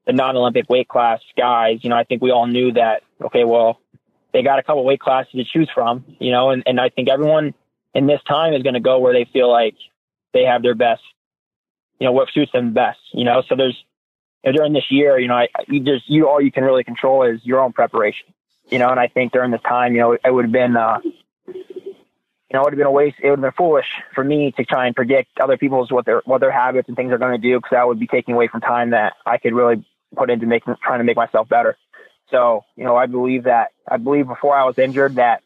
the 0.07 0.13
non-Olympic 0.13 0.69
weight 0.69 0.89
class 0.89 1.21
guys, 1.37 1.81
you 1.83 1.91
know, 1.91 1.97
I 1.97 2.05
think 2.05 2.23
we 2.23 2.31
all 2.31 2.47
knew 2.47 2.73
that, 2.73 3.03
okay, 3.25 3.45
well, 3.45 3.81
they 4.33 4.43
got 4.43 4.59
a 4.59 4.63
couple 4.63 4.85
weight 4.85 5.01
classes 5.01 5.33
to 5.33 5.45
choose 5.45 5.71
from, 5.75 6.05
you 6.19 6.31
know, 6.31 6.51
and, 6.51 6.63
and 6.67 6.81
I 6.81 6.89
think 6.89 7.09
everyone 7.09 7.55
in 7.95 8.07
this 8.07 8.21
time 8.29 8.55
is 8.55 8.63
going 8.63 8.75
to 8.75 8.81
go 8.81 8.99
where 8.99 9.13
they 9.13 9.29
feel 9.33 9.51
like 9.51 9.75
they 10.33 10.45
have 10.45 10.63
their 10.63 10.75
best, 10.75 11.03
you 11.99 12.07
know, 12.07 12.13
what 12.13 12.29
suits 12.33 12.53
them 12.53 12.73
best, 12.73 12.99
you 13.13 13.25
know, 13.25 13.43
so 13.49 13.57
there's, 13.57 13.77
know, 14.47 14.57
during 14.57 14.73
this 14.73 14.91
year, 14.91 15.19
you 15.19 15.29
know, 15.29 15.35
I, 15.35 15.49
you 15.69 15.81
just 15.81 16.09
you 16.09 16.29
all 16.29 16.41
you 16.41 16.53
can 16.53 16.65
really 16.65 16.85
control 16.85 17.23
is 17.25 17.45
your 17.45 17.61
own 17.61 17.73
preparation. 17.73 18.27
You 18.69 18.79
know, 18.81 18.89
and 18.89 18.99
I 18.99 19.07
think 19.07 19.33
during 19.33 19.53
this 19.53 19.61
time, 19.63 19.95
you 19.95 20.01
know, 20.01 20.13
it 20.13 20.31
would 20.33 20.47
have 20.47 20.53
been, 20.53 20.77
uh, 20.77 20.99
you 21.47 22.53
know, 22.53 22.61
it 22.61 22.65
would 22.65 22.73
have 22.73 22.79
been 22.79 22.87
a 22.87 22.91
waste. 22.93 23.17
It 23.23 23.31
would 23.31 23.39
have 23.39 23.43
been 23.43 23.53
foolish 23.57 23.87
for 24.15 24.25
me 24.25 24.53
to 24.57 24.65
try 24.65 24.87
and 24.87 24.97
predict 24.97 25.39
other 25.41 25.57
people's 25.57 25.93
what 25.93 26.05
their 26.05 26.23
what 26.25 26.41
their 26.41 26.51
habits 26.51 26.89
and 26.89 26.97
things 26.97 27.13
are 27.13 27.19
going 27.19 27.41
to 27.41 27.49
do 27.49 27.59
because 27.59 27.71
that 27.73 27.87
would 27.87 28.01
be 28.01 28.07
taking 28.07 28.35
away 28.35 28.49
from 28.49 28.61
time 28.61 28.91
that 28.91 29.15
I 29.25 29.39
could 29.39 29.55
really 29.55 29.85
put 30.15 30.31
into 30.31 30.47
making 30.47 30.75
trying 30.83 30.99
to 31.01 31.05
make 31.05 31.17
myself 31.17 31.49
better. 31.49 31.77
So, 32.31 32.65
you 32.77 32.85
know, 32.85 32.97
I 32.97 33.07
believe 33.07 33.45
that 33.45 33.69
I 33.89 33.97
believe 33.97 34.27
before 34.27 34.57
I 34.57 34.65
was 34.65 34.79
injured 34.79 35.17
that 35.17 35.43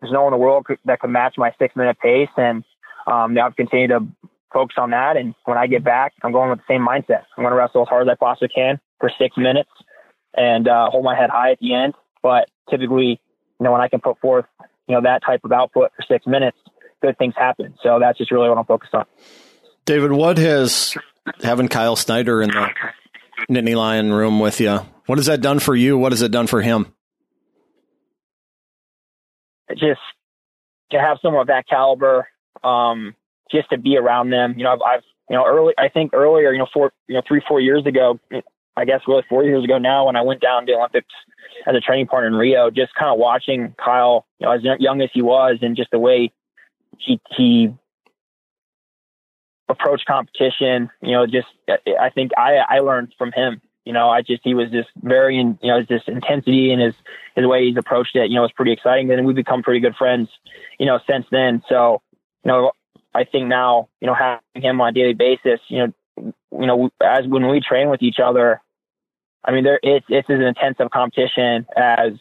there's 0.00 0.12
no 0.12 0.24
one 0.24 0.34
in 0.34 0.38
the 0.38 0.44
world 0.44 0.66
that 0.84 1.00
could 1.00 1.10
match 1.10 1.34
my 1.38 1.52
six 1.58 1.74
minute 1.76 1.98
pace, 1.98 2.28
and 2.36 2.64
um, 3.06 3.34
now 3.34 3.46
I've 3.46 3.56
continued 3.56 3.88
to 3.88 4.06
focus 4.52 4.76
on 4.78 4.90
that. 4.90 5.16
And 5.16 5.34
when 5.44 5.58
I 5.58 5.66
get 5.66 5.84
back, 5.84 6.12
I'm 6.22 6.32
going 6.32 6.50
with 6.50 6.60
the 6.60 6.64
same 6.68 6.86
mindset. 6.86 7.24
I'm 7.36 7.42
going 7.42 7.50
to 7.50 7.56
wrestle 7.56 7.82
as 7.82 7.88
hard 7.88 8.08
as 8.08 8.12
I 8.12 8.14
possibly 8.14 8.48
can 8.48 8.80
for 9.00 9.10
six 9.18 9.36
minutes 9.36 9.70
and 10.34 10.68
uh, 10.68 10.88
hold 10.90 11.04
my 11.04 11.16
head 11.16 11.30
high 11.30 11.52
at 11.52 11.58
the 11.58 11.74
end. 11.74 11.94
But 12.22 12.48
typically, 12.70 13.20
you 13.60 13.64
know, 13.64 13.72
when 13.72 13.80
I 13.80 13.88
can 13.88 14.00
put 14.00 14.18
forth, 14.20 14.46
you 14.88 14.94
know, 14.94 15.02
that 15.02 15.22
type 15.24 15.40
of 15.44 15.52
output 15.52 15.90
for 15.96 16.02
six 16.06 16.26
minutes, 16.26 16.56
good 17.02 17.18
things 17.18 17.34
happen. 17.36 17.74
So 17.82 17.98
that's 18.00 18.16
just 18.16 18.30
really 18.30 18.48
what 18.48 18.58
I'm 18.58 18.64
focused 18.64 18.94
on. 18.94 19.04
David, 19.84 20.12
what 20.12 20.38
has 20.38 20.96
having 21.42 21.68
Kyle 21.68 21.96
Snyder 21.96 22.40
in 22.40 22.50
the 22.50 22.70
Nittany 23.50 23.76
Lion 23.76 24.12
room 24.12 24.40
with 24.40 24.60
you? 24.60 24.80
What 25.06 25.18
has 25.18 25.26
that 25.26 25.40
done 25.40 25.58
for 25.58 25.74
you? 25.74 25.98
What 25.98 26.12
has 26.12 26.22
it 26.22 26.30
done 26.30 26.46
for 26.46 26.62
him? 26.62 26.92
Just 29.70 30.00
to 30.90 30.98
have 30.98 31.18
someone 31.20 31.42
of 31.42 31.46
that 31.48 31.66
caliber, 31.68 32.28
um, 32.62 33.14
just 33.50 33.70
to 33.70 33.78
be 33.78 33.96
around 33.96 34.30
them. 34.30 34.54
You 34.56 34.64
know, 34.64 34.72
I've, 34.72 34.82
I've, 34.82 35.02
you 35.28 35.36
know, 35.36 35.44
early, 35.46 35.74
I 35.78 35.88
think 35.88 36.12
earlier, 36.14 36.52
you 36.52 36.58
know, 36.58 36.68
four, 36.72 36.92
you 37.08 37.14
know, 37.14 37.22
three, 37.26 37.42
four 37.46 37.60
years 37.60 37.86
ago, 37.86 38.18
I 38.76 38.84
guess 38.84 39.00
really 39.06 39.24
four 39.28 39.44
years 39.44 39.64
ago 39.64 39.78
now, 39.78 40.06
when 40.06 40.16
I 40.16 40.22
went 40.22 40.40
down 40.40 40.66
to 40.66 40.72
the 40.72 40.78
Olympics 40.78 41.14
as 41.66 41.74
a 41.74 41.80
training 41.80 42.06
partner 42.06 42.28
in 42.28 42.34
Rio, 42.34 42.70
just 42.70 42.94
kind 42.94 43.12
of 43.12 43.18
watching 43.18 43.74
Kyle, 43.82 44.26
you 44.38 44.46
know, 44.46 44.52
as 44.52 44.60
young 44.78 45.00
as 45.00 45.10
he 45.12 45.22
was, 45.22 45.58
and 45.62 45.76
just 45.76 45.90
the 45.90 45.98
way 45.98 46.32
he 46.98 47.20
he 47.36 47.74
approached 49.68 50.06
competition. 50.06 50.90
You 51.02 51.12
know, 51.12 51.26
just 51.26 51.48
I 51.68 52.10
think 52.10 52.32
I 52.36 52.56
I 52.68 52.78
learned 52.80 53.14
from 53.18 53.32
him. 53.32 53.60
You 53.84 53.92
know, 53.92 54.08
I 54.08 54.22
just 54.22 54.40
he 54.44 54.54
was 54.54 54.70
just 54.70 54.88
very 55.02 55.38
in 55.38 55.58
you 55.62 55.70
know 55.70 55.82
his 55.86 56.02
intensity 56.06 56.72
and 56.72 56.80
his 56.80 56.94
his 57.36 57.46
way 57.46 57.66
he's 57.66 57.76
approached 57.76 58.16
it. 58.16 58.30
You 58.30 58.36
know, 58.36 58.42
was 58.42 58.52
pretty 58.52 58.72
exciting. 58.72 59.10
And 59.10 59.26
we've 59.26 59.36
become 59.36 59.62
pretty 59.62 59.80
good 59.80 59.96
friends. 59.96 60.28
You 60.78 60.86
know, 60.86 60.98
since 61.08 61.26
then. 61.30 61.62
So 61.68 62.02
you 62.44 62.50
know, 62.50 62.72
I 63.14 63.24
think 63.24 63.48
now 63.48 63.88
you 64.00 64.06
know 64.06 64.14
having 64.14 64.40
him 64.54 64.80
on 64.80 64.88
a 64.88 64.92
daily 64.92 65.14
basis. 65.14 65.60
You 65.68 65.86
know, 65.86 66.32
you 66.52 66.66
know 66.66 66.90
as 67.02 67.26
when 67.26 67.46
we 67.48 67.60
train 67.60 67.88
with 67.90 68.02
each 68.02 68.18
other. 68.22 68.60
I 69.46 69.52
mean, 69.52 69.64
there 69.64 69.78
it's 69.82 70.06
it's 70.08 70.30
as 70.30 70.40
intense 70.40 70.76
of 70.80 70.90
competition 70.90 71.66
as 71.76 72.12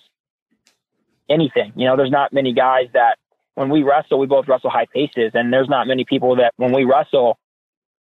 anything. 1.29 1.71
You 1.75 1.87
know, 1.87 1.95
there's 1.95 2.11
not 2.11 2.33
many 2.33 2.53
guys 2.53 2.87
that 2.93 3.17
when 3.55 3.69
we 3.69 3.83
wrestle, 3.83 4.19
we 4.19 4.27
both 4.27 4.47
wrestle 4.47 4.69
high 4.69 4.87
paces, 4.91 5.31
and 5.33 5.53
there's 5.53 5.69
not 5.69 5.87
many 5.87 6.05
people 6.05 6.37
that 6.37 6.53
when 6.57 6.71
we 6.71 6.85
wrestle, 6.85 7.37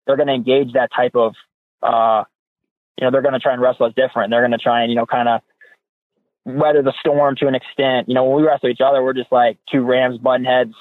they're 0.06 0.16
going 0.16 0.28
to 0.28 0.34
engage 0.34 0.72
that 0.72 0.90
type 0.94 1.14
of, 1.14 1.34
uh, 1.82 2.24
you 2.98 3.04
know, 3.04 3.10
they're 3.10 3.22
going 3.22 3.34
to 3.34 3.40
try 3.40 3.52
and 3.52 3.60
wrestle 3.60 3.86
us 3.86 3.92
different. 3.94 4.30
They're 4.30 4.40
going 4.40 4.52
to 4.52 4.58
try 4.58 4.82
and 4.82 4.90
you 4.90 4.96
know 4.96 5.06
kind 5.06 5.28
of 5.28 5.40
weather 6.44 6.82
the 6.82 6.94
storm 7.00 7.36
to 7.36 7.46
an 7.46 7.54
extent. 7.54 8.08
You 8.08 8.14
know, 8.14 8.24
when 8.24 8.42
we 8.42 8.48
wrestle 8.48 8.68
each 8.68 8.80
other, 8.84 9.02
we're 9.02 9.12
just 9.12 9.30
like 9.32 9.58
two 9.70 9.82
rams 9.82 10.18
button 10.18 10.44
heads 10.44 10.74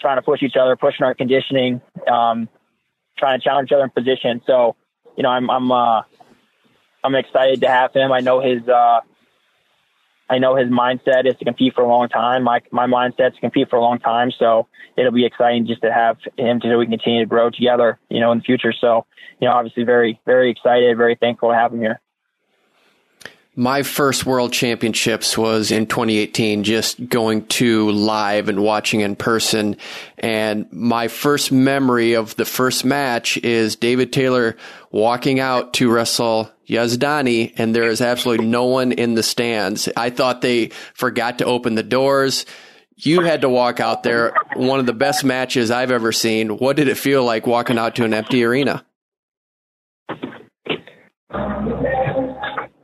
trying 0.00 0.16
to 0.16 0.22
push 0.22 0.42
each 0.42 0.56
other, 0.60 0.76
pushing 0.76 1.04
our 1.04 1.14
conditioning, 1.14 1.80
um, 2.10 2.48
trying 3.18 3.38
to 3.38 3.44
challenge 3.44 3.68
each 3.68 3.74
other 3.74 3.84
in 3.84 3.90
position. 3.90 4.42
So, 4.46 4.76
you 5.16 5.22
know, 5.22 5.30
I'm 5.30 5.48
I'm 5.50 5.70
uh, 5.70 6.02
I'm 7.04 7.14
excited 7.14 7.60
to 7.62 7.68
have 7.68 7.92
him. 7.92 8.12
I 8.12 8.20
know 8.20 8.40
his 8.40 8.66
uh, 8.68 9.00
I 10.32 10.38
know 10.38 10.56
his 10.56 10.70
mindset 10.70 11.26
is 11.26 11.36
to 11.40 11.44
compete 11.44 11.74
for 11.74 11.84
a 11.84 11.88
long 11.88 12.08
time. 12.08 12.42
My 12.42 12.62
my 12.70 12.86
mindset 12.86 13.34
to 13.34 13.40
compete 13.40 13.68
for 13.68 13.76
a 13.76 13.82
long 13.82 13.98
time. 13.98 14.30
So 14.38 14.66
it'll 14.96 15.12
be 15.12 15.26
exciting 15.26 15.66
just 15.66 15.82
to 15.82 15.92
have 15.92 16.16
him 16.38 16.58
to 16.60 16.76
we 16.78 16.86
continue 16.86 17.20
to 17.20 17.26
grow 17.26 17.50
together, 17.50 17.98
you 18.08 18.18
know, 18.18 18.32
in 18.32 18.38
the 18.38 18.44
future. 18.44 18.72
So, 18.72 19.04
you 19.40 19.46
know, 19.46 19.52
obviously 19.52 19.84
very, 19.84 20.18
very 20.24 20.50
excited, 20.50 20.96
very 20.96 21.16
thankful 21.16 21.50
to 21.50 21.54
have 21.54 21.74
him 21.74 21.80
here. 21.80 22.00
My 23.54 23.82
first 23.82 24.24
world 24.24 24.54
championships 24.54 25.36
was 25.36 25.70
in 25.70 25.84
2018, 25.84 26.64
just 26.64 27.06
going 27.10 27.44
to 27.48 27.90
live 27.90 28.48
and 28.48 28.62
watching 28.62 29.02
in 29.02 29.14
person. 29.14 29.76
And 30.16 30.72
my 30.72 31.08
first 31.08 31.52
memory 31.52 32.14
of 32.14 32.34
the 32.36 32.46
first 32.46 32.86
match 32.86 33.36
is 33.36 33.76
David 33.76 34.14
Taylor 34.14 34.56
walking 34.90 35.40
out 35.40 35.74
to 35.74 35.92
wrestle 35.92 36.50
Yazdani, 36.72 37.54
and 37.56 37.74
there 37.74 37.88
is 37.88 38.00
absolutely 38.00 38.46
no 38.46 38.66
one 38.66 38.92
in 38.92 39.14
the 39.14 39.22
stands. 39.22 39.88
I 39.96 40.10
thought 40.10 40.40
they 40.40 40.68
forgot 40.94 41.38
to 41.38 41.44
open 41.44 41.74
the 41.74 41.82
doors. 41.82 42.46
You 42.96 43.22
had 43.22 43.40
to 43.40 43.48
walk 43.48 43.80
out 43.80 44.02
there, 44.02 44.34
one 44.54 44.80
of 44.80 44.86
the 44.86 44.92
best 44.92 45.24
matches 45.24 45.70
I've 45.70 45.90
ever 45.90 46.12
seen. 46.12 46.58
What 46.58 46.76
did 46.76 46.88
it 46.88 46.96
feel 46.96 47.24
like 47.24 47.46
walking 47.46 47.78
out 47.78 47.96
to 47.96 48.04
an 48.04 48.14
empty 48.14 48.44
arena? 48.44 48.84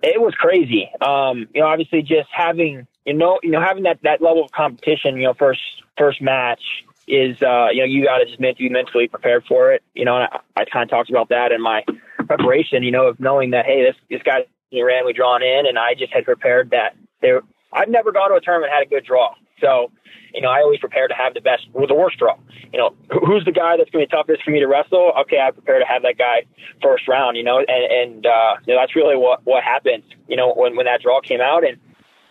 it 0.03 0.21
was 0.21 0.35
crazy. 0.35 0.91
Um, 1.01 1.49
you 1.55 1.61
know, 1.61 1.69
obviously 1.69 2.03
just 2.03 2.29
having 2.33 2.87
you 3.05 3.15
know 3.15 3.39
you 3.43 3.51
know 3.51 3.61
having 3.61 3.85
that 3.85 3.99
that 4.03 4.23
level 4.23 4.45
of 4.45 4.51
competition. 4.53 5.17
You 5.17 5.25
know, 5.25 5.35
first 5.35 5.61
first 5.97 6.21
match 6.21 6.63
is 7.09 7.41
uh, 7.43 7.69
you 7.73 7.79
know 7.79 7.85
you 7.85 8.05
got 8.05 8.19
to 8.19 8.27
just 8.27 8.41
be 8.59 8.69
mentally 8.69 9.09
prepared 9.09 9.45
for 9.47 9.73
it. 9.73 9.83
You 9.95 10.05
know, 10.05 10.17
and 10.17 10.29
I, 10.31 10.63
I 10.63 10.65
kind 10.65 10.83
of 10.83 10.91
talked 10.91 11.11
about 11.11 11.29
that 11.31 11.53
in 11.53 11.61
my 11.63 11.85
preparation. 12.27 12.83
You 12.83 12.91
know, 12.91 13.07
of 13.07 13.21
knowing 13.21 13.51
that 13.51 13.67
hey, 13.67 13.83
this 13.83 13.97
this 14.11 14.23
guy 14.23 14.47
randomly 14.73 15.15
drawn 15.15 15.43
in, 15.43 15.67
and 15.67 15.79
I 15.79 15.95
just 15.95 16.13
had 16.13 16.25
prepared 16.25 16.71
that 16.71 16.97
there. 17.21 17.43
I've 17.73 17.89
never 17.89 18.13
gone 18.13 18.31
to 18.31 18.37
a 18.37 18.41
tournament 18.41 18.73
and 18.73 18.79
had 18.79 18.87
a 18.87 18.91
good 18.91 19.05
draw, 19.05 19.35
so 19.61 19.91
you 20.35 20.41
know, 20.41 20.49
I 20.51 20.61
always 20.61 20.79
prepare 20.79 21.09
to 21.09 21.15
have 21.15 21.35
the 21.35 21.41
best, 21.41 21.67
or 21.73 21.87
the 21.87 21.95
worst 21.95 22.19
draw. 22.19 22.37
You 22.73 22.79
know, 22.79 22.95
who's 23.27 23.45
the 23.45 23.53
guy 23.53 23.77
that's 23.77 23.91
going 23.91 24.05
to 24.05 24.09
be 24.09 24.17
toughest 24.17 24.45
for 24.45 24.51
me 24.51 24.61
to 24.61 24.67
wrestle? 24.67 25.13
Okay, 25.21 25.41
I 25.41 25.51
prepare 25.51 25.79
to 25.79 25.87
have 25.87 26.03
that 26.03 26.19
guy 26.19 26.45
first 26.83 27.09
round. 27.09 27.37
You 27.37 27.45
know, 27.45 27.59
and 27.59 27.69
and 27.69 28.27
uh, 28.27 28.57
you 28.67 28.75
know, 28.75 28.81
that's 28.81 28.95
really 28.95 29.17
what 29.17 29.41
what 29.45 29.65
happened. 29.65 30.03
You 30.29 30.37
know, 30.37 30.53
when 30.55 30.77
when 30.77 30.87
that 30.87 31.03
draw 31.03 31.21
came 31.21 31.41
out, 31.41 31.65
and 31.65 31.79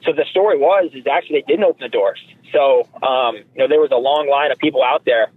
so 0.04 0.14
the 0.14 0.26
story 0.30 0.58
was 0.58 0.92
is 0.94 1.06
actually 1.08 1.40
they 1.42 1.54
didn't 1.54 1.66
open 1.66 1.82
the 1.82 1.90
doors. 1.90 2.20
So 2.54 2.88
um, 3.02 3.38
you 3.38 3.60
know, 3.60 3.68
there 3.68 3.82
was 3.82 3.92
a 3.92 3.98
long 3.98 4.30
line 4.30 4.52
of 4.52 4.58
people 4.58 4.84
out 4.84 5.06
there, 5.06 5.32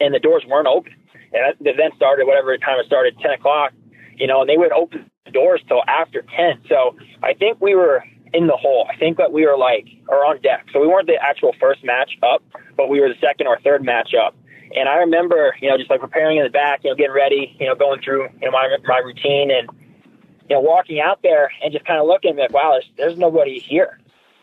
and 0.00 0.14
the 0.14 0.20
doors 0.20 0.44
weren't 0.46 0.68
open. 0.68 0.94
And 1.32 1.54
the 1.60 1.70
event 1.70 1.94
started 1.94 2.26
whatever 2.26 2.56
time 2.58 2.78
it 2.80 2.86
started, 2.86 3.18
ten 3.20 3.32
o'clock. 3.32 3.72
You 4.16 4.26
know, 4.26 4.40
and 4.40 4.48
they 4.50 4.56
would 4.56 4.72
open 4.72 5.10
the 5.24 5.30
doors 5.30 5.62
till 5.68 5.82
after 5.86 6.22
ten. 6.36 6.60
So 6.68 6.96
I 7.22 7.34
think 7.34 7.60
we 7.60 7.74
were 7.74 8.04
in 8.32 8.46
the 8.46 8.56
hole. 8.56 8.86
I 8.92 8.96
think 8.96 9.16
that 9.18 9.32
we 9.32 9.46
were 9.46 9.56
like, 9.56 9.86
or 10.08 10.24
on 10.24 10.40
deck. 10.40 10.66
So 10.72 10.80
we 10.80 10.86
weren't 10.86 11.06
the 11.06 11.18
actual 11.20 11.54
first 11.58 11.82
match 11.84 12.12
up, 12.22 12.42
but 12.76 12.88
we 12.88 13.00
were 13.00 13.08
the 13.08 13.18
second 13.20 13.46
or 13.46 13.58
third 13.60 13.84
match 13.84 14.14
up. 14.14 14.36
And 14.76 14.88
I 14.88 14.96
remember, 14.98 15.54
you 15.60 15.68
know, 15.68 15.76
just 15.76 15.90
like 15.90 16.00
preparing 16.00 16.38
in 16.38 16.44
the 16.44 16.50
back, 16.50 16.84
you 16.84 16.90
know, 16.90 16.96
getting 16.96 17.14
ready, 17.14 17.56
you 17.58 17.66
know, 17.66 17.74
going 17.74 18.00
through, 18.02 18.28
you 18.40 18.46
know, 18.46 18.52
my, 18.52 18.76
my 18.84 18.98
routine 18.98 19.50
and, 19.50 19.68
you 20.50 20.56
know, 20.56 20.60
walking 20.60 21.00
out 21.00 21.22
there 21.22 21.50
and 21.62 21.72
just 21.72 21.86
kind 21.86 22.00
of 22.00 22.06
looking 22.06 22.36
like, 22.36 22.52
wow, 22.52 22.72
there's, 22.72 22.90
there's 22.96 23.18
nobody 23.18 23.60
here. 23.60 24.00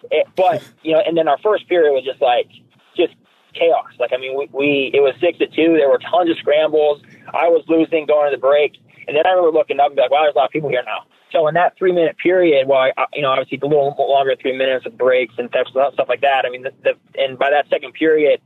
It, 0.10 0.26
but, 0.38 0.64
you 0.82 0.94
know, 0.94 1.02
and 1.06 1.18
then 1.18 1.28
our 1.28 1.38
first 1.40 1.68
period 1.68 1.92
was 1.92 2.06
just 2.06 2.22
like, 2.22 2.48
just 2.96 3.14
chaos. 3.54 3.92
Like, 4.00 4.12
I 4.14 4.18
mean, 4.18 4.38
we, 4.38 4.48
we, 4.54 4.92
it 4.94 5.02
was 5.02 5.14
six 5.20 5.38
to 5.40 5.48
two. 5.48 5.76
There 5.78 5.90
were 5.90 6.00
tons 6.00 6.32
of 6.32 6.38
scrambles. 6.38 7.02
I 7.34 7.50
was 7.50 7.66
losing 7.68 8.06
going 8.06 8.32
to 8.32 8.36
the 8.36 8.40
break. 8.40 8.78
And 9.08 9.16
then 9.16 9.28
I 9.28 9.32
remember 9.32 9.52
looking 9.52 9.80
up 9.80 9.88
and 9.88 9.96
be 9.98 10.02
like, 10.02 10.12
wow, 10.12 10.24
there's 10.24 10.36
a 10.36 10.38
lot 10.38 10.46
of 10.46 10.52
people 10.52 10.70
here 10.70 10.84
now. 10.86 11.04
So 11.32 11.46
in 11.50 11.56
that 11.56 11.78
three 11.78 11.92
minute 11.92 12.18
period, 12.18 12.70
well, 12.70 12.80
I, 12.80 13.06
you 13.14 13.22
know, 13.22 13.32
obviously 13.32 13.60
a 13.62 13.66
little 13.68 13.94
longer 14.00 14.36
three 14.42 14.58
minutes 14.58 14.86
of 14.86 14.98
breaks 14.98 15.36
and 15.38 15.50
stuff, 15.50 15.68
stuff 15.94 16.08
like 16.08 16.22
that. 16.22 16.46
I 16.46 16.50
mean, 16.50 16.64
the, 16.64 16.72
the, 16.84 16.94
and 17.22 17.38
by 17.38 17.50
that 17.50 17.68
second 17.70 17.94
period, 17.94 18.40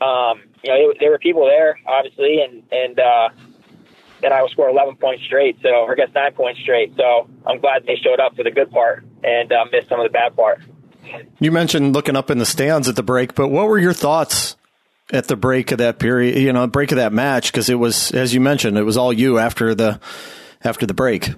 um, 0.00 0.42
you 0.62 0.70
know, 0.70 0.90
it, 0.90 0.96
there 1.00 1.10
were 1.10 1.18
people 1.18 1.44
there, 1.44 1.78
obviously, 1.86 2.40
and 2.40 2.62
and 2.72 2.98
uh, 2.98 3.28
then 4.24 4.32
I 4.32 4.40
would 4.40 4.50
score 4.50 4.70
11 4.70 4.96
points 4.96 5.22
straight, 5.24 5.58
so 5.62 5.68
or 5.68 5.92
I 5.92 5.94
guess 5.96 6.08
nine 6.14 6.32
points 6.32 6.58
straight. 6.60 6.96
So 6.96 7.28
I'm 7.46 7.60
glad 7.60 7.84
they 7.86 7.96
showed 7.96 8.20
up 8.20 8.34
for 8.34 8.42
the 8.42 8.50
good 8.50 8.70
part 8.70 9.04
and 9.22 9.52
uh, 9.52 9.66
missed 9.70 9.90
some 9.90 10.00
of 10.00 10.04
the 10.04 10.10
bad 10.10 10.34
part. 10.34 10.60
You 11.40 11.52
mentioned 11.52 11.92
looking 11.92 12.16
up 12.16 12.30
in 12.30 12.38
the 12.38 12.46
stands 12.46 12.88
at 12.88 12.96
the 12.96 13.02
break, 13.02 13.34
but 13.34 13.48
what 13.48 13.68
were 13.68 13.78
your 13.78 13.92
thoughts 13.92 14.56
at 15.12 15.28
the 15.28 15.36
break 15.36 15.72
of 15.72 15.78
that 15.78 15.98
period? 15.98 16.38
You 16.38 16.54
know, 16.54 16.66
break 16.66 16.90
of 16.90 16.96
that 16.96 17.12
match 17.12 17.52
because 17.52 17.68
it 17.68 17.74
was, 17.74 18.12
as 18.12 18.32
you 18.32 18.40
mentioned, 18.40 18.78
it 18.78 18.84
was 18.84 18.96
all 18.96 19.12
you 19.12 19.38
after 19.38 19.74
the 19.74 20.00
after 20.62 20.86
the 20.86 20.94
break. 20.94 21.28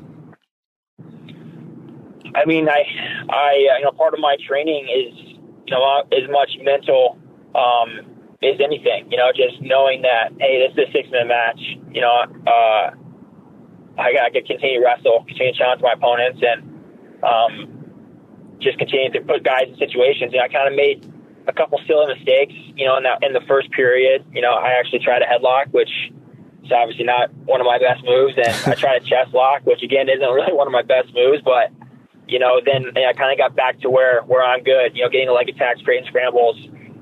I 2.36 2.44
mean, 2.44 2.68
I, 2.68 2.84
I, 3.28 3.76
you 3.78 3.84
know, 3.84 3.90
part 3.92 4.14
of 4.14 4.20
my 4.20 4.36
training 4.46 4.84
is, 4.84 5.18
you 5.66 5.70
know, 5.70 6.02
as 6.12 6.30
much 6.30 6.50
mental 6.62 7.18
um, 7.56 8.15
as 8.54 8.60
anything. 8.60 9.10
You 9.10 9.16
know, 9.16 9.30
just 9.34 9.60
knowing 9.60 10.02
that, 10.02 10.32
hey, 10.38 10.66
this 10.66 10.72
is 10.72 10.88
a 10.88 10.92
six 10.92 11.10
minute 11.10 11.28
match. 11.28 11.60
You 11.90 12.00
know, 12.00 12.26
uh, 12.46 12.90
I 13.98 14.12
got 14.12 14.32
to 14.32 14.42
continue 14.42 14.80
to 14.80 14.84
wrestle, 14.84 15.24
continue 15.26 15.52
to 15.52 15.58
challenge 15.58 15.82
my 15.82 15.92
opponents, 15.92 16.40
and 16.42 16.60
um, 17.24 18.58
just 18.58 18.78
continue 18.78 19.10
to 19.12 19.20
put 19.20 19.42
guys 19.42 19.68
in 19.68 19.76
situations. 19.78 20.32
You 20.32 20.38
know, 20.38 20.44
I 20.44 20.48
kind 20.48 20.68
of 20.68 20.74
made 20.74 21.04
a 21.48 21.52
couple 21.52 21.80
silly 21.86 22.12
mistakes. 22.12 22.54
You 22.74 22.86
know, 22.86 22.96
in 22.96 23.02
that 23.04 23.22
in 23.22 23.32
the 23.32 23.44
first 23.48 23.70
period, 23.72 24.24
you 24.32 24.42
know, 24.42 24.54
I 24.54 24.78
actually 24.78 25.00
tried 25.00 25.22
a 25.22 25.26
headlock, 25.26 25.72
which 25.72 25.90
is 26.64 26.72
obviously 26.72 27.04
not 27.04 27.32
one 27.46 27.60
of 27.60 27.66
my 27.66 27.78
best 27.78 28.04
moves, 28.04 28.34
and 28.36 28.54
I 28.66 28.74
tried 28.74 29.02
a 29.02 29.04
chest 29.06 29.32
lock, 29.32 29.64
which 29.64 29.82
again 29.82 30.08
isn't 30.08 30.30
really 30.32 30.52
one 30.52 30.66
of 30.66 30.72
my 30.72 30.82
best 30.82 31.14
moves, 31.14 31.42
but 31.42 31.70
you 32.28 32.38
know, 32.38 32.60
then 32.64 32.92
I 32.96 33.12
kind 33.12 33.32
of 33.32 33.38
got 33.38 33.54
back 33.54 33.80
to 33.80 33.90
where 33.90 34.22
where 34.22 34.42
I'm 34.42 34.62
good. 34.62 34.96
You 34.96 35.04
know, 35.04 35.08
getting 35.08 35.28
the 35.28 35.32
leg 35.32 35.48
attacks, 35.48 35.80
creating 35.82 36.08
scrambles, 36.08 36.56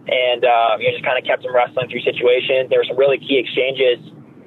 and 0.07 0.45
uh, 0.45 0.77
you 0.79 0.89
know, 0.89 0.93
just 0.93 1.05
kind 1.05 1.19
of 1.19 1.25
kept 1.25 1.43
them 1.43 1.55
wrestling 1.55 1.89
through 1.89 2.03
situations. 2.03 2.69
There 2.69 2.79
were 2.79 2.85
some 2.85 2.97
really 2.97 3.19
key 3.19 3.39
exchanges 3.39 3.99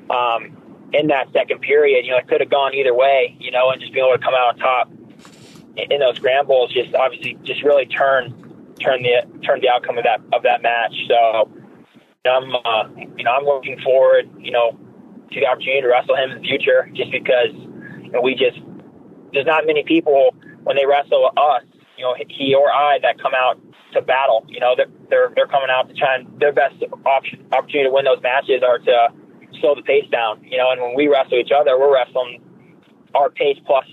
um, 0.09 0.55
in 0.93 1.07
that 1.07 1.31
second 1.33 1.61
period. 1.61 2.05
You 2.05 2.11
know, 2.11 2.17
it 2.17 2.27
could 2.27 2.41
have 2.41 2.49
gone 2.49 2.73
either 2.75 2.93
way. 2.93 3.35
You 3.39 3.51
know, 3.51 3.71
and 3.71 3.81
just 3.81 3.93
being 3.93 4.05
able 4.05 4.17
to 4.17 4.23
come 4.23 4.33
out 4.33 4.53
on 4.53 4.57
top 4.57 4.91
in 5.77 5.99
those 5.99 6.15
scrambles, 6.17 6.73
just 6.73 6.93
obviously, 6.93 7.37
just 7.43 7.63
really 7.63 7.85
turn 7.85 8.75
turn 8.79 9.01
the 9.01 9.25
turn 9.43 9.61
the 9.61 9.69
outcome 9.69 9.97
of 9.97 10.03
that 10.03 10.21
of 10.33 10.43
that 10.43 10.61
match. 10.61 10.93
So, 11.07 11.49
I'm 12.25 12.53
uh, 12.55 12.89
you 13.17 13.23
know 13.23 13.31
I'm 13.31 13.45
looking 13.45 13.79
forward, 13.79 14.29
you 14.37 14.51
know, 14.51 14.77
to 15.31 15.39
the 15.39 15.47
opportunity 15.47 15.81
to 15.81 15.87
wrestle 15.87 16.15
him 16.15 16.31
in 16.31 16.41
the 16.41 16.47
future, 16.47 16.89
just 16.93 17.11
because 17.11 17.51
you 18.03 18.11
know, 18.11 18.21
we 18.21 18.35
just 18.35 18.59
there's 19.33 19.45
not 19.45 19.65
many 19.65 19.83
people 19.83 20.35
when 20.63 20.75
they 20.75 20.85
wrestle 20.85 21.31
us 21.35 21.63
you 21.97 22.03
know 22.03 22.15
he 22.29 22.55
or 22.55 22.71
I 22.71 22.99
that 23.01 23.19
come 23.21 23.33
out 23.33 23.59
to 23.93 24.01
battle. 24.01 24.45
You 24.47 24.59
know 24.59 24.73
they're 24.75 24.91
they're, 25.09 25.31
they're 25.35 25.47
coming 25.47 25.69
out 25.69 25.89
to 25.89 25.93
try 25.93 26.15
and 26.15 26.27
their 26.39 26.53
best 26.53 26.75
option, 27.05 27.45
opportunity 27.51 27.89
to 27.89 27.93
win 27.93 28.05
those 28.05 28.21
matches 28.21 28.61
are 28.63 28.79
to 28.79 29.07
slow 29.59 29.75
the 29.75 29.81
pace 29.81 30.07
down. 30.11 30.43
You 30.43 30.57
know, 30.57 30.71
and 30.71 30.81
when 30.81 30.95
we 30.95 31.07
wrestle 31.07 31.39
each 31.39 31.51
other, 31.51 31.77
we're 31.77 31.93
wrestling 31.93 32.41
our 33.15 33.29
pace 33.29 33.57
plus 33.65 33.85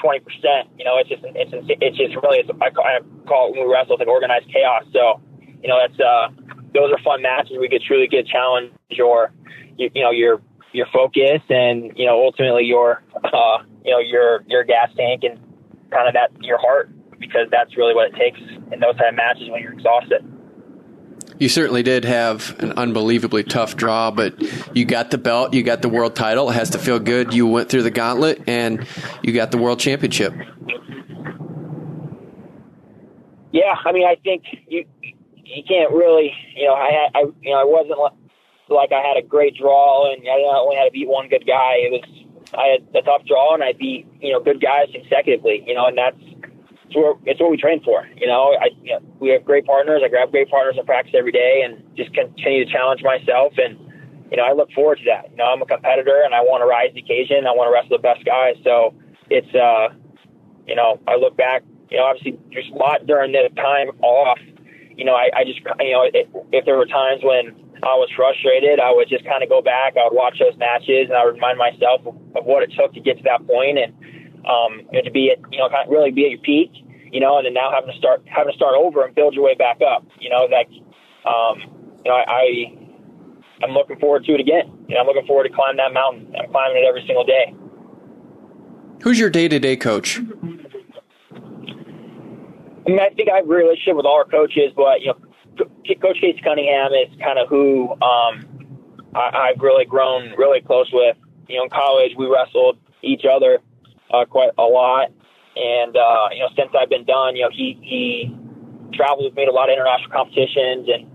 twenty 0.00 0.20
percent. 0.20 0.68
You 0.78 0.84
know, 0.84 0.98
it's 0.98 1.08
just 1.08 1.22
it's 1.24 1.52
it's 1.52 1.96
just 1.96 2.14
really 2.22 2.38
it's, 2.38 2.50
I 2.60 2.70
call 2.70 3.48
it 3.48 3.56
when 3.56 3.66
we 3.66 3.72
wrestle 3.72 3.94
it's 3.94 4.00
like 4.00 4.08
organized 4.08 4.52
chaos. 4.52 4.84
So 4.92 5.20
you 5.62 5.68
know 5.68 5.78
that's 5.80 5.98
uh 6.00 6.28
those 6.74 6.92
are 6.92 7.00
fun 7.02 7.22
matches. 7.22 7.56
We 7.58 7.68
could 7.68 7.82
truly 7.82 8.06
get 8.06 8.26
challenge 8.26 8.72
your 8.90 9.32
you, 9.76 9.90
you 9.94 10.02
know 10.02 10.10
your 10.10 10.42
your 10.72 10.86
focus 10.92 11.40
and 11.48 11.92
you 11.96 12.06
know 12.06 12.22
ultimately 12.22 12.64
your 12.64 13.02
uh 13.24 13.58
you 13.84 13.92
know 13.92 13.98
your 13.98 14.44
your 14.46 14.64
gas 14.64 14.90
tank 14.96 15.22
and 15.24 15.40
kind 15.90 16.08
of 16.08 16.14
that 16.14 16.30
your 16.42 16.58
heart 16.58 16.90
because 17.18 17.48
that's 17.50 17.76
really 17.76 17.94
what 17.94 18.12
it 18.12 18.16
takes 18.16 18.40
in 18.72 18.80
those 18.80 18.96
type 18.96 19.10
of 19.10 19.14
matches 19.14 19.48
when 19.50 19.62
you're 19.62 19.72
exhausted. 19.72 20.24
You 21.38 21.50
certainly 21.50 21.82
did 21.82 22.04
have 22.06 22.56
an 22.60 22.72
unbelievably 22.72 23.44
tough 23.44 23.76
draw, 23.76 24.10
but 24.10 24.40
you 24.74 24.86
got 24.86 25.10
the 25.10 25.18
belt, 25.18 25.52
you 25.52 25.62
got 25.62 25.82
the 25.82 25.88
world 25.88 26.16
title. 26.16 26.48
It 26.48 26.54
has 26.54 26.70
to 26.70 26.78
feel 26.78 26.98
good. 26.98 27.34
You 27.34 27.46
went 27.46 27.68
through 27.68 27.82
the 27.82 27.90
gauntlet 27.90 28.42
and 28.46 28.86
you 29.22 29.32
got 29.34 29.50
the 29.50 29.58
world 29.58 29.78
championship. 29.78 30.32
Yeah, 33.52 33.74
I 33.84 33.92
mean, 33.92 34.06
I 34.06 34.16
think 34.22 34.44
you 34.68 34.84
you 35.44 35.62
can't 35.66 35.92
really, 35.92 36.32
you 36.54 36.66
know, 36.66 36.74
I 36.74 37.08
I 37.14 37.20
you 37.42 37.52
know 37.52 37.60
I 37.60 37.64
wasn't 37.64 37.98
like 38.68 38.92
I 38.92 39.00
had 39.00 39.16
a 39.16 39.26
great 39.26 39.56
draw 39.56 40.12
and 40.12 40.26
I 40.26 40.42
only 40.58 40.76
had 40.76 40.84
to 40.84 40.90
beat 40.90 41.08
one 41.08 41.28
good 41.28 41.46
guy. 41.46 41.76
It 41.76 41.92
was 41.92 42.02
I 42.54 42.78
had 42.78 42.94
a 42.94 43.02
tough 43.02 43.24
draw 43.26 43.54
and 43.54 43.62
I 43.62 43.72
beat 43.72 44.06
you 44.20 44.32
know 44.32 44.40
good 44.40 44.60
guys 44.60 44.88
consecutively. 44.92 45.62
You 45.66 45.74
know, 45.74 45.86
and 45.86 45.98
that's 45.98 46.16
it's 46.86 46.94
what, 46.94 47.18
it's 47.24 47.40
what 47.40 47.50
we 47.50 47.56
train 47.56 47.82
for. 47.82 48.06
You 48.16 48.26
know, 48.26 48.54
I 48.60 48.70
you 48.82 48.92
know, 48.92 49.00
we 49.18 49.30
have 49.30 49.44
great 49.44 49.66
partners. 49.66 50.02
I 50.04 50.08
grab 50.08 50.30
great 50.30 50.48
partners 50.48 50.76
in 50.78 50.86
practice 50.86 51.14
every 51.16 51.32
day 51.32 51.62
and 51.64 51.82
just 51.96 52.14
continue 52.14 52.64
to 52.64 52.70
challenge 52.70 53.02
myself. 53.02 53.54
And 53.58 53.78
you 54.30 54.36
know, 54.36 54.44
I 54.44 54.52
look 54.52 54.70
forward 54.72 54.98
to 54.98 55.04
that. 55.06 55.30
You 55.30 55.36
know, 55.36 55.44
I'm 55.44 55.62
a 55.62 55.66
competitor 55.66 56.22
and 56.24 56.34
I 56.34 56.40
want 56.40 56.62
to 56.62 56.66
rise 56.66 56.90
the 56.94 57.00
occasion. 57.00 57.46
I 57.46 57.52
want 57.52 57.68
to 57.68 57.74
wrestle 57.74 57.96
the 57.98 58.02
best 58.02 58.24
guys. 58.24 58.54
So 58.62 58.94
it's 59.30 59.50
uh, 59.54 59.94
you 60.66 60.74
know, 60.74 61.00
I 61.08 61.16
look 61.16 61.36
back. 61.36 61.62
You 61.90 61.98
know, 61.98 62.04
obviously 62.04 62.38
there's 62.52 62.70
a 62.72 62.78
lot 62.78 63.06
during 63.06 63.32
the 63.32 63.50
time 63.56 63.90
off. 64.02 64.38
You 64.96 65.04
know, 65.04 65.14
I, 65.14 65.30
I 65.34 65.44
just 65.44 65.58
you 65.80 65.92
know 65.92 66.06
if, 66.06 66.28
if 66.52 66.64
there 66.64 66.76
were 66.76 66.86
times 66.86 67.22
when 67.22 67.50
I 67.82 67.98
was 67.98 68.08
frustrated, 68.14 68.80
I 68.80 68.94
would 68.94 69.08
just 69.08 69.24
kind 69.26 69.42
of 69.42 69.48
go 69.48 69.60
back. 69.60 69.98
I 69.98 70.04
would 70.06 70.16
watch 70.16 70.38
those 70.38 70.56
matches, 70.56 71.10
and 71.10 71.18
I 71.18 71.24
would 71.26 71.34
remind 71.34 71.58
myself 71.58 72.06
of, 72.06 72.14
of 72.34 72.46
what 72.46 72.62
it 72.62 72.72
took 72.78 72.94
to 72.94 73.00
get 73.00 73.18
to 73.18 73.24
that 73.24 73.46
point, 73.46 73.78
and 73.78 73.92
um, 74.46 74.80
you 74.92 74.98
know, 74.98 75.02
to 75.02 75.10
be 75.10 75.30
at 75.30 75.38
you 75.52 75.58
know 75.58 75.68
kind 75.68 75.86
of 75.86 75.90
really 75.92 76.10
be 76.10 76.24
at 76.24 76.30
your 76.30 76.40
peak, 76.40 76.70
you 77.12 77.20
know, 77.20 77.38
and 77.38 77.46
then 77.46 77.54
now 77.54 77.70
having 77.70 77.92
to 77.92 77.98
start 77.98 78.22
having 78.26 78.52
to 78.52 78.56
start 78.56 78.74
over 78.76 79.04
and 79.04 79.14
build 79.14 79.34
your 79.34 79.44
way 79.44 79.54
back 79.54 79.80
up. 79.82 80.06
You 80.20 80.30
know, 80.30 80.48
that 80.48 80.66
um, 81.28 81.60
you 82.04 82.10
know 82.10 82.16
I, 82.16 82.24
I 82.30 82.42
I'm 83.62 83.70
looking 83.70 83.98
forward 83.98 84.24
to 84.24 84.32
it 84.32 84.40
again. 84.40 84.72
You 84.88 84.94
know, 84.94 85.00
I'm 85.02 85.06
looking 85.06 85.26
forward 85.26 85.44
to 85.44 85.54
climbing 85.54 85.78
that 85.78 85.92
mountain. 85.92 86.34
I'm 86.36 86.50
climbing 86.50 86.82
it 86.82 86.86
every 86.86 87.04
single 87.06 87.24
day. 87.24 87.54
Who's 89.02 89.18
your 89.18 89.30
day 89.30 89.48
to 89.48 89.58
day 89.58 89.76
coach? 89.76 90.18
I 92.86 92.88
mean, 92.88 93.00
I 93.00 93.08
think 93.10 93.28
I 93.28 93.36
have 93.36 93.46
a 93.46 93.48
relationship 93.48 93.96
with 93.96 94.06
all 94.06 94.16
our 94.16 94.24
coaches, 94.24 94.72
but 94.76 95.00
you 95.00 95.08
know, 95.08 95.18
Coach 96.00 96.18
Casey 96.20 96.40
Cunningham 96.42 96.92
is 96.92 97.08
kind 97.20 97.38
of 97.38 97.48
who 97.48 97.90
um, 98.02 98.46
I, 99.14 99.50
I've 99.50 99.60
really 99.60 99.84
grown 99.84 100.34
really 100.36 100.60
close 100.60 100.88
with. 100.92 101.16
You 101.48 101.58
know, 101.58 101.64
in 101.64 101.70
college 101.70 102.12
we 102.16 102.26
wrestled 102.26 102.78
each 103.02 103.24
other 103.24 103.58
uh, 104.12 104.24
quite 104.24 104.50
a 104.58 104.62
lot, 104.62 105.10
and 105.56 105.96
uh, 105.96 106.28
you 106.32 106.40
know, 106.40 106.48
since 106.56 106.70
I've 106.78 106.88
been 106.88 107.04
done, 107.04 107.36
you 107.36 107.42
know, 107.42 107.50
he 107.52 107.78
he 107.82 108.34
traveled 108.94 109.24
with 109.24 109.34
me 109.34 109.44
to 109.44 109.50
a 109.50 109.54
lot 109.54 109.68
of 109.68 109.74
international 109.74 110.10
competitions, 110.10 110.88
and 110.88 111.06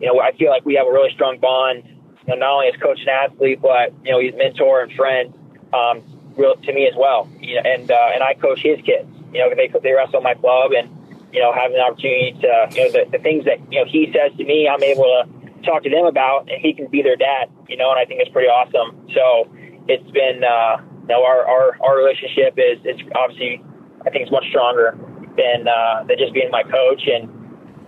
you 0.00 0.06
know, 0.06 0.20
I 0.20 0.32
feel 0.36 0.50
like 0.50 0.64
we 0.64 0.74
have 0.74 0.86
a 0.86 0.92
really 0.92 1.12
strong 1.14 1.38
bond. 1.38 1.84
You 2.26 2.34
know, 2.34 2.40
not 2.40 2.50
only 2.54 2.68
as 2.68 2.80
coach 2.80 3.00
and 3.00 3.08
athlete, 3.08 3.60
but 3.60 3.92
you 4.04 4.12
know, 4.12 4.20
he's 4.20 4.34
mentor 4.34 4.82
and 4.82 4.92
friend 4.92 5.34
um, 5.72 6.02
real, 6.36 6.56
to 6.56 6.72
me 6.72 6.86
as 6.86 6.94
well. 6.96 7.28
You 7.40 7.56
know, 7.56 7.62
and 7.64 7.90
uh, 7.90 8.14
and 8.14 8.22
I 8.22 8.34
coach 8.34 8.60
his 8.60 8.80
kids. 8.84 9.08
You 9.32 9.40
know, 9.40 9.54
they 9.54 9.70
they 9.82 9.92
wrestle 9.92 10.20
my 10.20 10.34
club 10.34 10.72
and 10.72 10.88
you 11.34 11.40
know, 11.40 11.52
having 11.52 11.76
the 11.76 11.82
opportunity 11.82 12.30
to, 12.40 12.68
you 12.70 12.84
know, 12.86 12.90
the, 12.92 13.10
the 13.10 13.18
things 13.18 13.44
that, 13.44 13.58
you 13.70 13.80
know, 13.80 13.90
he 13.90 14.06
says 14.14 14.30
to 14.38 14.44
me, 14.44 14.68
I'm 14.70 14.82
able 14.84 15.02
to 15.02 15.26
talk 15.66 15.82
to 15.82 15.90
them 15.90 16.06
about 16.06 16.48
and 16.48 16.62
he 16.62 16.72
can 16.72 16.86
be 16.86 17.02
their 17.02 17.16
dad, 17.16 17.50
you 17.68 17.76
know, 17.76 17.90
and 17.90 17.98
I 17.98 18.04
think 18.04 18.20
it's 18.20 18.30
pretty 18.30 18.46
awesome. 18.46 18.94
So 19.12 19.50
it's 19.88 20.08
been, 20.12 20.44
uh, 20.44 20.78
know, 21.08 21.24
our, 21.24 21.46
our, 21.46 21.76
our 21.82 21.96
relationship 21.96 22.56
is, 22.56 22.78
is 22.84 23.00
obviously, 23.14 23.62
I 24.06 24.10
think 24.10 24.22
it's 24.22 24.32
much 24.32 24.44
stronger 24.50 24.96
than, 25.36 25.68
uh, 25.68 26.04
than 26.08 26.16
just 26.18 26.32
being 26.32 26.50
my 26.50 26.62
coach. 26.62 27.02
And 27.06 27.28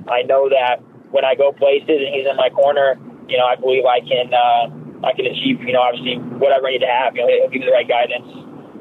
I 0.08 0.22
know 0.22 0.48
that 0.48 0.80
when 1.10 1.24
I 1.24 1.34
go 1.34 1.52
places 1.52 1.88
and 1.88 2.14
he's 2.14 2.26
in 2.26 2.36
my 2.36 2.50
corner, 2.50 2.98
you 3.28 3.38
know, 3.38 3.46
I 3.46 3.56
believe 3.56 3.84
I 3.84 4.00
can, 4.00 4.32
uh, 4.34 5.06
I 5.06 5.12
can 5.12 5.26
achieve, 5.26 5.60
you 5.62 5.72
know, 5.72 5.80
obviously 5.80 6.16
whatever 6.38 6.68
I 6.68 6.72
need 6.72 6.84
to 6.84 6.92
have, 6.92 7.16
you 7.16 7.22
know, 7.22 7.28
he'll 7.28 7.50
give 7.50 7.60
me 7.60 7.66
the 7.66 7.72
right 7.72 7.88
guidance 7.88 8.28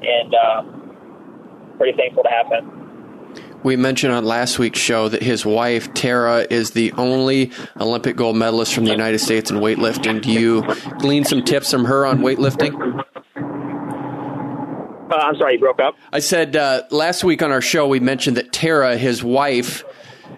and, 0.02 0.36
uh, 0.36 1.78
pretty 1.78 1.98
thankful 1.98 2.24
to 2.24 2.30
have 2.30 2.48
him. 2.48 2.72
We 3.64 3.76
mentioned 3.76 4.14
on 4.14 4.26
last 4.26 4.60
week's 4.60 4.80
show 4.80 5.10
that 5.10 5.24
his 5.24 5.44
wife, 5.44 5.92
Tara, 5.96 6.46
is 6.50 6.72
the 6.72 6.92
only 6.94 7.52
Olympic 7.80 8.16
gold 8.16 8.36
medalist 8.38 8.74
from 8.74 8.86
the 8.86 8.92
United 8.92 9.20
States 9.20 9.50
in 9.50 9.58
weightlifting. 9.58 10.22
Do 10.22 10.32
you 10.32 10.64
glean 11.00 11.26
some 11.26 11.44
tips 11.44 11.72
from 11.72 11.86
her 11.86 12.06
on 12.06 12.20
weightlifting? 12.20 13.04
Uh, 15.12 15.16
I'm 15.16 15.36
sorry, 15.38 15.54
you 15.54 15.60
broke 15.60 15.80
up. 15.80 15.96
I 16.12 16.20
said 16.20 16.56
uh, 16.56 16.84
last 16.90 17.24
week 17.24 17.42
on 17.42 17.52
our 17.52 17.62
show 17.62 17.88
we 17.88 18.00
mentioned 18.00 18.38
that 18.38 18.52
Tara, 18.52 18.98
his 18.98 19.24
wife, 19.24 19.84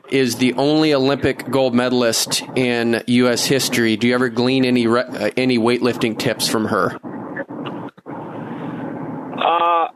is 0.09 0.37
the 0.37 0.53
only 0.53 0.93
Olympic 0.93 1.49
gold 1.49 1.73
medalist 1.73 2.43
in 2.55 3.03
U.S. 3.07 3.45
history. 3.45 3.95
Do 3.97 4.07
you 4.07 4.15
ever 4.15 4.29
glean 4.29 4.65
any 4.65 4.87
re- 4.87 5.01
uh, 5.01 5.31
any 5.37 5.57
weightlifting 5.57 6.17
tips 6.17 6.47
from 6.47 6.65
her? 6.65 6.99
Uh, 9.37 9.87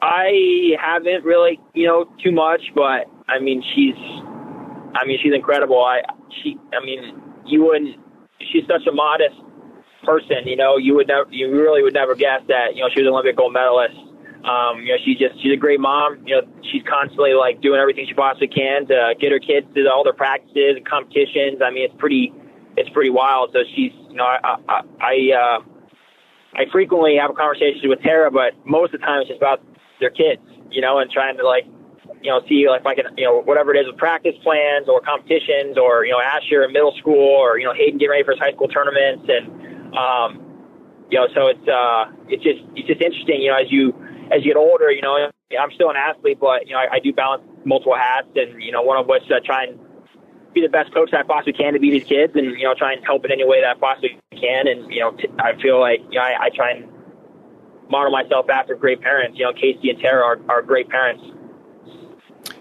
I 0.00 0.76
haven't 0.80 1.24
really, 1.24 1.60
you 1.74 1.86
know, 1.86 2.06
too 2.22 2.32
much, 2.32 2.62
but 2.74 3.06
I 3.28 3.40
mean, 3.40 3.62
she's, 3.74 3.94
I 4.94 5.06
mean, 5.06 5.18
she's 5.22 5.34
incredible. 5.34 5.82
I, 5.82 6.00
she, 6.42 6.56
I 6.72 6.84
mean, 6.84 7.20
you 7.46 7.64
wouldn't, 7.64 7.96
she's 8.52 8.64
such 8.66 8.86
a 8.86 8.92
modest 8.92 9.36
person, 10.04 10.46
you 10.46 10.56
know, 10.56 10.76
you 10.76 10.94
would 10.94 11.08
never, 11.08 11.30
you 11.30 11.50
really 11.50 11.82
would 11.82 11.94
never 11.94 12.14
guess 12.14 12.42
that, 12.48 12.74
you 12.74 12.82
know, 12.82 12.88
she 12.94 13.00
was 13.00 13.08
an 13.08 13.14
Olympic 13.14 13.36
gold 13.36 13.52
medalist. 13.52 13.96
Um, 14.44 14.82
you 14.82 14.92
know, 14.92 15.00
she's 15.04 15.18
just, 15.18 15.40
she's 15.42 15.52
a 15.52 15.56
great 15.56 15.80
mom. 15.80 16.20
You 16.26 16.36
know, 16.36 16.42
she's 16.70 16.82
constantly 16.84 17.32
like 17.32 17.62
doing 17.62 17.80
everything 17.80 18.04
she 18.06 18.12
possibly 18.12 18.48
can 18.48 18.86
to 18.88 19.14
get 19.18 19.32
her 19.32 19.38
kids 19.38 19.66
to 19.74 19.90
all 19.90 20.04
their 20.04 20.12
practices 20.12 20.76
and 20.76 20.84
competitions. 20.86 21.62
I 21.64 21.70
mean, 21.70 21.84
it's 21.88 21.96
pretty, 21.96 22.32
it's 22.76 22.90
pretty 22.90 23.10
wild. 23.10 23.50
So 23.54 23.60
she's, 23.74 23.92
you 24.10 24.16
know, 24.16 24.24
I, 24.24 24.56
I, 24.68 24.82
I, 25.00 25.14
uh, 25.32 25.58
I 26.54 26.64
frequently 26.70 27.16
have 27.16 27.34
conversations 27.34 27.82
with 27.84 28.02
Tara, 28.02 28.30
but 28.30 28.52
most 28.66 28.92
of 28.92 29.00
the 29.00 29.06
time 29.06 29.20
it's 29.22 29.28
just 29.28 29.40
about 29.40 29.62
their 29.98 30.10
kids, 30.10 30.42
you 30.70 30.82
know, 30.82 30.98
and 30.98 31.10
trying 31.10 31.38
to 31.38 31.46
like, 31.46 31.64
you 32.20 32.30
know, 32.30 32.40
see 32.46 32.68
like 32.68 32.82
if 32.82 32.86
I 32.86 32.94
can, 32.94 33.06
you 33.16 33.24
know, 33.24 33.40
whatever 33.40 33.74
it 33.74 33.80
is 33.80 33.86
with 33.86 33.96
practice 33.96 34.36
plans 34.42 34.88
or 34.88 35.00
competitions 35.00 35.78
or, 35.78 36.04
you 36.04 36.12
know, 36.12 36.20
Asher 36.20 36.64
in 36.64 36.72
middle 36.72 36.94
school 36.98 37.32
or, 37.32 37.58
you 37.58 37.64
know, 37.64 37.72
Hayden 37.72 37.96
getting 37.96 38.10
ready 38.10 38.24
for 38.24 38.32
his 38.32 38.40
high 38.40 38.52
school 38.52 38.68
tournaments. 38.68 39.24
And, 39.24 39.96
um, 39.96 40.40
you 41.10 41.18
know, 41.18 41.28
so 41.34 41.48
it's, 41.48 41.68
uh, 41.68 42.12
it's 42.28 42.42
just, 42.44 42.60
it's 42.76 42.88
just 42.88 43.00
interesting, 43.00 43.40
you 43.40 43.50
know, 43.50 43.56
as 43.56 43.72
you, 43.72 43.94
as 44.32 44.44
you 44.44 44.54
get 44.54 44.56
older, 44.56 44.90
you 44.90 45.02
know, 45.02 45.30
I'm 45.58 45.70
still 45.72 45.90
an 45.90 45.96
athlete, 45.96 46.38
but, 46.40 46.66
you 46.66 46.72
know, 46.72 46.78
I, 46.78 46.94
I 46.94 46.98
do 46.98 47.12
balance 47.12 47.42
multiple 47.64 47.94
hats 47.94 48.28
and, 48.34 48.62
you 48.62 48.72
know, 48.72 48.82
one 48.82 48.98
of 48.98 49.06
which 49.06 49.22
uh, 49.30 49.40
try 49.44 49.64
and 49.64 49.78
be 50.52 50.60
the 50.60 50.68
best 50.68 50.92
coach 50.94 51.10
that 51.10 51.20
I 51.20 51.22
possibly 51.22 51.52
can 51.52 51.72
to 51.74 51.80
be 51.80 51.90
these 51.90 52.04
kids 52.04 52.32
and, 52.34 52.58
you 52.58 52.64
know, 52.64 52.74
try 52.74 52.92
and 52.92 53.04
help 53.04 53.24
in 53.24 53.32
any 53.32 53.46
way 53.46 53.60
that 53.60 53.76
I 53.76 53.78
possibly 53.78 54.18
can. 54.32 54.68
And, 54.68 54.92
you 54.92 55.00
know, 55.00 55.10
t- 55.12 55.28
I 55.38 55.60
feel 55.60 55.80
like, 55.80 56.00
you 56.10 56.18
know, 56.18 56.22
I, 56.22 56.46
I 56.46 56.50
try 56.54 56.72
and 56.72 56.88
model 57.88 58.10
myself 58.10 58.48
after 58.48 58.74
great 58.74 59.00
parents. 59.00 59.38
You 59.38 59.46
know, 59.46 59.52
Casey 59.52 59.90
and 59.90 59.98
Tara 59.98 60.24
are, 60.24 60.38
are 60.48 60.62
great 60.62 60.88
parents. 60.88 61.22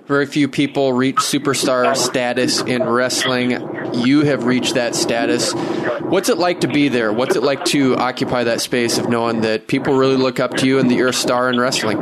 Very 0.05 0.25
few 0.25 0.49
people 0.49 0.91
reach 0.91 1.15
superstar 1.15 1.95
status 1.95 2.61
in 2.61 2.83
wrestling. 2.83 3.51
You 3.93 4.23
have 4.25 4.43
reached 4.43 4.75
that 4.75 4.95
status. 4.95 5.53
What's 5.53 6.27
it 6.27 6.37
like 6.37 6.61
to 6.61 6.67
be 6.67 6.89
there? 6.89 7.13
What's 7.13 7.37
it 7.37 7.43
like 7.43 7.63
to 7.65 7.95
occupy 7.95 8.43
that 8.43 8.59
space 8.59 8.97
of 8.97 9.07
knowing 9.07 9.41
that 9.41 9.67
people 9.67 9.95
really 9.95 10.17
look 10.17 10.41
up 10.41 10.57
to 10.57 10.67
you 10.67 10.79
and 10.79 10.91
that 10.91 10.95
you're 10.95 11.07
a 11.07 11.13
star 11.13 11.49
in 11.49 11.57
wrestling? 11.57 11.99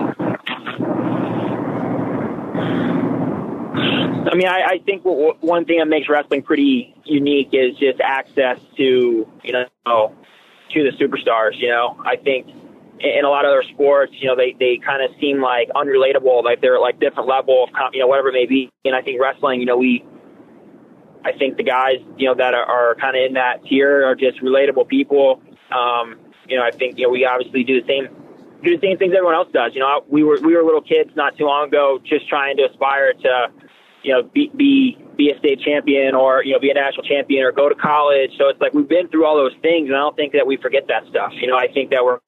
I 4.32 4.36
mean, 4.36 4.48
I, 4.48 4.62
I 4.64 4.80
think 4.84 5.04
one 5.04 5.66
thing 5.66 5.78
that 5.78 5.88
makes 5.88 6.10
wrestling 6.10 6.42
pretty 6.42 6.96
unique 7.04 7.50
is 7.54 7.78
just 7.78 8.02
access 8.02 8.58
to, 8.78 9.28
you 9.44 9.54
know, 9.54 9.66
to 9.86 10.84
the 10.84 10.92
superstars. 11.00 11.60
You 11.60 11.70
know, 11.70 12.02
I 12.04 12.16
think 12.16 12.48
in 13.04 13.26
a 13.26 13.30
lot 13.30 13.46
of 13.46 13.50
other 13.50 13.64
sports, 13.74 14.14
you 14.20 14.28
know, 14.28 14.36
they, 14.36 14.56
they 14.60 14.80
kind 14.84 15.04
of 15.04 15.12
seem 15.20 15.42
like 15.42 15.70
unrelatable, 15.76 16.44
like 16.44 16.62
they're 16.62 16.80
like 16.80 17.00
different 17.00 17.28
level 17.28 17.64
of, 17.64 17.70
you 17.94 18.00
know, 18.00 18.08
whatever 18.08 18.30
it 18.30 18.34
may 18.34 18.46
be. 18.46 18.70
And 18.86 18.96
I 18.96 19.02
think 19.02 19.20
wrestling, 19.20 19.60
you 19.60 19.66
know, 19.66 19.78
we, 19.78 20.06
I 21.26 21.32
think 21.38 21.58
the 21.58 21.64
guys, 21.64 21.98
you 22.18 22.28
know, 22.28 22.36
that 22.36 22.54
are, 22.54 22.66
are 22.66 22.96
kind 22.96 23.16
of 23.16 23.24
in 23.26 23.34
that 23.34 23.64
tier 23.66 24.06
are 24.06 24.16
just 24.16 24.42
relatable 24.42 24.88
people. 24.88 25.42
Um, 25.72 26.20
you 26.48 26.58
know, 26.58 26.64
I 26.64 26.72
think, 26.72 26.98
you 26.98 27.06
know, 27.06 27.12
we 27.12 27.26
obviously 27.26 27.64
do 27.64 27.82
the 27.82 27.88
same 27.88 28.16
do 28.64 28.78
the 28.78 28.88
same 28.88 28.98
things 28.98 29.14
everyone 29.16 29.34
else 29.34 29.50
does. 29.52 29.72
You 29.74 29.82
know, 29.82 30.06
we 30.08 30.24
were 30.24 30.40
we 30.42 30.56
were 30.56 30.64
little 30.64 30.82
kids 30.82 31.10
not 31.16 31.38
too 31.38 31.46
long 31.46 31.68
ago, 31.68 32.00
just 32.04 32.30
trying 32.30 32.58
to 32.58 32.70
aspire 32.70 33.14
to, 33.14 33.48
you 34.04 34.14
know, 34.14 34.24
be 34.24 34.52
be 34.56 34.98
be 35.18 35.32
a 35.32 35.38
state 35.40 35.62
champion 35.62 36.16
or 36.16 36.44
you 36.44 36.54
know 36.54 36.60
be 36.60 36.70
a 36.70 36.74
national 36.74 37.04
champion 37.04 37.44
or 37.44 37.52
go 37.52 37.70
to 37.70 37.76
college. 37.76 38.32
So 38.38 38.50
it's 38.50 38.62
like 38.62 38.74
we've 38.74 38.88
been 38.88 39.08
through 39.08 39.26
all 39.26 39.36
those 39.36 39.56
things, 39.62 39.88
and 39.88 39.96
I 39.96 40.00
don't 40.00 40.16
think 40.16 40.34
that 40.34 40.46
we 40.46 40.58
forget 40.58 40.88
that 40.88 41.04
stuff. 41.10 41.32
You 41.34 41.48
know, 41.48 41.58
I 41.58 41.68
think 41.74 41.90
that 41.92 42.06
we're 42.06 42.20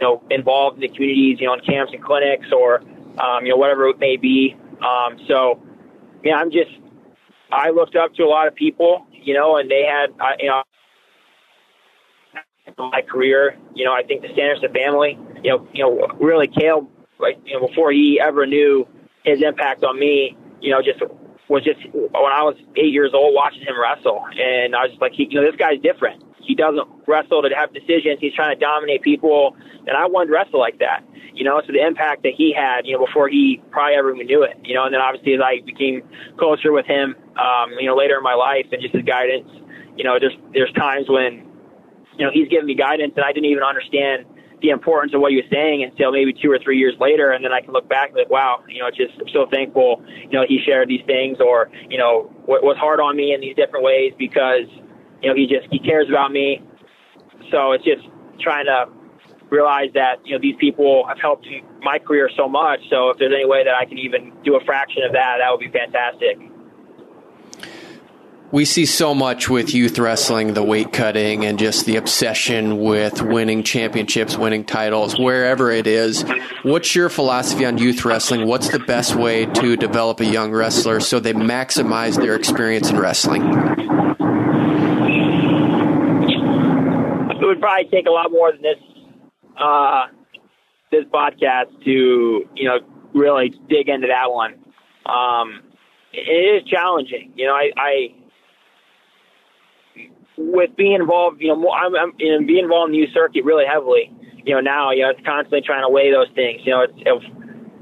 you 0.00 0.06
know 0.06 0.22
involved 0.30 0.76
in 0.76 0.80
the 0.82 0.88
communities, 0.88 1.38
you 1.40 1.46
know, 1.46 1.54
in 1.54 1.60
camps 1.60 1.92
and 1.92 2.02
clinics 2.02 2.46
or 2.52 2.80
um, 3.18 3.44
you 3.44 3.50
know 3.50 3.56
whatever 3.56 3.88
it 3.88 3.98
may 3.98 4.16
be. 4.16 4.56
Um, 4.80 5.18
so 5.28 5.62
yeah, 6.24 6.36
I'm 6.36 6.50
just 6.50 6.70
I 7.52 7.70
looked 7.70 7.96
up 7.96 8.14
to 8.14 8.22
a 8.22 8.28
lot 8.28 8.48
of 8.48 8.54
people, 8.54 9.06
you 9.12 9.34
know, 9.34 9.56
and 9.56 9.70
they 9.70 9.84
had 9.84 10.10
uh, 10.20 10.36
you 10.38 10.48
know 10.48 10.62
my 12.78 13.02
career. 13.02 13.56
You 13.74 13.84
know, 13.84 13.92
I 13.92 14.02
think 14.02 14.22
the 14.22 14.28
Sanderson 14.28 14.72
family, 14.72 15.18
you 15.42 15.50
know, 15.50 15.68
you 15.72 15.84
know, 15.84 16.08
really 16.20 16.48
Cael, 16.48 16.88
like, 17.18 17.38
you 17.44 17.58
know, 17.58 17.66
before 17.66 17.92
he 17.92 18.20
ever 18.22 18.46
knew 18.46 18.86
his 19.24 19.42
impact 19.42 19.84
on 19.84 19.98
me, 19.98 20.36
you 20.60 20.70
know, 20.70 20.80
just 20.82 21.00
was 21.48 21.64
just 21.64 21.80
when 21.92 22.32
I 22.32 22.42
was 22.42 22.56
eight 22.76 22.92
years 22.92 23.10
old 23.12 23.34
watching 23.34 23.62
him 23.62 23.74
wrestle, 23.80 24.24
and 24.38 24.74
I 24.74 24.82
was 24.82 24.90
just 24.90 25.02
like, 25.02 25.12
he, 25.12 25.26
you 25.30 25.40
know, 25.40 25.46
this 25.50 25.56
guy's 25.58 25.80
different. 25.80 26.22
He 26.40 26.54
doesn't 26.54 26.88
wrestle 27.06 27.42
to 27.42 27.48
have 27.54 27.72
decisions. 27.72 28.18
He's 28.20 28.34
trying 28.34 28.56
to 28.56 28.60
dominate 28.60 29.02
people, 29.02 29.56
and 29.86 29.96
I 29.96 30.06
wanted 30.06 30.28
to 30.28 30.32
wrestle 30.34 30.60
like 30.60 30.78
that. 30.78 31.04
You 31.32 31.44
know, 31.44 31.62
so 31.64 31.72
the 31.72 31.84
impact 31.84 32.24
that 32.24 32.32
he 32.36 32.52
had, 32.52 32.86
you 32.86 32.98
know, 32.98 33.06
before 33.06 33.28
he 33.28 33.62
probably 33.70 33.94
ever 33.94 34.14
even 34.14 34.26
knew 34.26 34.42
it, 34.42 34.58
you 34.64 34.74
know, 34.74 34.84
and 34.84 34.92
then 34.92 35.00
obviously 35.00 35.34
as 35.34 35.40
I 35.40 35.60
became 35.64 36.02
closer 36.36 36.72
with 36.72 36.86
him, 36.86 37.14
um, 37.38 37.72
you 37.78 37.86
know, 37.86 37.96
later 37.96 38.16
in 38.18 38.22
my 38.22 38.34
life 38.34 38.66
and 38.72 38.82
just 38.82 38.94
his 38.94 39.04
guidance, 39.04 39.48
you 39.96 40.04
know, 40.04 40.18
there's 40.18 40.36
there's 40.52 40.72
times 40.72 41.08
when 41.08 41.50
you 42.18 42.26
know, 42.26 42.32
he's 42.32 42.48
giving 42.48 42.66
me 42.66 42.74
guidance 42.74 43.14
and 43.16 43.24
I 43.24 43.32
didn't 43.32 43.48
even 43.48 43.62
understand 43.62 44.26
the 44.60 44.68
importance 44.68 45.14
of 45.14 45.22
what 45.22 45.30
he 45.30 45.36
was 45.36 45.46
saying 45.50 45.82
until 45.82 46.12
maybe 46.12 46.34
two 46.34 46.52
or 46.52 46.58
three 46.58 46.76
years 46.76 46.94
later. 47.00 47.30
And 47.30 47.42
then 47.42 47.50
I 47.50 47.62
can 47.62 47.72
look 47.72 47.88
back 47.88 48.08
and 48.08 48.14
be 48.14 48.20
like, 48.20 48.30
wow, 48.30 48.62
you 48.68 48.82
know, 48.82 48.90
just, 48.90 49.14
I'm 49.18 49.28
so 49.32 49.46
thankful, 49.50 50.04
you 50.20 50.32
know, 50.32 50.44
he 50.46 50.60
shared 50.64 50.88
these 50.88 51.00
things 51.06 51.38
or, 51.40 51.70
you 51.88 51.96
know, 51.96 52.30
what 52.44 52.62
was 52.62 52.76
hard 52.76 53.00
on 53.00 53.16
me 53.16 53.32
in 53.32 53.40
these 53.40 53.56
different 53.56 53.84
ways 53.84 54.12
because, 54.18 54.68
you 55.22 55.28
know, 55.28 55.34
he 55.34 55.46
just, 55.46 55.66
he 55.70 55.78
cares 55.78 56.08
about 56.08 56.32
me. 56.32 56.62
So 57.50 57.72
it's 57.72 57.84
just 57.84 58.02
trying 58.40 58.66
to 58.66 58.86
realize 59.50 59.90
that, 59.94 60.24
you 60.24 60.34
know, 60.34 60.40
these 60.40 60.56
people 60.60 61.04
have 61.08 61.18
helped 61.20 61.46
my 61.82 61.98
career 61.98 62.30
so 62.36 62.48
much. 62.48 62.80
So 62.88 63.10
if 63.10 63.18
there's 63.18 63.32
any 63.34 63.46
way 63.46 63.64
that 63.64 63.74
I 63.74 63.84
can 63.84 63.98
even 63.98 64.32
do 64.44 64.56
a 64.56 64.64
fraction 64.64 65.02
of 65.02 65.12
that, 65.12 65.38
that 65.40 65.50
would 65.50 65.60
be 65.60 65.70
fantastic 65.70 66.38
we 68.52 68.64
see 68.64 68.84
so 68.84 69.14
much 69.14 69.48
with 69.48 69.72
youth 69.72 69.98
wrestling, 69.98 70.54
the 70.54 70.62
weight 70.62 70.92
cutting, 70.92 71.44
and 71.44 71.58
just 71.58 71.86
the 71.86 71.96
obsession 71.96 72.80
with 72.80 73.22
winning 73.22 73.62
championships, 73.62 74.36
winning 74.36 74.64
titles, 74.64 75.18
wherever 75.18 75.70
it 75.70 75.86
is. 75.86 76.24
What's 76.64 76.94
your 76.94 77.08
philosophy 77.08 77.64
on 77.64 77.78
youth 77.78 78.04
wrestling? 78.04 78.48
What's 78.48 78.70
the 78.70 78.80
best 78.80 79.14
way 79.14 79.46
to 79.46 79.76
develop 79.76 80.18
a 80.18 80.24
young 80.24 80.50
wrestler 80.50 80.98
so 80.98 81.20
they 81.20 81.32
maximize 81.32 82.16
their 82.16 82.34
experience 82.34 82.90
in 82.90 82.98
wrestling? 82.98 83.42
It 87.30 87.49
probably 87.60 87.88
take 87.90 88.06
a 88.06 88.10
lot 88.10 88.30
more 88.30 88.52
than 88.52 88.62
this 88.62 88.78
uh, 89.58 90.06
this 90.90 91.04
podcast 91.12 91.84
to 91.84 92.48
you 92.54 92.64
know 92.64 92.78
really 93.14 93.52
dig 93.68 93.88
into 93.88 94.08
that 94.08 94.30
one. 94.30 94.54
Um, 95.06 95.62
it 96.12 96.62
is 96.62 96.68
challenging. 96.68 97.32
You 97.36 97.46
know, 97.46 97.54
I, 97.54 97.70
I 97.76 98.14
with 100.36 100.74
being 100.76 100.94
involved, 100.94 101.40
you 101.40 101.48
know, 101.48 101.56
more, 101.56 101.76
I'm, 101.76 101.94
I'm 101.94 102.12
you 102.18 102.32
know, 102.32 102.46
being 102.46 102.64
involved 102.64 102.88
in 102.88 102.92
the 102.92 102.98
youth 102.98 103.14
circuit 103.14 103.44
really 103.44 103.64
heavily. 103.66 104.12
You 104.44 104.54
know, 104.54 104.60
now 104.60 104.90
you 104.90 105.02
know 105.02 105.10
it's 105.10 105.20
constantly 105.24 105.60
trying 105.60 105.84
to 105.84 105.88
weigh 105.88 106.10
those 106.10 106.28
things. 106.34 106.62
You 106.64 106.72
know, 106.72 106.80
it's, 106.82 107.24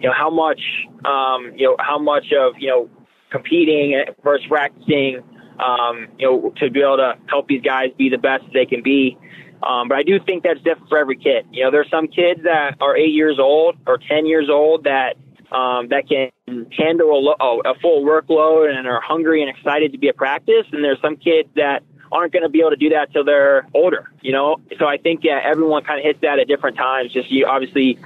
you 0.00 0.08
know 0.08 0.14
how 0.16 0.30
much, 0.30 0.60
um, 1.04 1.52
you 1.56 1.66
know 1.68 1.76
how 1.78 1.98
much 1.98 2.32
of 2.38 2.54
you 2.58 2.68
know 2.68 2.90
competing 3.30 4.04
versus 4.24 4.46
practicing. 4.48 5.22
Um, 5.64 6.08
you 6.18 6.26
know, 6.26 6.52
to 6.58 6.70
be 6.70 6.80
able 6.80 6.98
to 6.98 7.14
help 7.28 7.48
these 7.48 7.62
guys 7.62 7.90
be 7.98 8.08
the 8.08 8.18
best 8.18 8.44
they 8.52 8.64
can 8.64 8.82
be. 8.82 9.18
Um, 9.62 9.88
but 9.88 9.98
I 9.98 10.02
do 10.02 10.20
think 10.20 10.44
that's 10.44 10.60
different 10.60 10.88
for 10.88 10.98
every 10.98 11.16
kid. 11.16 11.46
You 11.50 11.64
know, 11.64 11.70
there's 11.70 11.90
some 11.90 12.06
kids 12.06 12.42
that 12.44 12.76
are 12.80 12.96
eight 12.96 13.12
years 13.12 13.38
old 13.38 13.76
or 13.86 13.98
ten 13.98 14.26
years 14.26 14.48
old 14.48 14.84
that 14.84 15.16
um, 15.50 15.88
that 15.88 16.08
can 16.08 16.30
handle 16.72 17.34
a, 17.40 17.70
a 17.70 17.74
full 17.80 18.04
workload 18.04 18.70
and 18.74 18.86
are 18.86 19.00
hungry 19.00 19.42
and 19.42 19.50
excited 19.50 19.92
to 19.92 19.98
be 19.98 20.08
at 20.08 20.16
practice. 20.16 20.66
And 20.72 20.84
there's 20.84 21.00
some 21.00 21.16
kids 21.16 21.48
that 21.56 21.82
aren't 22.12 22.32
going 22.32 22.42
to 22.42 22.48
be 22.48 22.60
able 22.60 22.70
to 22.70 22.76
do 22.76 22.90
that 22.90 23.12
till 23.12 23.24
they're 23.24 23.66
older, 23.74 24.10
you 24.20 24.32
know? 24.32 24.56
So 24.78 24.86
I 24.86 24.96
think, 24.98 25.24
yeah, 25.24 25.40
everyone 25.42 25.84
kind 25.84 25.98
of 25.98 26.04
hits 26.04 26.20
that 26.22 26.38
at 26.38 26.48
different 26.48 26.76
times. 26.76 27.12
Just 27.12 27.30
you 27.30 27.46
obviously, 27.46 27.98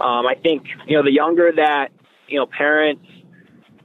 um, 0.00 0.26
I 0.26 0.34
think, 0.42 0.66
you 0.86 0.96
know, 0.96 1.02
the 1.02 1.12
younger 1.12 1.52
that, 1.52 1.88
you 2.28 2.38
know, 2.38 2.46
parents 2.46 3.06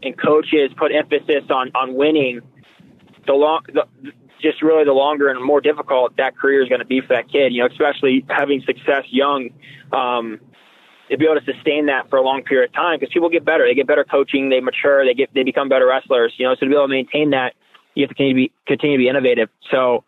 and 0.03 0.17
coaches 0.17 0.71
put 0.75 0.91
emphasis 0.93 1.43
on, 1.49 1.71
on 1.75 1.93
winning, 1.93 2.41
the 3.27 3.33
long, 3.33 3.63
the, 3.73 3.85
just 4.41 4.61
really 4.61 4.83
the 4.83 4.93
longer 4.93 5.29
and 5.29 5.43
more 5.43 5.61
difficult 5.61 6.15
that 6.17 6.35
career 6.37 6.61
is 6.61 6.69
going 6.69 6.79
to 6.79 6.85
be 6.85 7.01
for 7.01 7.09
that 7.09 7.29
kid, 7.31 7.53
you 7.53 7.61
know, 7.61 7.67
especially 7.67 8.25
having 8.29 8.61
success 8.65 9.03
young, 9.09 9.49
um, 9.91 10.39
to 11.09 11.17
be 11.17 11.25
able 11.25 11.39
to 11.39 11.45
sustain 11.45 11.87
that 11.87 12.09
for 12.09 12.17
a 12.17 12.21
long 12.21 12.41
period 12.43 12.69
of 12.69 12.73
time 12.73 12.97
because 12.99 13.11
people 13.13 13.29
get 13.29 13.43
better. 13.43 13.67
They 13.67 13.75
get 13.75 13.87
better 13.87 14.05
coaching, 14.05 14.49
they 14.49 14.61
mature, 14.61 15.05
they 15.05 15.13
get, 15.13 15.33
they 15.33 15.43
become 15.43 15.67
better 15.67 15.87
wrestlers, 15.87 16.33
you 16.37 16.47
know, 16.47 16.55
so 16.55 16.61
to 16.61 16.67
be 16.67 16.73
able 16.73 16.85
to 16.85 16.93
maintain 16.93 17.31
that 17.31 17.53
you 17.95 18.03
have 18.03 18.09
to 18.09 18.15
continue 18.15 18.47
to 18.47 18.49
be, 18.49 18.53
continue 18.65 18.97
to 18.97 19.01
be 19.01 19.09
innovative. 19.09 19.49
So 19.69 20.05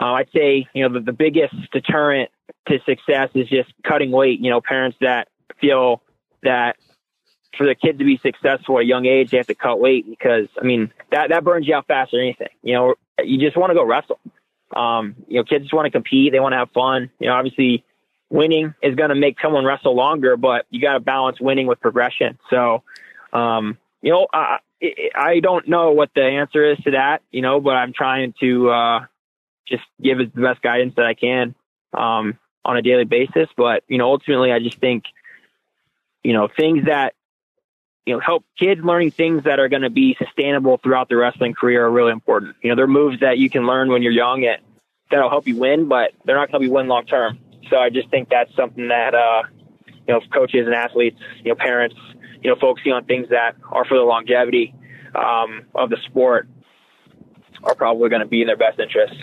uh, 0.00 0.14
I'd 0.14 0.28
say, 0.34 0.66
you 0.74 0.88
know, 0.88 0.94
the, 0.94 1.04
the 1.04 1.12
biggest 1.12 1.54
deterrent 1.72 2.30
to 2.68 2.78
success 2.84 3.30
is 3.34 3.48
just 3.48 3.72
cutting 3.84 4.10
weight. 4.10 4.40
You 4.40 4.50
know, 4.50 4.60
parents 4.60 4.96
that 5.00 5.28
feel 5.60 6.02
that 6.42 6.76
for 7.56 7.64
their 7.64 7.74
kid 7.74 7.98
to 7.98 8.04
be 8.04 8.18
successful 8.18 8.78
at 8.78 8.84
a 8.84 8.86
young 8.86 9.06
age, 9.06 9.30
they 9.30 9.36
have 9.36 9.46
to 9.46 9.54
cut 9.54 9.80
weight 9.80 10.08
because, 10.08 10.48
I 10.60 10.64
mean, 10.64 10.92
that, 11.10 11.30
that 11.30 11.44
burns 11.44 11.66
you 11.66 11.74
out 11.74 11.86
faster 11.86 12.16
than 12.16 12.26
anything. 12.26 12.48
You 12.62 12.74
know, 12.74 12.94
you 13.22 13.38
just 13.38 13.56
want 13.56 13.70
to 13.70 13.74
go 13.74 13.84
wrestle. 13.84 14.18
Um, 14.74 15.16
you 15.28 15.36
know, 15.36 15.44
kids 15.44 15.64
just 15.64 15.74
want 15.74 15.86
to 15.86 15.90
compete. 15.90 16.32
They 16.32 16.40
want 16.40 16.52
to 16.52 16.58
have 16.58 16.70
fun. 16.70 17.10
You 17.18 17.28
know, 17.28 17.34
obviously 17.34 17.84
winning 18.30 18.74
is 18.82 18.94
going 18.94 19.10
to 19.10 19.14
make 19.14 19.36
someone 19.40 19.64
wrestle 19.64 19.94
longer, 19.94 20.36
but 20.36 20.66
you 20.70 20.80
got 20.80 20.94
to 20.94 21.00
balance 21.00 21.40
winning 21.40 21.66
with 21.66 21.80
progression. 21.80 22.38
So, 22.48 22.82
um, 23.32 23.76
you 24.00 24.12
know, 24.12 24.26
I, 24.32 24.58
I 25.14 25.40
don't 25.40 25.68
know 25.68 25.92
what 25.92 26.10
the 26.14 26.22
answer 26.22 26.72
is 26.72 26.78
to 26.84 26.92
that, 26.92 27.22
you 27.30 27.42
know, 27.42 27.60
but 27.60 27.76
I'm 27.76 27.92
trying 27.92 28.34
to 28.40 28.70
uh, 28.70 29.00
just 29.68 29.84
give 30.02 30.18
the 30.18 30.40
best 30.40 30.62
guidance 30.62 30.94
that 30.96 31.04
I 31.04 31.14
can 31.14 31.54
um, 31.92 32.38
on 32.64 32.76
a 32.76 32.82
daily 32.82 33.04
basis. 33.04 33.48
But 33.56 33.84
you 33.88 33.98
know, 33.98 34.06
ultimately, 34.10 34.52
I 34.52 34.58
just 34.58 34.78
think, 34.78 35.04
you 36.24 36.32
know, 36.32 36.48
things 36.48 36.86
that 36.86 37.14
you 38.06 38.14
know 38.14 38.20
help 38.20 38.44
kids 38.58 38.80
learning 38.82 39.10
things 39.12 39.44
that 39.44 39.60
are 39.60 39.68
going 39.68 39.82
to 39.82 39.90
be 39.90 40.16
sustainable 40.18 40.78
throughout 40.78 41.08
their 41.08 41.18
wrestling 41.18 41.54
career 41.54 41.84
are 41.86 41.90
really 41.90 42.12
important. 42.12 42.56
You 42.62 42.70
know, 42.70 42.76
they're 42.76 42.86
moves 42.86 43.20
that 43.20 43.38
you 43.38 43.48
can 43.50 43.66
learn 43.66 43.88
when 43.88 44.02
you're 44.02 44.12
young 44.12 44.44
at 44.44 44.60
that'll 45.10 45.30
help 45.30 45.46
you 45.46 45.56
win, 45.56 45.88
but 45.88 46.12
they're 46.24 46.36
not 46.36 46.50
going 46.50 46.62
to 46.62 46.66
you 46.66 46.72
win 46.72 46.88
long 46.88 47.06
term. 47.06 47.38
So 47.70 47.76
I 47.76 47.90
just 47.90 48.08
think 48.10 48.28
that's 48.28 48.54
something 48.56 48.88
that 48.88 49.14
uh, 49.14 49.42
you 50.06 50.14
know, 50.14 50.20
coaches 50.32 50.66
and 50.66 50.74
athletes, 50.74 51.18
you 51.44 51.50
know, 51.50 51.54
parents 51.54 51.96
you 52.42 52.50
know, 52.50 52.56
focusing 52.60 52.92
on 52.92 53.04
things 53.04 53.28
that 53.30 53.56
are 53.70 53.84
for 53.84 53.96
the 53.96 54.04
longevity 54.04 54.74
um, 55.14 55.62
of 55.74 55.90
the 55.90 55.96
sport 56.06 56.48
are 57.62 57.74
probably 57.74 58.08
going 58.08 58.20
to 58.20 58.26
be 58.26 58.40
in 58.40 58.48
their 58.48 58.56
best 58.56 58.80
interest. 58.80 59.14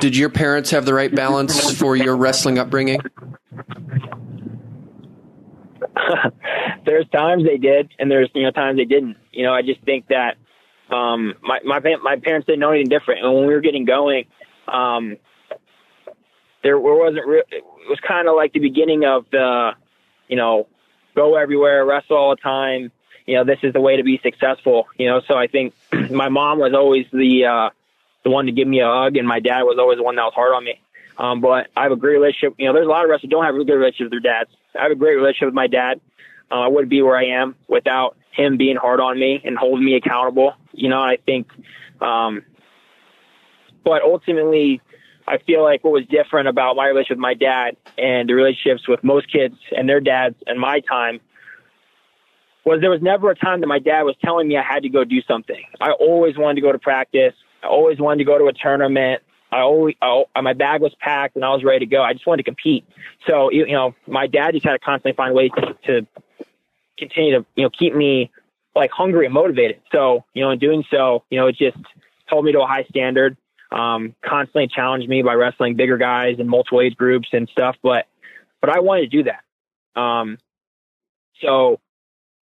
Did 0.00 0.16
your 0.16 0.28
parents 0.28 0.70
have 0.70 0.84
the 0.84 0.94
right 0.94 1.14
balance 1.14 1.72
for 1.78 1.94
your 1.94 2.16
wrestling 2.16 2.58
upbringing? 2.58 3.00
there's 6.84 7.08
times 7.08 7.44
they 7.44 7.56
did, 7.56 7.90
and 7.98 8.10
there's 8.10 8.30
you 8.34 8.42
know 8.42 8.50
times 8.50 8.78
they 8.78 8.84
didn't. 8.84 9.16
You 9.32 9.44
know, 9.44 9.52
I 9.52 9.62
just 9.62 9.80
think 9.82 10.08
that 10.08 10.36
um, 10.90 11.34
my 11.42 11.60
my 11.64 11.80
my 12.02 12.16
parents 12.16 12.46
didn't 12.46 12.60
know 12.60 12.70
anything 12.70 12.88
different, 12.88 13.24
and 13.24 13.34
when 13.34 13.46
we 13.46 13.54
were 13.54 13.60
getting 13.60 13.84
going, 13.84 14.24
um, 14.68 15.16
there 16.62 16.78
wasn't. 16.78 17.26
Re- 17.26 17.42
it 17.50 17.64
was 17.88 18.00
kind 18.00 18.28
of 18.28 18.34
like 18.34 18.52
the 18.52 18.60
beginning 18.60 19.04
of 19.04 19.26
the, 19.30 19.72
you 20.28 20.36
know, 20.36 20.66
go 21.14 21.36
everywhere, 21.36 21.84
wrestle 21.84 22.16
all 22.16 22.30
the 22.30 22.40
time. 22.40 22.90
You 23.26 23.36
know, 23.36 23.44
this 23.44 23.58
is 23.62 23.72
the 23.72 23.80
way 23.80 23.96
to 23.96 24.02
be 24.02 24.20
successful. 24.22 24.86
You 24.98 25.08
know, 25.08 25.20
so 25.26 25.34
I 25.34 25.46
think 25.46 25.74
my 26.10 26.28
mom 26.28 26.58
was 26.58 26.72
always 26.74 27.06
the 27.12 27.46
uh, 27.46 27.70
the 28.24 28.30
one 28.30 28.46
to 28.46 28.52
give 28.52 28.68
me 28.68 28.80
a 28.80 28.86
hug, 28.86 29.16
and 29.16 29.28
my 29.28 29.40
dad 29.40 29.62
was 29.62 29.78
always 29.78 29.98
the 29.98 30.04
one 30.04 30.16
that 30.16 30.22
was 30.22 30.34
hard 30.34 30.54
on 30.54 30.64
me. 30.64 30.80
Um, 31.16 31.40
but 31.40 31.68
I 31.76 31.84
have 31.84 31.92
a 31.92 31.96
great 31.96 32.14
relationship. 32.14 32.54
You 32.58 32.66
know, 32.66 32.72
there's 32.72 32.86
a 32.86 32.90
lot 32.90 33.04
of 33.04 33.10
wrestlers 33.10 33.30
don't 33.30 33.44
have 33.44 33.54
a 33.54 33.64
good 33.64 33.74
relationship 33.74 34.12
with 34.12 34.22
their 34.22 34.32
dads. 34.32 34.50
I 34.78 34.82
have 34.82 34.92
a 34.92 34.96
great 34.96 35.14
relationship 35.14 35.46
with 35.46 35.54
my 35.54 35.66
dad. 35.66 36.00
Uh, 36.50 36.60
I 36.60 36.68
wouldn't 36.68 36.90
be 36.90 37.02
where 37.02 37.16
I 37.16 37.26
am 37.26 37.54
without 37.68 38.16
him 38.32 38.56
being 38.56 38.76
hard 38.76 39.00
on 39.00 39.18
me 39.18 39.40
and 39.44 39.56
holding 39.56 39.84
me 39.84 39.96
accountable. 39.96 40.54
You 40.72 40.88
know, 40.88 41.00
I 41.00 41.16
think, 41.24 41.48
um, 42.00 42.42
but 43.84 44.02
ultimately, 44.02 44.80
I 45.26 45.38
feel 45.38 45.62
like 45.62 45.84
what 45.84 45.92
was 45.92 46.04
different 46.06 46.48
about 46.48 46.76
my 46.76 46.88
relationship 46.88 47.16
with 47.16 47.22
my 47.22 47.34
dad 47.34 47.76
and 47.96 48.28
the 48.28 48.34
relationships 48.34 48.86
with 48.88 49.02
most 49.02 49.30
kids 49.32 49.56
and 49.76 49.88
their 49.88 50.00
dads 50.00 50.36
and 50.46 50.60
my 50.60 50.80
time 50.80 51.20
was 52.64 52.80
there 52.80 52.90
was 52.90 53.02
never 53.02 53.30
a 53.30 53.34
time 53.34 53.60
that 53.60 53.66
my 53.66 53.78
dad 53.78 54.02
was 54.02 54.16
telling 54.22 54.48
me 54.48 54.56
I 54.56 54.62
had 54.62 54.82
to 54.82 54.88
go 54.88 55.04
do 55.04 55.20
something. 55.28 55.62
I 55.80 55.92
always 55.92 56.36
wanted 56.36 56.56
to 56.56 56.60
go 56.62 56.72
to 56.72 56.78
practice. 56.78 57.34
I 57.62 57.68
always 57.68 57.98
wanted 57.98 58.18
to 58.18 58.24
go 58.24 58.38
to 58.38 58.46
a 58.46 58.52
tournament. 58.52 59.22
I 59.54 59.60
always, 59.60 59.94
I, 60.02 60.24
my 60.42 60.52
bag 60.52 60.80
was 60.80 60.92
packed 60.98 61.36
and 61.36 61.44
I 61.44 61.50
was 61.50 61.62
ready 61.62 61.86
to 61.86 61.90
go. 61.90 62.02
I 62.02 62.12
just 62.12 62.26
wanted 62.26 62.42
to 62.42 62.50
compete. 62.50 62.84
So, 63.24 63.52
you, 63.52 63.66
you 63.66 63.72
know, 63.72 63.94
my 64.08 64.26
dad 64.26 64.52
just 64.52 64.64
had 64.64 64.72
to 64.72 64.80
constantly 64.80 65.16
find 65.16 65.32
ways 65.32 65.50
to, 65.56 65.74
to 65.86 66.06
continue 66.98 67.38
to, 67.38 67.46
you 67.54 67.62
know, 67.62 67.70
keep 67.70 67.94
me 67.94 68.32
like 68.74 68.90
hungry 68.90 69.26
and 69.26 69.32
motivated. 69.32 69.80
So, 69.92 70.24
you 70.34 70.42
know, 70.42 70.50
in 70.50 70.58
doing 70.58 70.82
so, 70.90 71.22
you 71.30 71.38
know, 71.38 71.46
it 71.46 71.56
just 71.56 71.76
held 72.26 72.44
me 72.44 72.50
to 72.50 72.62
a 72.62 72.66
high 72.66 72.82
standard, 72.90 73.36
um, 73.70 74.16
constantly 74.24 74.66
challenged 74.66 75.08
me 75.08 75.22
by 75.22 75.34
wrestling 75.34 75.76
bigger 75.76 75.98
guys 75.98 76.40
and 76.40 76.48
multiple 76.48 76.80
age 76.80 76.96
groups 76.96 77.28
and 77.32 77.48
stuff. 77.48 77.76
But, 77.80 78.08
but 78.60 78.70
I 78.70 78.80
wanted 78.80 79.02
to 79.02 79.16
do 79.16 79.30
that. 79.30 80.00
Um, 80.00 80.38
so, 81.40 81.78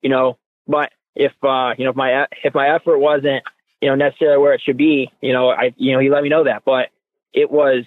you 0.04 0.10
know, 0.12 0.38
but 0.68 0.92
if, 1.16 1.32
uh, 1.42 1.74
you 1.80 1.86
know, 1.86 1.90
if 1.90 1.96
my, 1.96 2.28
if 2.44 2.54
my 2.54 2.76
effort 2.76 3.00
wasn't, 3.00 3.44
you 3.82 3.90
know, 3.90 3.96
necessarily 3.96 4.38
where 4.38 4.54
it 4.54 4.62
should 4.64 4.78
be, 4.78 5.12
you 5.22 5.34
know, 5.34 5.50
I, 5.50 5.74
you 5.76 5.94
know, 5.94 6.00
he 6.00 6.10
let 6.10 6.24
me 6.24 6.30
know 6.30 6.44
that, 6.44 6.64
but 6.64 6.90
it 7.34 7.50
was, 7.50 7.84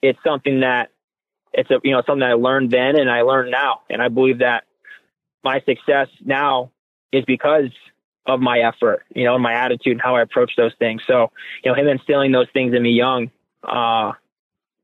it's 0.00 0.18
something 0.24 0.60
that 0.60 0.90
it's 1.52 1.70
a, 1.70 1.80
you 1.82 1.92
know, 1.92 2.02
something 2.06 2.22
I 2.22 2.34
learned 2.34 2.70
then 2.70 2.98
and 2.98 3.10
I 3.10 3.22
learned 3.22 3.50
now. 3.50 3.80
And 3.90 4.00
I 4.00 4.08
believe 4.08 4.38
that 4.38 4.64
my 5.42 5.60
success 5.60 6.08
now 6.24 6.70
is 7.12 7.24
because 7.24 7.70
of 8.26 8.40
my 8.40 8.60
effort, 8.60 9.04
you 9.14 9.24
know, 9.24 9.34
and 9.34 9.42
my 9.42 9.54
attitude 9.54 9.92
and 9.92 10.00
how 10.00 10.16
I 10.16 10.22
approach 10.22 10.52
those 10.56 10.74
things. 10.78 11.02
So, 11.06 11.30
you 11.64 11.70
know, 11.70 11.76
him 11.76 11.88
instilling 11.88 12.32
those 12.32 12.48
things 12.52 12.74
in 12.74 12.82
me 12.82 12.90
young, 12.90 13.30
uh, 13.62 14.12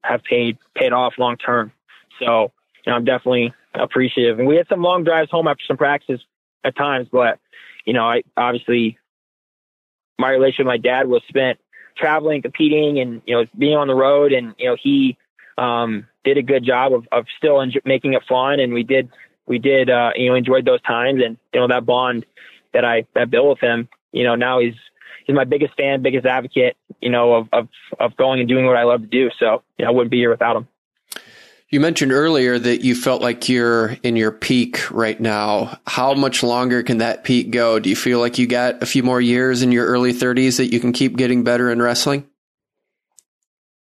have 0.03 0.25
paid, 0.25 0.59
paid 0.75 0.93
off 0.93 1.15
long 1.19 1.37
term. 1.37 1.73
So, 2.19 2.53
you 2.85 2.91
know, 2.91 2.97
I'm 2.97 3.05
definitely 3.05 3.53
appreciative. 3.75 4.39
And 4.39 4.49
we 4.49 4.57
had 4.57 4.67
some 4.69 4.83
long 4.83 5.05
drives 5.05 5.31
home 5.31 5.47
after 5.47 5.63
some 5.67 5.77
practices 5.77 6.25
at 6.65 6.77
times, 6.77 7.09
but, 7.13 7.39
you 7.85 7.93
know, 7.93 8.05
I 8.05 8.23
obviously 8.37 8.99
my 10.19 10.31
relationship 10.31 10.67
with 10.67 10.67
my 10.67 10.79
dad 10.79 11.09
was 11.09 11.23
spent 11.29 11.59
traveling, 11.97 12.43
competing, 12.43 12.99
and 13.01 13.23
you 13.27 13.35
know 13.35 13.47
being 13.57 13.77
on 13.77 13.89
the 13.89 13.95
road. 13.95 14.33
And 14.33 14.55
you 14.59 14.69
know 14.69 14.77
he 14.81 15.17
um, 15.59 16.07
did 16.25 16.39
a 16.39 16.43
good 16.43 16.65
job 16.65 16.93
of, 16.93 17.07
of 17.13 17.27
still 17.37 17.61
enjoy- 17.61 17.81
making 17.85 18.15
it 18.15 18.23
fun. 18.29 18.61
And 18.61 18.73
we 18.73 18.83
did 18.83 19.11
we 19.47 19.59
did 19.59 19.91
uh, 19.91 20.13
you 20.17 20.29
know 20.29 20.35
enjoyed 20.35 20.65
those 20.65 20.83
times. 20.83 21.23
And 21.25 21.37
you 21.53 21.61
know 21.61 21.69
that 21.69 21.87
bond 21.87 22.25
that 22.73 22.85
I 22.85 23.07
that 23.15 23.31
built 23.31 23.49
with 23.49 23.61
him. 23.61 23.89
You 24.13 24.25
know 24.25 24.35
now 24.35 24.61
he's 24.61 24.75
he's 25.27 25.37
my 25.37 25.45
biggest 25.45 25.75
fan, 25.77 26.03
biggest 26.03 26.27
advocate. 26.27 26.77
You 27.01 27.11
know 27.11 27.35
of 27.35 27.49
of 27.53 27.69
of 27.99 28.17
going 28.17 28.41
and 28.41 28.49
doing 28.49 28.67
what 28.67 28.77
I 28.77 28.85
love 28.85 29.03
to 29.03 29.07
do. 29.07 29.31
So 29.39 29.63
you 29.79 29.85
know 29.85 29.91
I 29.91 29.95
wouldn't 29.95 30.11
be 30.11 30.19
here 30.19 30.31
without 30.31 30.57
him. 30.57 30.69
You 31.73 31.81
mentioned 31.81 32.13
earlier 32.13 32.59
that 32.59 32.85
you 32.85 32.95
felt 32.95 33.23
like 33.23 33.49
you're 33.49 33.97
in 34.03 34.15
your 34.15 34.31
peak 34.31 34.91
right 34.91 35.19
now. 35.19 35.79
How 35.87 36.13
much 36.13 36.43
longer 36.43 36.83
can 36.83 36.99
that 36.99 37.25
peak 37.25 37.51
go? 37.51 37.79
Do 37.79 37.89
you 37.89 37.97
feel 37.97 38.21
like 38.21 38.37
you 38.37 38.47
got 38.47 38.83
a 38.83 38.87
few 38.87 39.03
more 39.03 39.23
years 39.23 39.63
in 39.63 39.73
your 39.73 39.87
early 39.87 40.13
30s 40.13 40.59
that 40.59 40.71
you 40.71 40.81
can 40.81 40.93
keep 40.93 41.17
getting 41.17 41.45
better 41.45 41.71
in 41.71 41.81
wrestling? 41.81 42.29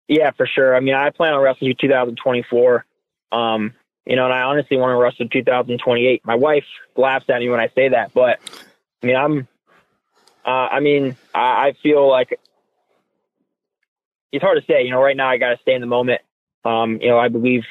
Yeah, 0.07 0.32
for 0.32 0.47
sure. 0.47 0.75
I 0.75 0.80
mean, 0.80 0.95
I 0.95 1.11
plan 1.11 1.34
on 1.34 1.43
wrestling 1.43 1.75
2024. 1.80 2.84
Um, 3.32 3.75
you 4.07 4.15
know, 4.15 4.25
and 4.25 4.34
I 4.34 4.41
honestly 4.41 4.75
want 4.78 4.97
to 4.97 4.99
wrestle 4.99 5.30
2028. 5.30 6.25
My 6.25 6.34
wife 6.34 6.65
laughs 6.95 7.25
at 7.30 7.39
me 7.39 7.49
when 7.49 7.59
I 7.59 7.67
say 7.75 7.89
that, 7.89 8.11
but 8.11 8.39
I 9.03 9.05
mean, 9.05 9.15
I'm, 9.15 9.47
uh, 10.43 10.49
I 10.49 10.80
mean, 10.80 11.15
I, 11.36 11.67
I 11.67 11.73
feel 11.84 12.09
like 12.09 12.39
it's 14.32 14.43
hard 14.43 14.57
to 14.59 14.65
say. 14.65 14.82
You 14.84 14.89
know, 14.89 15.01
right 15.03 15.15
now 15.15 15.30
I 15.30 15.38
got 15.38 15.49
to 15.51 15.57
stay 15.61 15.75
in 15.75 15.82
the 15.82 15.88
moment 15.88 16.21
um, 16.68 16.99
you 17.01 17.07
know, 17.07 17.18
I 17.18 17.30
believe 17.30 17.63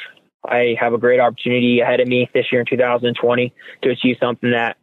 I 0.42 0.76
have 0.80 0.94
a 0.94 0.98
great 0.98 1.20
opportunity 1.20 1.80
ahead 1.80 2.00
of 2.00 2.08
me 2.08 2.30
this 2.32 2.46
year 2.50 2.62
in 2.62 2.66
2020 2.66 3.52
to 3.82 3.90
achieve 3.90 4.16
something 4.20 4.52
that 4.52 4.78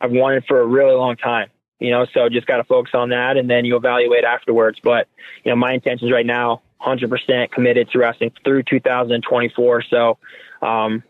I've 0.00 0.10
wanted 0.10 0.44
for 0.46 0.60
a 0.60 0.66
really 0.66 0.94
long 0.94 1.16
time. 1.16 1.50
You 1.78 1.90
know, 1.90 2.06
so 2.14 2.28
just 2.28 2.46
got 2.46 2.58
to 2.58 2.64
focus 2.64 2.92
on 2.94 3.10
that, 3.10 3.36
and 3.36 3.50
then 3.50 3.64
you 3.64 3.76
evaluate 3.76 4.24
afterwards. 4.24 4.78
But 4.82 5.08
you 5.44 5.50
know, 5.50 5.56
my 5.56 5.72
intentions 5.72 6.10
right 6.10 6.24
now, 6.24 6.62
100% 6.80 7.50
committed 7.50 7.90
to 7.90 7.98
wrestling 7.98 8.32
through 8.44 8.62
2024. 8.62 9.82
So, 9.90 10.18
um, 10.62 11.02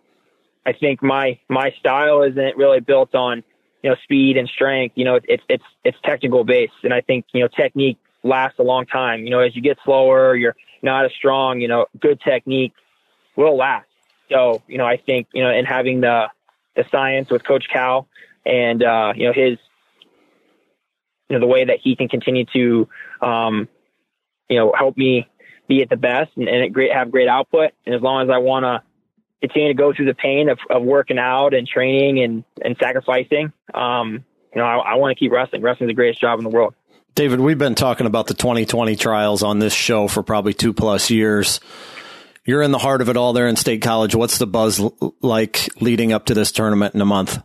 I 0.66 0.72
think 0.72 1.02
my 1.02 1.38
my 1.48 1.72
style 1.78 2.22
isn't 2.22 2.56
really 2.56 2.80
built 2.80 3.14
on 3.14 3.44
you 3.82 3.90
know 3.90 3.96
speed 4.02 4.36
and 4.36 4.48
strength. 4.48 4.96
You 4.96 5.04
know, 5.04 5.20
it's 5.22 5.44
it's 5.48 5.64
it's 5.84 5.98
technical 6.02 6.44
based, 6.44 6.72
and 6.82 6.92
I 6.92 7.02
think 7.02 7.26
you 7.32 7.40
know 7.40 7.48
technique 7.48 7.98
lasts 8.22 8.58
a 8.58 8.62
long 8.62 8.86
time. 8.86 9.24
You 9.24 9.30
know, 9.30 9.40
as 9.40 9.54
you 9.54 9.62
get 9.62 9.78
slower, 9.84 10.34
you're 10.34 10.56
not 10.84 11.06
as 11.06 11.12
strong, 11.12 11.60
you 11.60 11.68
know, 11.68 11.86
good 11.98 12.20
technique 12.20 12.74
will 13.36 13.56
last. 13.56 13.88
So, 14.30 14.62
you 14.68 14.78
know, 14.78 14.86
I 14.86 14.98
think, 14.98 15.28
you 15.32 15.42
know, 15.42 15.50
in 15.50 15.64
having 15.64 16.00
the, 16.00 16.28
the 16.76 16.84
science 16.90 17.30
with 17.30 17.44
Coach 17.44 17.66
Cal 17.72 18.06
and, 18.46 18.82
uh, 18.82 19.12
you 19.16 19.26
know, 19.26 19.32
his, 19.32 19.58
you 21.28 21.36
know, 21.36 21.40
the 21.40 21.46
way 21.46 21.64
that 21.64 21.78
he 21.82 21.96
can 21.96 22.08
continue 22.08 22.44
to, 22.52 22.88
um, 23.20 23.68
you 24.48 24.58
know, 24.58 24.72
help 24.76 24.96
me 24.96 25.26
be 25.66 25.82
at 25.82 25.88
the 25.88 25.96
best 25.96 26.30
and, 26.36 26.48
and 26.48 26.72
great, 26.72 26.92
have 26.92 27.10
great 27.10 27.28
output. 27.28 27.72
And 27.86 27.94
as 27.94 28.02
long 28.02 28.22
as 28.22 28.30
I 28.30 28.38
want 28.38 28.64
to 28.64 28.82
continue 29.40 29.68
to 29.68 29.74
go 29.74 29.92
through 29.92 30.06
the 30.06 30.14
pain 30.14 30.48
of, 30.48 30.58
of 30.70 30.82
working 30.82 31.18
out 31.18 31.54
and 31.54 31.66
training 31.66 32.22
and, 32.22 32.44
and 32.62 32.76
sacrificing, 32.78 33.52
um, 33.72 34.24
you 34.54 34.60
know, 34.60 34.64
I, 34.64 34.76
I 34.76 34.94
want 34.96 35.16
to 35.16 35.18
keep 35.18 35.32
wrestling. 35.32 35.62
Wrestling 35.62 35.88
is 35.88 35.92
the 35.92 35.96
greatest 35.96 36.20
job 36.20 36.38
in 36.38 36.44
the 36.44 36.50
world. 36.50 36.74
David, 37.14 37.38
we've 37.38 37.58
been 37.58 37.76
talking 37.76 38.08
about 38.08 38.26
the 38.26 38.34
2020 38.34 38.96
trials 38.96 39.44
on 39.44 39.60
this 39.60 39.72
show 39.72 40.08
for 40.08 40.24
probably 40.24 40.52
two 40.52 40.72
plus 40.72 41.10
years. 41.10 41.60
You're 42.44 42.60
in 42.60 42.72
the 42.72 42.78
heart 42.78 43.00
of 43.00 43.08
it 43.08 43.16
all 43.16 43.32
there 43.32 43.46
in 43.46 43.54
State 43.54 43.82
College. 43.82 44.16
What's 44.16 44.38
the 44.38 44.48
buzz 44.48 44.80
l- 44.80 45.14
like 45.22 45.68
leading 45.80 46.12
up 46.12 46.26
to 46.26 46.34
this 46.34 46.50
tournament 46.50 46.94
in 46.94 47.00
a 47.00 47.06
month? 47.06 47.40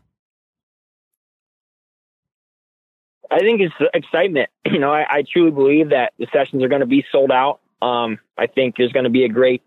I 3.30 3.40
think 3.40 3.62
it's 3.62 3.76
excitement. 3.94 4.50
You 4.72 4.78
know, 4.78 4.92
I, 4.92 5.06
I 5.10 5.24
truly 5.24 5.50
believe 5.50 5.90
that 5.90 6.14
the 6.20 6.28
sessions 6.32 6.64
are 6.64 6.68
going 6.68 6.82
to 6.82 6.86
be 6.86 7.04
sold 7.12 7.32
out. 7.32 7.60
Um, 7.82 8.20
I 8.38 8.46
think 8.46 8.76
there's 8.78 8.92
going 8.92 9.06
to 9.06 9.10
be 9.10 9.24
a 9.26 9.30
great, 9.30 9.64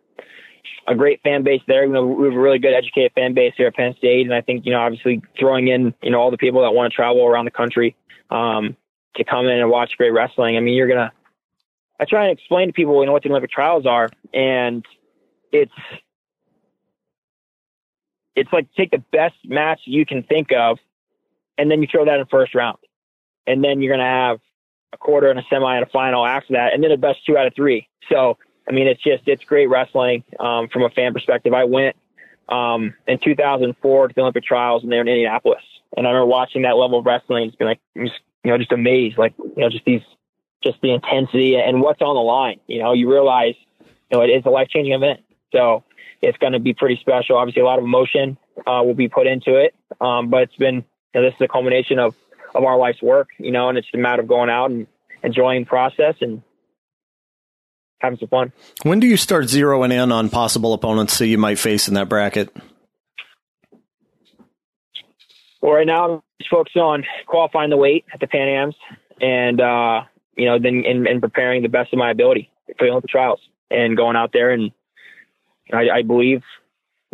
a 0.86 0.94
great 0.94 1.20
fan 1.22 1.42
base 1.42 1.60
there. 1.66 1.84
You 1.84 1.92
know, 1.92 2.06
we 2.06 2.26
have 2.26 2.34
a 2.34 2.40
really 2.40 2.60
good 2.60 2.72
educated 2.72 3.10
fan 3.14 3.34
base 3.34 3.52
here 3.56 3.66
at 3.66 3.74
Penn 3.74 3.94
State, 3.98 4.26
and 4.26 4.32
I 4.34 4.42
think 4.42 4.64
you 4.64 4.70
know, 4.70 4.80
obviously 4.80 5.22
throwing 5.38 5.66
in 5.66 5.92
you 6.02 6.10
know 6.10 6.20
all 6.20 6.30
the 6.30 6.38
people 6.38 6.62
that 6.62 6.72
want 6.72 6.92
to 6.92 6.94
travel 6.94 7.26
around 7.26 7.46
the 7.46 7.50
country, 7.50 7.96
um, 8.30 8.76
to 9.16 9.24
come 9.24 9.46
in 9.46 9.58
and 9.58 9.70
watch 9.70 9.96
great 9.96 10.12
wrestling. 10.12 10.56
I 10.56 10.60
mean, 10.60 10.74
you're 10.74 10.88
gonna. 10.88 11.12
I 12.00 12.04
try 12.04 12.26
and 12.26 12.36
explain 12.36 12.68
to 12.68 12.72
people, 12.72 13.00
you 13.00 13.06
know, 13.06 13.12
what 13.12 13.22
the 13.22 13.28
Olympic 13.28 13.50
trials 13.50 13.86
are, 13.86 14.08
and 14.32 14.84
it's 15.52 15.72
it's 18.34 18.52
like 18.52 18.66
take 18.76 18.90
the 18.90 19.02
best 19.12 19.36
match 19.44 19.80
you 19.84 20.06
can 20.06 20.22
think 20.22 20.52
of, 20.52 20.78
and 21.58 21.70
then 21.70 21.82
you 21.82 21.88
throw 21.90 22.04
that 22.04 22.18
in 22.18 22.26
first 22.26 22.54
round, 22.54 22.78
and 23.46 23.62
then 23.62 23.80
you're 23.80 23.92
gonna 23.92 24.08
have 24.08 24.40
a 24.92 24.96
quarter 24.96 25.30
and 25.30 25.38
a 25.38 25.42
semi 25.48 25.76
and 25.76 25.86
a 25.86 25.90
final 25.90 26.26
after 26.26 26.54
that, 26.54 26.74
and 26.74 26.82
then 26.82 26.90
the 26.90 26.96
best 26.96 27.24
two 27.26 27.36
out 27.36 27.46
of 27.46 27.54
three. 27.54 27.88
So, 28.10 28.36
I 28.68 28.72
mean, 28.72 28.86
it's 28.86 29.02
just 29.02 29.22
it's 29.26 29.44
great 29.44 29.68
wrestling 29.68 30.24
um, 30.40 30.68
from 30.68 30.82
a 30.82 30.90
fan 30.90 31.12
perspective. 31.12 31.52
I 31.52 31.64
went 31.64 31.96
um, 32.48 32.94
in 33.06 33.18
2004 33.18 34.08
to 34.08 34.14
the 34.14 34.20
Olympic 34.20 34.44
trials, 34.44 34.82
and 34.82 34.90
they're 34.90 35.02
in 35.02 35.08
Indianapolis, 35.08 35.62
and 35.96 36.06
I 36.06 36.10
remember 36.10 36.26
watching 36.26 36.62
that 36.62 36.76
level 36.76 36.98
of 36.98 37.06
wrestling, 37.06 37.48
just 37.48 37.58
being 37.58 37.68
like, 37.68 37.80
just 37.96 38.20
you 38.44 38.50
know, 38.50 38.58
just 38.58 38.72
amazed, 38.72 39.18
like, 39.18 39.34
you 39.38 39.62
know, 39.62 39.70
just 39.70 39.84
these, 39.84 40.02
just 40.62 40.80
the 40.80 40.92
intensity 40.92 41.56
and 41.56 41.80
what's 41.80 42.02
on 42.02 42.14
the 42.14 42.20
line. 42.20 42.60
You 42.66 42.82
know, 42.82 42.92
you 42.92 43.10
realize, 43.10 43.54
you 43.80 44.18
know, 44.18 44.22
it 44.22 44.28
is 44.28 44.42
a 44.46 44.50
life 44.50 44.68
changing 44.68 44.94
event. 44.94 45.20
So 45.52 45.84
it's 46.20 46.38
going 46.38 46.52
to 46.52 46.60
be 46.60 46.74
pretty 46.74 46.96
special. 47.00 47.36
Obviously, 47.36 47.62
a 47.62 47.64
lot 47.64 47.78
of 47.78 47.84
emotion 47.84 48.38
uh, 48.66 48.82
will 48.84 48.94
be 48.94 49.08
put 49.08 49.26
into 49.26 49.56
it. 49.56 49.74
Um, 50.00 50.30
but 50.30 50.42
it's 50.42 50.56
been, 50.56 50.76
you 50.76 51.20
know, 51.20 51.22
this 51.22 51.34
is 51.34 51.40
a 51.40 51.48
culmination 51.48 51.98
of, 51.98 52.14
of 52.54 52.64
our 52.64 52.78
life's 52.78 53.02
work, 53.02 53.28
you 53.38 53.50
know, 53.50 53.68
and 53.68 53.78
it's 53.78 53.88
a 53.94 53.98
matter 53.98 54.22
of 54.22 54.28
going 54.28 54.50
out 54.50 54.70
and 54.70 54.86
enjoying 55.22 55.62
the 55.62 55.68
process 55.68 56.14
and 56.20 56.42
having 58.00 58.18
some 58.18 58.28
fun. 58.28 58.52
When 58.82 59.00
do 59.00 59.06
you 59.06 59.16
start 59.16 59.44
zeroing 59.44 59.92
in 59.92 60.12
on 60.12 60.28
possible 60.28 60.74
opponents 60.74 61.18
that 61.18 61.28
you 61.28 61.38
might 61.38 61.58
face 61.58 61.88
in 61.88 61.94
that 61.94 62.08
bracket? 62.08 62.54
Well, 65.62 65.72
right 65.72 65.86
now 65.86 66.14
I'm 66.14 66.22
just 66.40 66.50
focusing 66.50 66.82
on 66.82 67.04
qualifying 67.26 67.70
the 67.70 67.76
weight 67.76 68.04
at 68.12 68.20
the 68.20 68.26
Pan 68.26 68.48
Am's, 68.48 68.74
and 69.20 69.60
uh, 69.60 70.02
you 70.36 70.46
know, 70.46 70.58
then 70.58 70.84
and, 70.84 71.20
preparing 71.20 71.62
the 71.62 71.68
best 71.68 71.92
of 71.92 71.98
my 71.98 72.10
ability 72.10 72.50
for 72.78 72.86
the 72.86 72.90
Olympic 72.90 73.10
trials, 73.10 73.40
and 73.70 73.96
going 73.96 74.16
out 74.16 74.32
there 74.32 74.50
and 74.50 74.72
I, 75.72 75.88
I 75.98 76.02
believe 76.02 76.42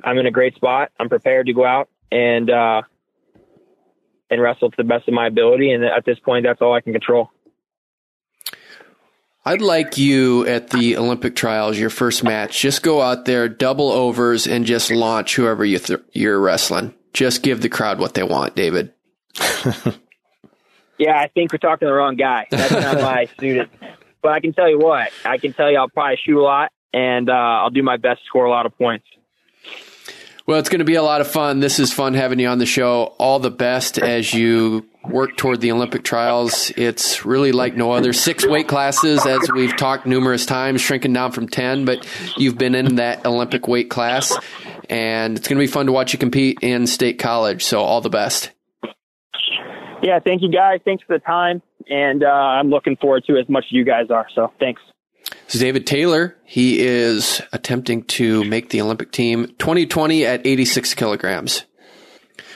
I'm 0.03 0.19
in 0.19 0.27
a 0.27 0.31
great 0.31 0.55
spot. 0.55 0.91
I'm 0.99 1.09
prepared 1.09 1.47
to 1.47 1.53
go 1.53 1.65
out 1.65 1.89
and 2.11 2.51
uh, 2.51 2.83
and 4.31 4.41
wrestle 4.41 4.71
to 4.71 4.77
the 4.77 4.85
best 4.85 5.09
of 5.09 5.15
my 5.15 5.27
ability, 5.27 5.71
and 5.71 5.85
at 5.85 6.05
this 6.05 6.19
point, 6.19 6.45
that's 6.45 6.61
all 6.63 6.75
I 6.75 6.81
can 6.81 6.93
control. 6.93 7.31
I'd 9.45 9.63
like 9.63 9.97
you 9.97 10.47
at 10.47 10.71
the 10.71 10.97
Olympic 10.97 11.35
trials, 11.35 11.79
your 11.79 11.89
first 11.89 12.23
match, 12.23 12.61
just 12.61 12.83
go 12.83 13.01
out 13.01 13.25
there, 13.25 13.49
double 13.49 13.91
overs, 13.91 14.47
and 14.47 14.67
just 14.67 14.91
launch 14.91 15.37
whoever 15.37 15.65
you 15.65 15.79
th- 15.79 16.01
you're 16.13 16.39
wrestling. 16.39 16.95
Just 17.19 17.43
give 17.43 17.63
the 17.63 17.69
crowd 17.69 17.99
what 17.99 18.15
they 18.15 18.23
want, 18.23 18.55
David. 18.55 18.93
yeah, 20.99 21.19
I 21.19 21.27
think 21.35 21.51
we're 21.51 21.59
talking 21.59 21.81
to 21.81 21.87
the 21.87 21.93
wrong 21.93 22.15
guy. 22.15 22.47
That's 22.49 22.71
not 22.71 22.95
my 23.03 23.25
student. 23.37 23.73
But 24.23 24.31
I 24.31 24.39
can 24.39 24.53
tell 24.53 24.71
you 24.71 24.79
what, 24.79 25.11
I 25.25 25.37
can 25.39 25.53
tell 25.53 25.69
you 25.69 25.79
I'll 25.79 25.89
probably 25.89 26.17
shoot 26.25 26.39
a 26.39 26.41
lot 26.41 26.71
and 26.93 27.29
uh, 27.29 27.33
I'll 27.33 27.71
do 27.71 27.83
my 27.83 27.97
best 27.97 28.21
to 28.21 28.27
score 28.27 28.45
a 28.45 28.51
lot 28.51 28.67
of 28.67 28.79
points. 28.79 29.05
Well, 30.47 30.61
it's 30.61 30.69
going 30.69 30.79
to 30.79 30.85
be 30.85 30.95
a 30.95 31.03
lot 31.03 31.21
of 31.21 31.29
fun. 31.29 31.59
This 31.59 31.81
is 31.81 31.93
fun 31.93 32.15
having 32.15 32.39
you 32.39 32.47
on 32.47 32.59
the 32.59 32.67
show. 32.67 33.17
All 33.19 33.41
the 33.41 33.51
best 33.51 33.99
as 33.99 34.33
you 34.33 34.89
work 35.05 35.37
toward 35.37 35.61
the 35.61 35.73
Olympic 35.73 36.05
trials. 36.05 36.71
It's 36.77 37.25
really 37.25 37.53
like 37.53 37.77
no 37.77 37.93
other. 37.93 38.13
Six 38.13 38.47
weight 38.47 38.69
classes, 38.69 39.27
as 39.27 39.51
we've 39.53 39.77
talked 39.77 40.07
numerous 40.07 40.47
times, 40.47 40.81
shrinking 40.81 41.13
down 41.13 41.33
from 41.33 41.49
10, 41.49 41.85
but 41.85 42.07
you've 42.37 42.59
been 42.59 42.75
in 42.75 42.97
that 42.97 43.27
Olympic 43.27 43.69
weight 43.69 43.91
class, 43.91 44.37
and 44.89 45.37
it's 45.37 45.49
going 45.49 45.59
to 45.59 45.63
be 45.63 45.71
fun 45.71 45.87
to 45.87 45.93
watch 45.93 46.13
you 46.13 46.19
compete 46.19 46.59
in 46.63 46.87
state 46.87 47.19
college. 47.19 47.65
So, 47.65 47.81
all 47.81 48.01
the 48.01 48.11
best. 48.11 48.51
Yeah, 50.03 50.21
thank 50.21 50.43
you 50.43 50.51
guys. 50.51 50.81
Thanks 50.85 51.03
for 51.05 51.17
the 51.19 51.25
time. 51.25 51.63
And 51.89 52.23
uh, 52.23 52.29
I'm 52.29 52.71
looking 52.71 52.97
forward 52.97 53.25
to 53.27 53.37
it 53.37 53.41
as 53.41 53.49
much 53.49 53.65
as 53.65 53.73
you 53.73 53.85
guys 53.85 54.11
are. 54.11 54.27
So 54.35 54.53
thanks. 54.61 54.81
This 55.47 55.57
is 55.57 55.61
David 55.61 55.87
Taylor. 55.87 56.37
He 56.45 56.81
is 56.81 57.43
attempting 57.53 58.05
to 58.05 58.45
make 58.45 58.71
the 58.71 58.81
Olympic 58.81 59.11
team 59.13 59.47
2020 59.59 60.25
at 60.25 60.47
86 60.47 60.95
kilograms. 60.95 61.65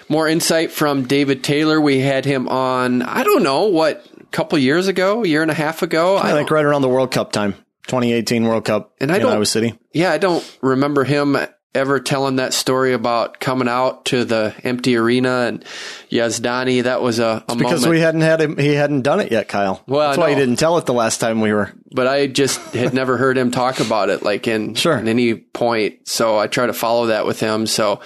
More 0.08 0.28
insight 0.28 0.72
from 0.72 1.06
David 1.06 1.42
Taylor. 1.42 1.80
We 1.80 2.00
had 2.00 2.24
him 2.24 2.48
on, 2.48 3.02
I 3.02 3.24
don't 3.24 3.42
know, 3.42 3.64
what, 3.64 4.06
a 4.20 4.24
couple 4.26 4.58
years 4.58 4.88
ago, 4.88 5.24
a 5.24 5.28
year 5.28 5.42
and 5.42 5.50
a 5.50 5.54
half 5.54 5.82
ago? 5.82 6.16
I, 6.16 6.30
I 6.30 6.32
think 6.32 6.50
right 6.50 6.64
around 6.64 6.82
the 6.82 6.88
World 6.88 7.12
Cup 7.12 7.32
time, 7.32 7.52
2018 7.86 8.44
World 8.44 8.64
Cup 8.64 8.94
and 9.00 9.10
I 9.10 9.16
in 9.16 9.24
Iowa 9.24 9.46
City. 9.46 9.78
Yeah, 9.92 10.10
I 10.10 10.18
don't 10.18 10.58
remember 10.60 11.04
him 11.04 11.36
ever 11.74 12.00
telling 12.00 12.36
that 12.36 12.52
story 12.52 12.92
about 12.92 13.40
coming 13.40 13.68
out 13.68 14.04
to 14.06 14.24
the 14.24 14.54
empty 14.62 14.96
arena 14.96 15.46
and 15.46 15.64
Yazdani? 16.10 16.84
That 16.84 17.02
was 17.02 17.18
a, 17.18 17.44
a 17.48 17.56
because 17.56 17.82
moment. 17.82 17.90
we 17.90 18.00
hadn't 18.00 18.20
had 18.20 18.40
him. 18.40 18.56
He 18.58 18.74
hadn't 18.74 19.02
done 19.02 19.20
it 19.20 19.32
yet, 19.32 19.48
Kyle. 19.48 19.82
Well, 19.86 20.08
that's 20.08 20.18
why 20.18 20.30
he 20.30 20.36
didn't 20.36 20.56
tell 20.56 20.78
it 20.78 20.86
the 20.86 20.94
last 20.94 21.18
time 21.18 21.40
we 21.40 21.52
were. 21.52 21.72
But 21.90 22.06
I 22.06 22.26
just 22.26 22.60
had 22.74 22.94
never 22.94 23.16
heard 23.16 23.36
him 23.36 23.50
talk 23.50 23.80
about 23.80 24.10
it, 24.10 24.22
like 24.22 24.46
in 24.46 24.74
sure. 24.74 24.98
in 24.98 25.08
any 25.08 25.34
point. 25.34 26.08
So 26.08 26.38
I 26.38 26.46
try 26.46 26.66
to 26.66 26.72
follow 26.72 27.06
that 27.06 27.26
with 27.26 27.40
him. 27.40 27.66
So 27.66 28.00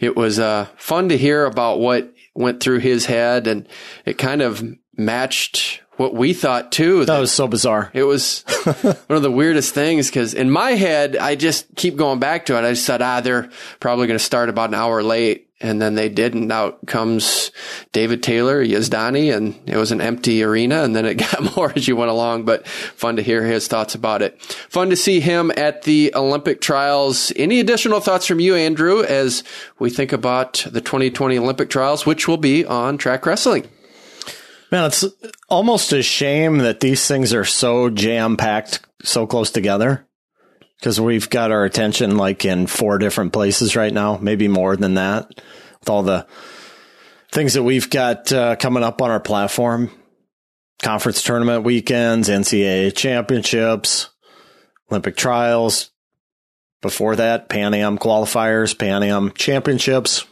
it 0.00 0.16
was 0.16 0.38
uh, 0.38 0.66
fun 0.76 1.10
to 1.10 1.18
hear 1.18 1.44
about 1.44 1.80
what 1.80 2.12
went 2.34 2.60
through 2.60 2.78
his 2.80 3.06
head, 3.06 3.46
and 3.46 3.68
it 4.04 4.18
kind 4.18 4.42
of 4.42 4.62
matched 4.96 5.82
what 5.96 6.14
we 6.14 6.32
thought 6.32 6.72
too. 6.72 7.00
That, 7.00 7.06
that 7.06 7.18
was 7.20 7.32
so 7.32 7.48
bizarre. 7.48 7.90
It 7.92 8.04
was 8.04 8.42
one 8.82 9.16
of 9.16 9.22
the 9.22 9.30
weirdest 9.30 9.74
things 9.74 10.08
because 10.08 10.34
in 10.34 10.50
my 10.50 10.72
head, 10.72 11.16
I 11.16 11.34
just 11.34 11.74
keep 11.74 11.96
going 11.96 12.18
back 12.18 12.46
to 12.46 12.56
it. 12.56 12.64
I 12.64 12.70
just 12.70 12.84
said, 12.84 13.02
ah, 13.02 13.20
they're 13.20 13.50
probably 13.80 14.06
going 14.06 14.18
to 14.18 14.24
start 14.24 14.48
about 14.48 14.70
an 14.70 14.74
hour 14.74 15.02
late. 15.02 15.44
And 15.58 15.80
then 15.80 15.94
they 15.94 16.10
didn't. 16.10 16.52
Out 16.52 16.84
comes 16.86 17.50
David 17.92 18.22
Taylor, 18.22 18.62
Yazdani, 18.62 19.34
and 19.34 19.58
it 19.66 19.78
was 19.78 19.90
an 19.90 20.02
empty 20.02 20.42
arena. 20.42 20.82
And 20.82 20.94
then 20.94 21.06
it 21.06 21.14
got 21.32 21.56
more 21.56 21.72
as 21.74 21.88
you 21.88 21.96
went 21.96 22.10
along, 22.10 22.44
but 22.44 22.68
fun 22.68 23.16
to 23.16 23.22
hear 23.22 23.42
his 23.42 23.66
thoughts 23.66 23.94
about 23.94 24.20
it. 24.20 24.40
Fun 24.42 24.90
to 24.90 24.96
see 24.96 25.18
him 25.18 25.50
at 25.56 25.82
the 25.82 26.12
Olympic 26.14 26.60
trials. 26.60 27.32
Any 27.36 27.58
additional 27.58 28.00
thoughts 28.00 28.26
from 28.26 28.38
you, 28.38 28.54
Andrew, 28.54 29.02
as 29.02 29.44
we 29.78 29.88
think 29.88 30.12
about 30.12 30.66
the 30.70 30.82
2020 30.82 31.38
Olympic 31.38 31.70
trials, 31.70 32.04
which 32.04 32.28
will 32.28 32.36
be 32.36 32.66
on 32.66 32.98
track 32.98 33.24
wrestling? 33.24 33.66
Man, 34.70 34.84
it's 34.84 35.04
almost 35.48 35.92
a 35.92 36.02
shame 36.02 36.58
that 36.58 36.80
these 36.80 37.06
things 37.06 37.32
are 37.32 37.44
so 37.44 37.88
jam 37.88 38.36
packed 38.36 38.80
so 39.02 39.26
close 39.26 39.50
together 39.50 40.06
because 40.78 41.00
we've 41.00 41.30
got 41.30 41.52
our 41.52 41.64
attention 41.64 42.16
like 42.16 42.44
in 42.44 42.66
four 42.66 42.98
different 42.98 43.32
places 43.32 43.76
right 43.76 43.92
now, 43.92 44.18
maybe 44.18 44.48
more 44.48 44.76
than 44.76 44.94
that 44.94 45.28
with 45.80 45.88
all 45.88 46.02
the 46.02 46.26
things 47.30 47.54
that 47.54 47.62
we've 47.62 47.90
got 47.90 48.32
uh, 48.32 48.56
coming 48.56 48.82
up 48.82 49.00
on 49.00 49.10
our 49.10 49.20
platform 49.20 49.90
conference 50.82 51.22
tournament 51.22 51.64
weekends, 51.64 52.28
NCAA 52.28 52.94
championships, 52.94 54.10
Olympic 54.90 55.16
trials. 55.16 55.90
Before 56.82 57.16
that, 57.16 57.48
Pan 57.48 57.74
Am 57.74 57.98
qualifiers, 57.98 58.78
Pan 58.78 59.02
Am 59.02 59.32
championships. 59.32 60.26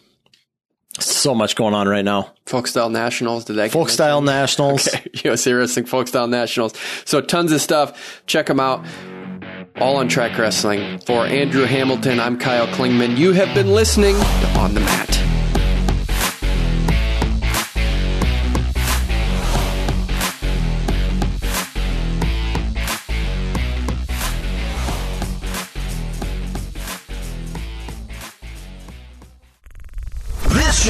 So 1.01 1.35
much 1.35 1.57
going 1.57 1.75
on 1.75 1.89
right 1.89 2.05
now. 2.05 2.33
Folk 2.47 2.67
Style 2.69 2.89
Nationals. 2.91 3.45
Did 3.45 3.55
that 3.57 3.73
Folk 3.73 3.89
Style 3.89 4.21
Nationals? 4.21 4.89
Okay. 4.95 5.11
USA 5.25 5.53
Wrestling 5.53 5.87
Folk 5.87 6.09
Style 6.09 6.27
Nationals. 6.29 6.75
So 7.05 7.21
tons 7.21 7.53
of 7.53 7.61
stuff. 7.61 8.23
Check 8.27 8.47
them 8.47 8.61
out. 8.61 8.85
All 9.81 9.97
on 9.97 10.09
track 10.09 10.39
wrestling. 10.39 10.99
For 11.01 11.27
Andrew 11.27 11.65
Hamilton, 11.65 12.21
I'm 12.21 12.39
Kyle 12.39 12.67
Klingman. 12.69 13.17
You 13.17 13.33
have 13.33 13.53
been 13.55 13.73
listening 13.73 14.15
to 14.15 14.59
On 14.59 14.75
the 14.75 14.81
Mat. 14.81 15.24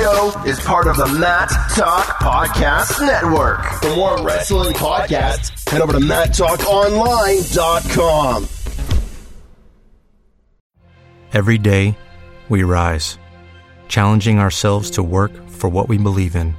Show 0.04 0.36
is 0.44 0.60
part 0.60 0.86
of 0.86 0.98
the 0.98 1.08
Mat 1.18 1.48
Talk 1.74 2.18
Podcast 2.18 3.00
Network. 3.00 3.64
For 3.80 3.96
more 3.96 4.22
wrestling 4.22 4.74
podcasts, 4.74 5.66
head 5.70 5.80
over 5.80 5.94
to 5.94 5.98
MatTalkOnline.com. 5.98 8.44
Every 11.32 11.56
day, 11.56 11.96
we 12.50 12.64
rise, 12.64 13.18
challenging 13.88 14.38
ourselves 14.38 14.90
to 14.90 15.02
work 15.02 15.32
for 15.48 15.70
what 15.70 15.88
we 15.88 15.96
believe 15.96 16.36
in. 16.36 16.54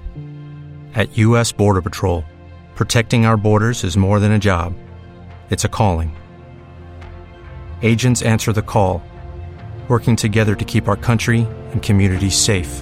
At 0.96 1.16
U.S. 1.20 1.52
Border 1.52 1.84
Patrol, 1.84 2.26
protecting 2.74 3.28
our 3.28 3.38
borders 3.38 3.84
is 3.84 3.96
more 3.96 4.20
than 4.20 4.32
a 4.32 4.40
job, 4.40 4.76
it's 5.52 5.66
a 5.66 5.70
calling. 5.70 6.16
Agents 7.84 8.24
answer 8.24 8.54
the 8.54 8.64
call, 8.64 9.04
working 9.88 10.16
together 10.16 10.56
to 10.56 10.66
keep 10.66 10.88
our 10.88 10.98
country 10.98 11.42
and 11.70 11.84
communities 11.84 12.36
safe. 12.36 12.82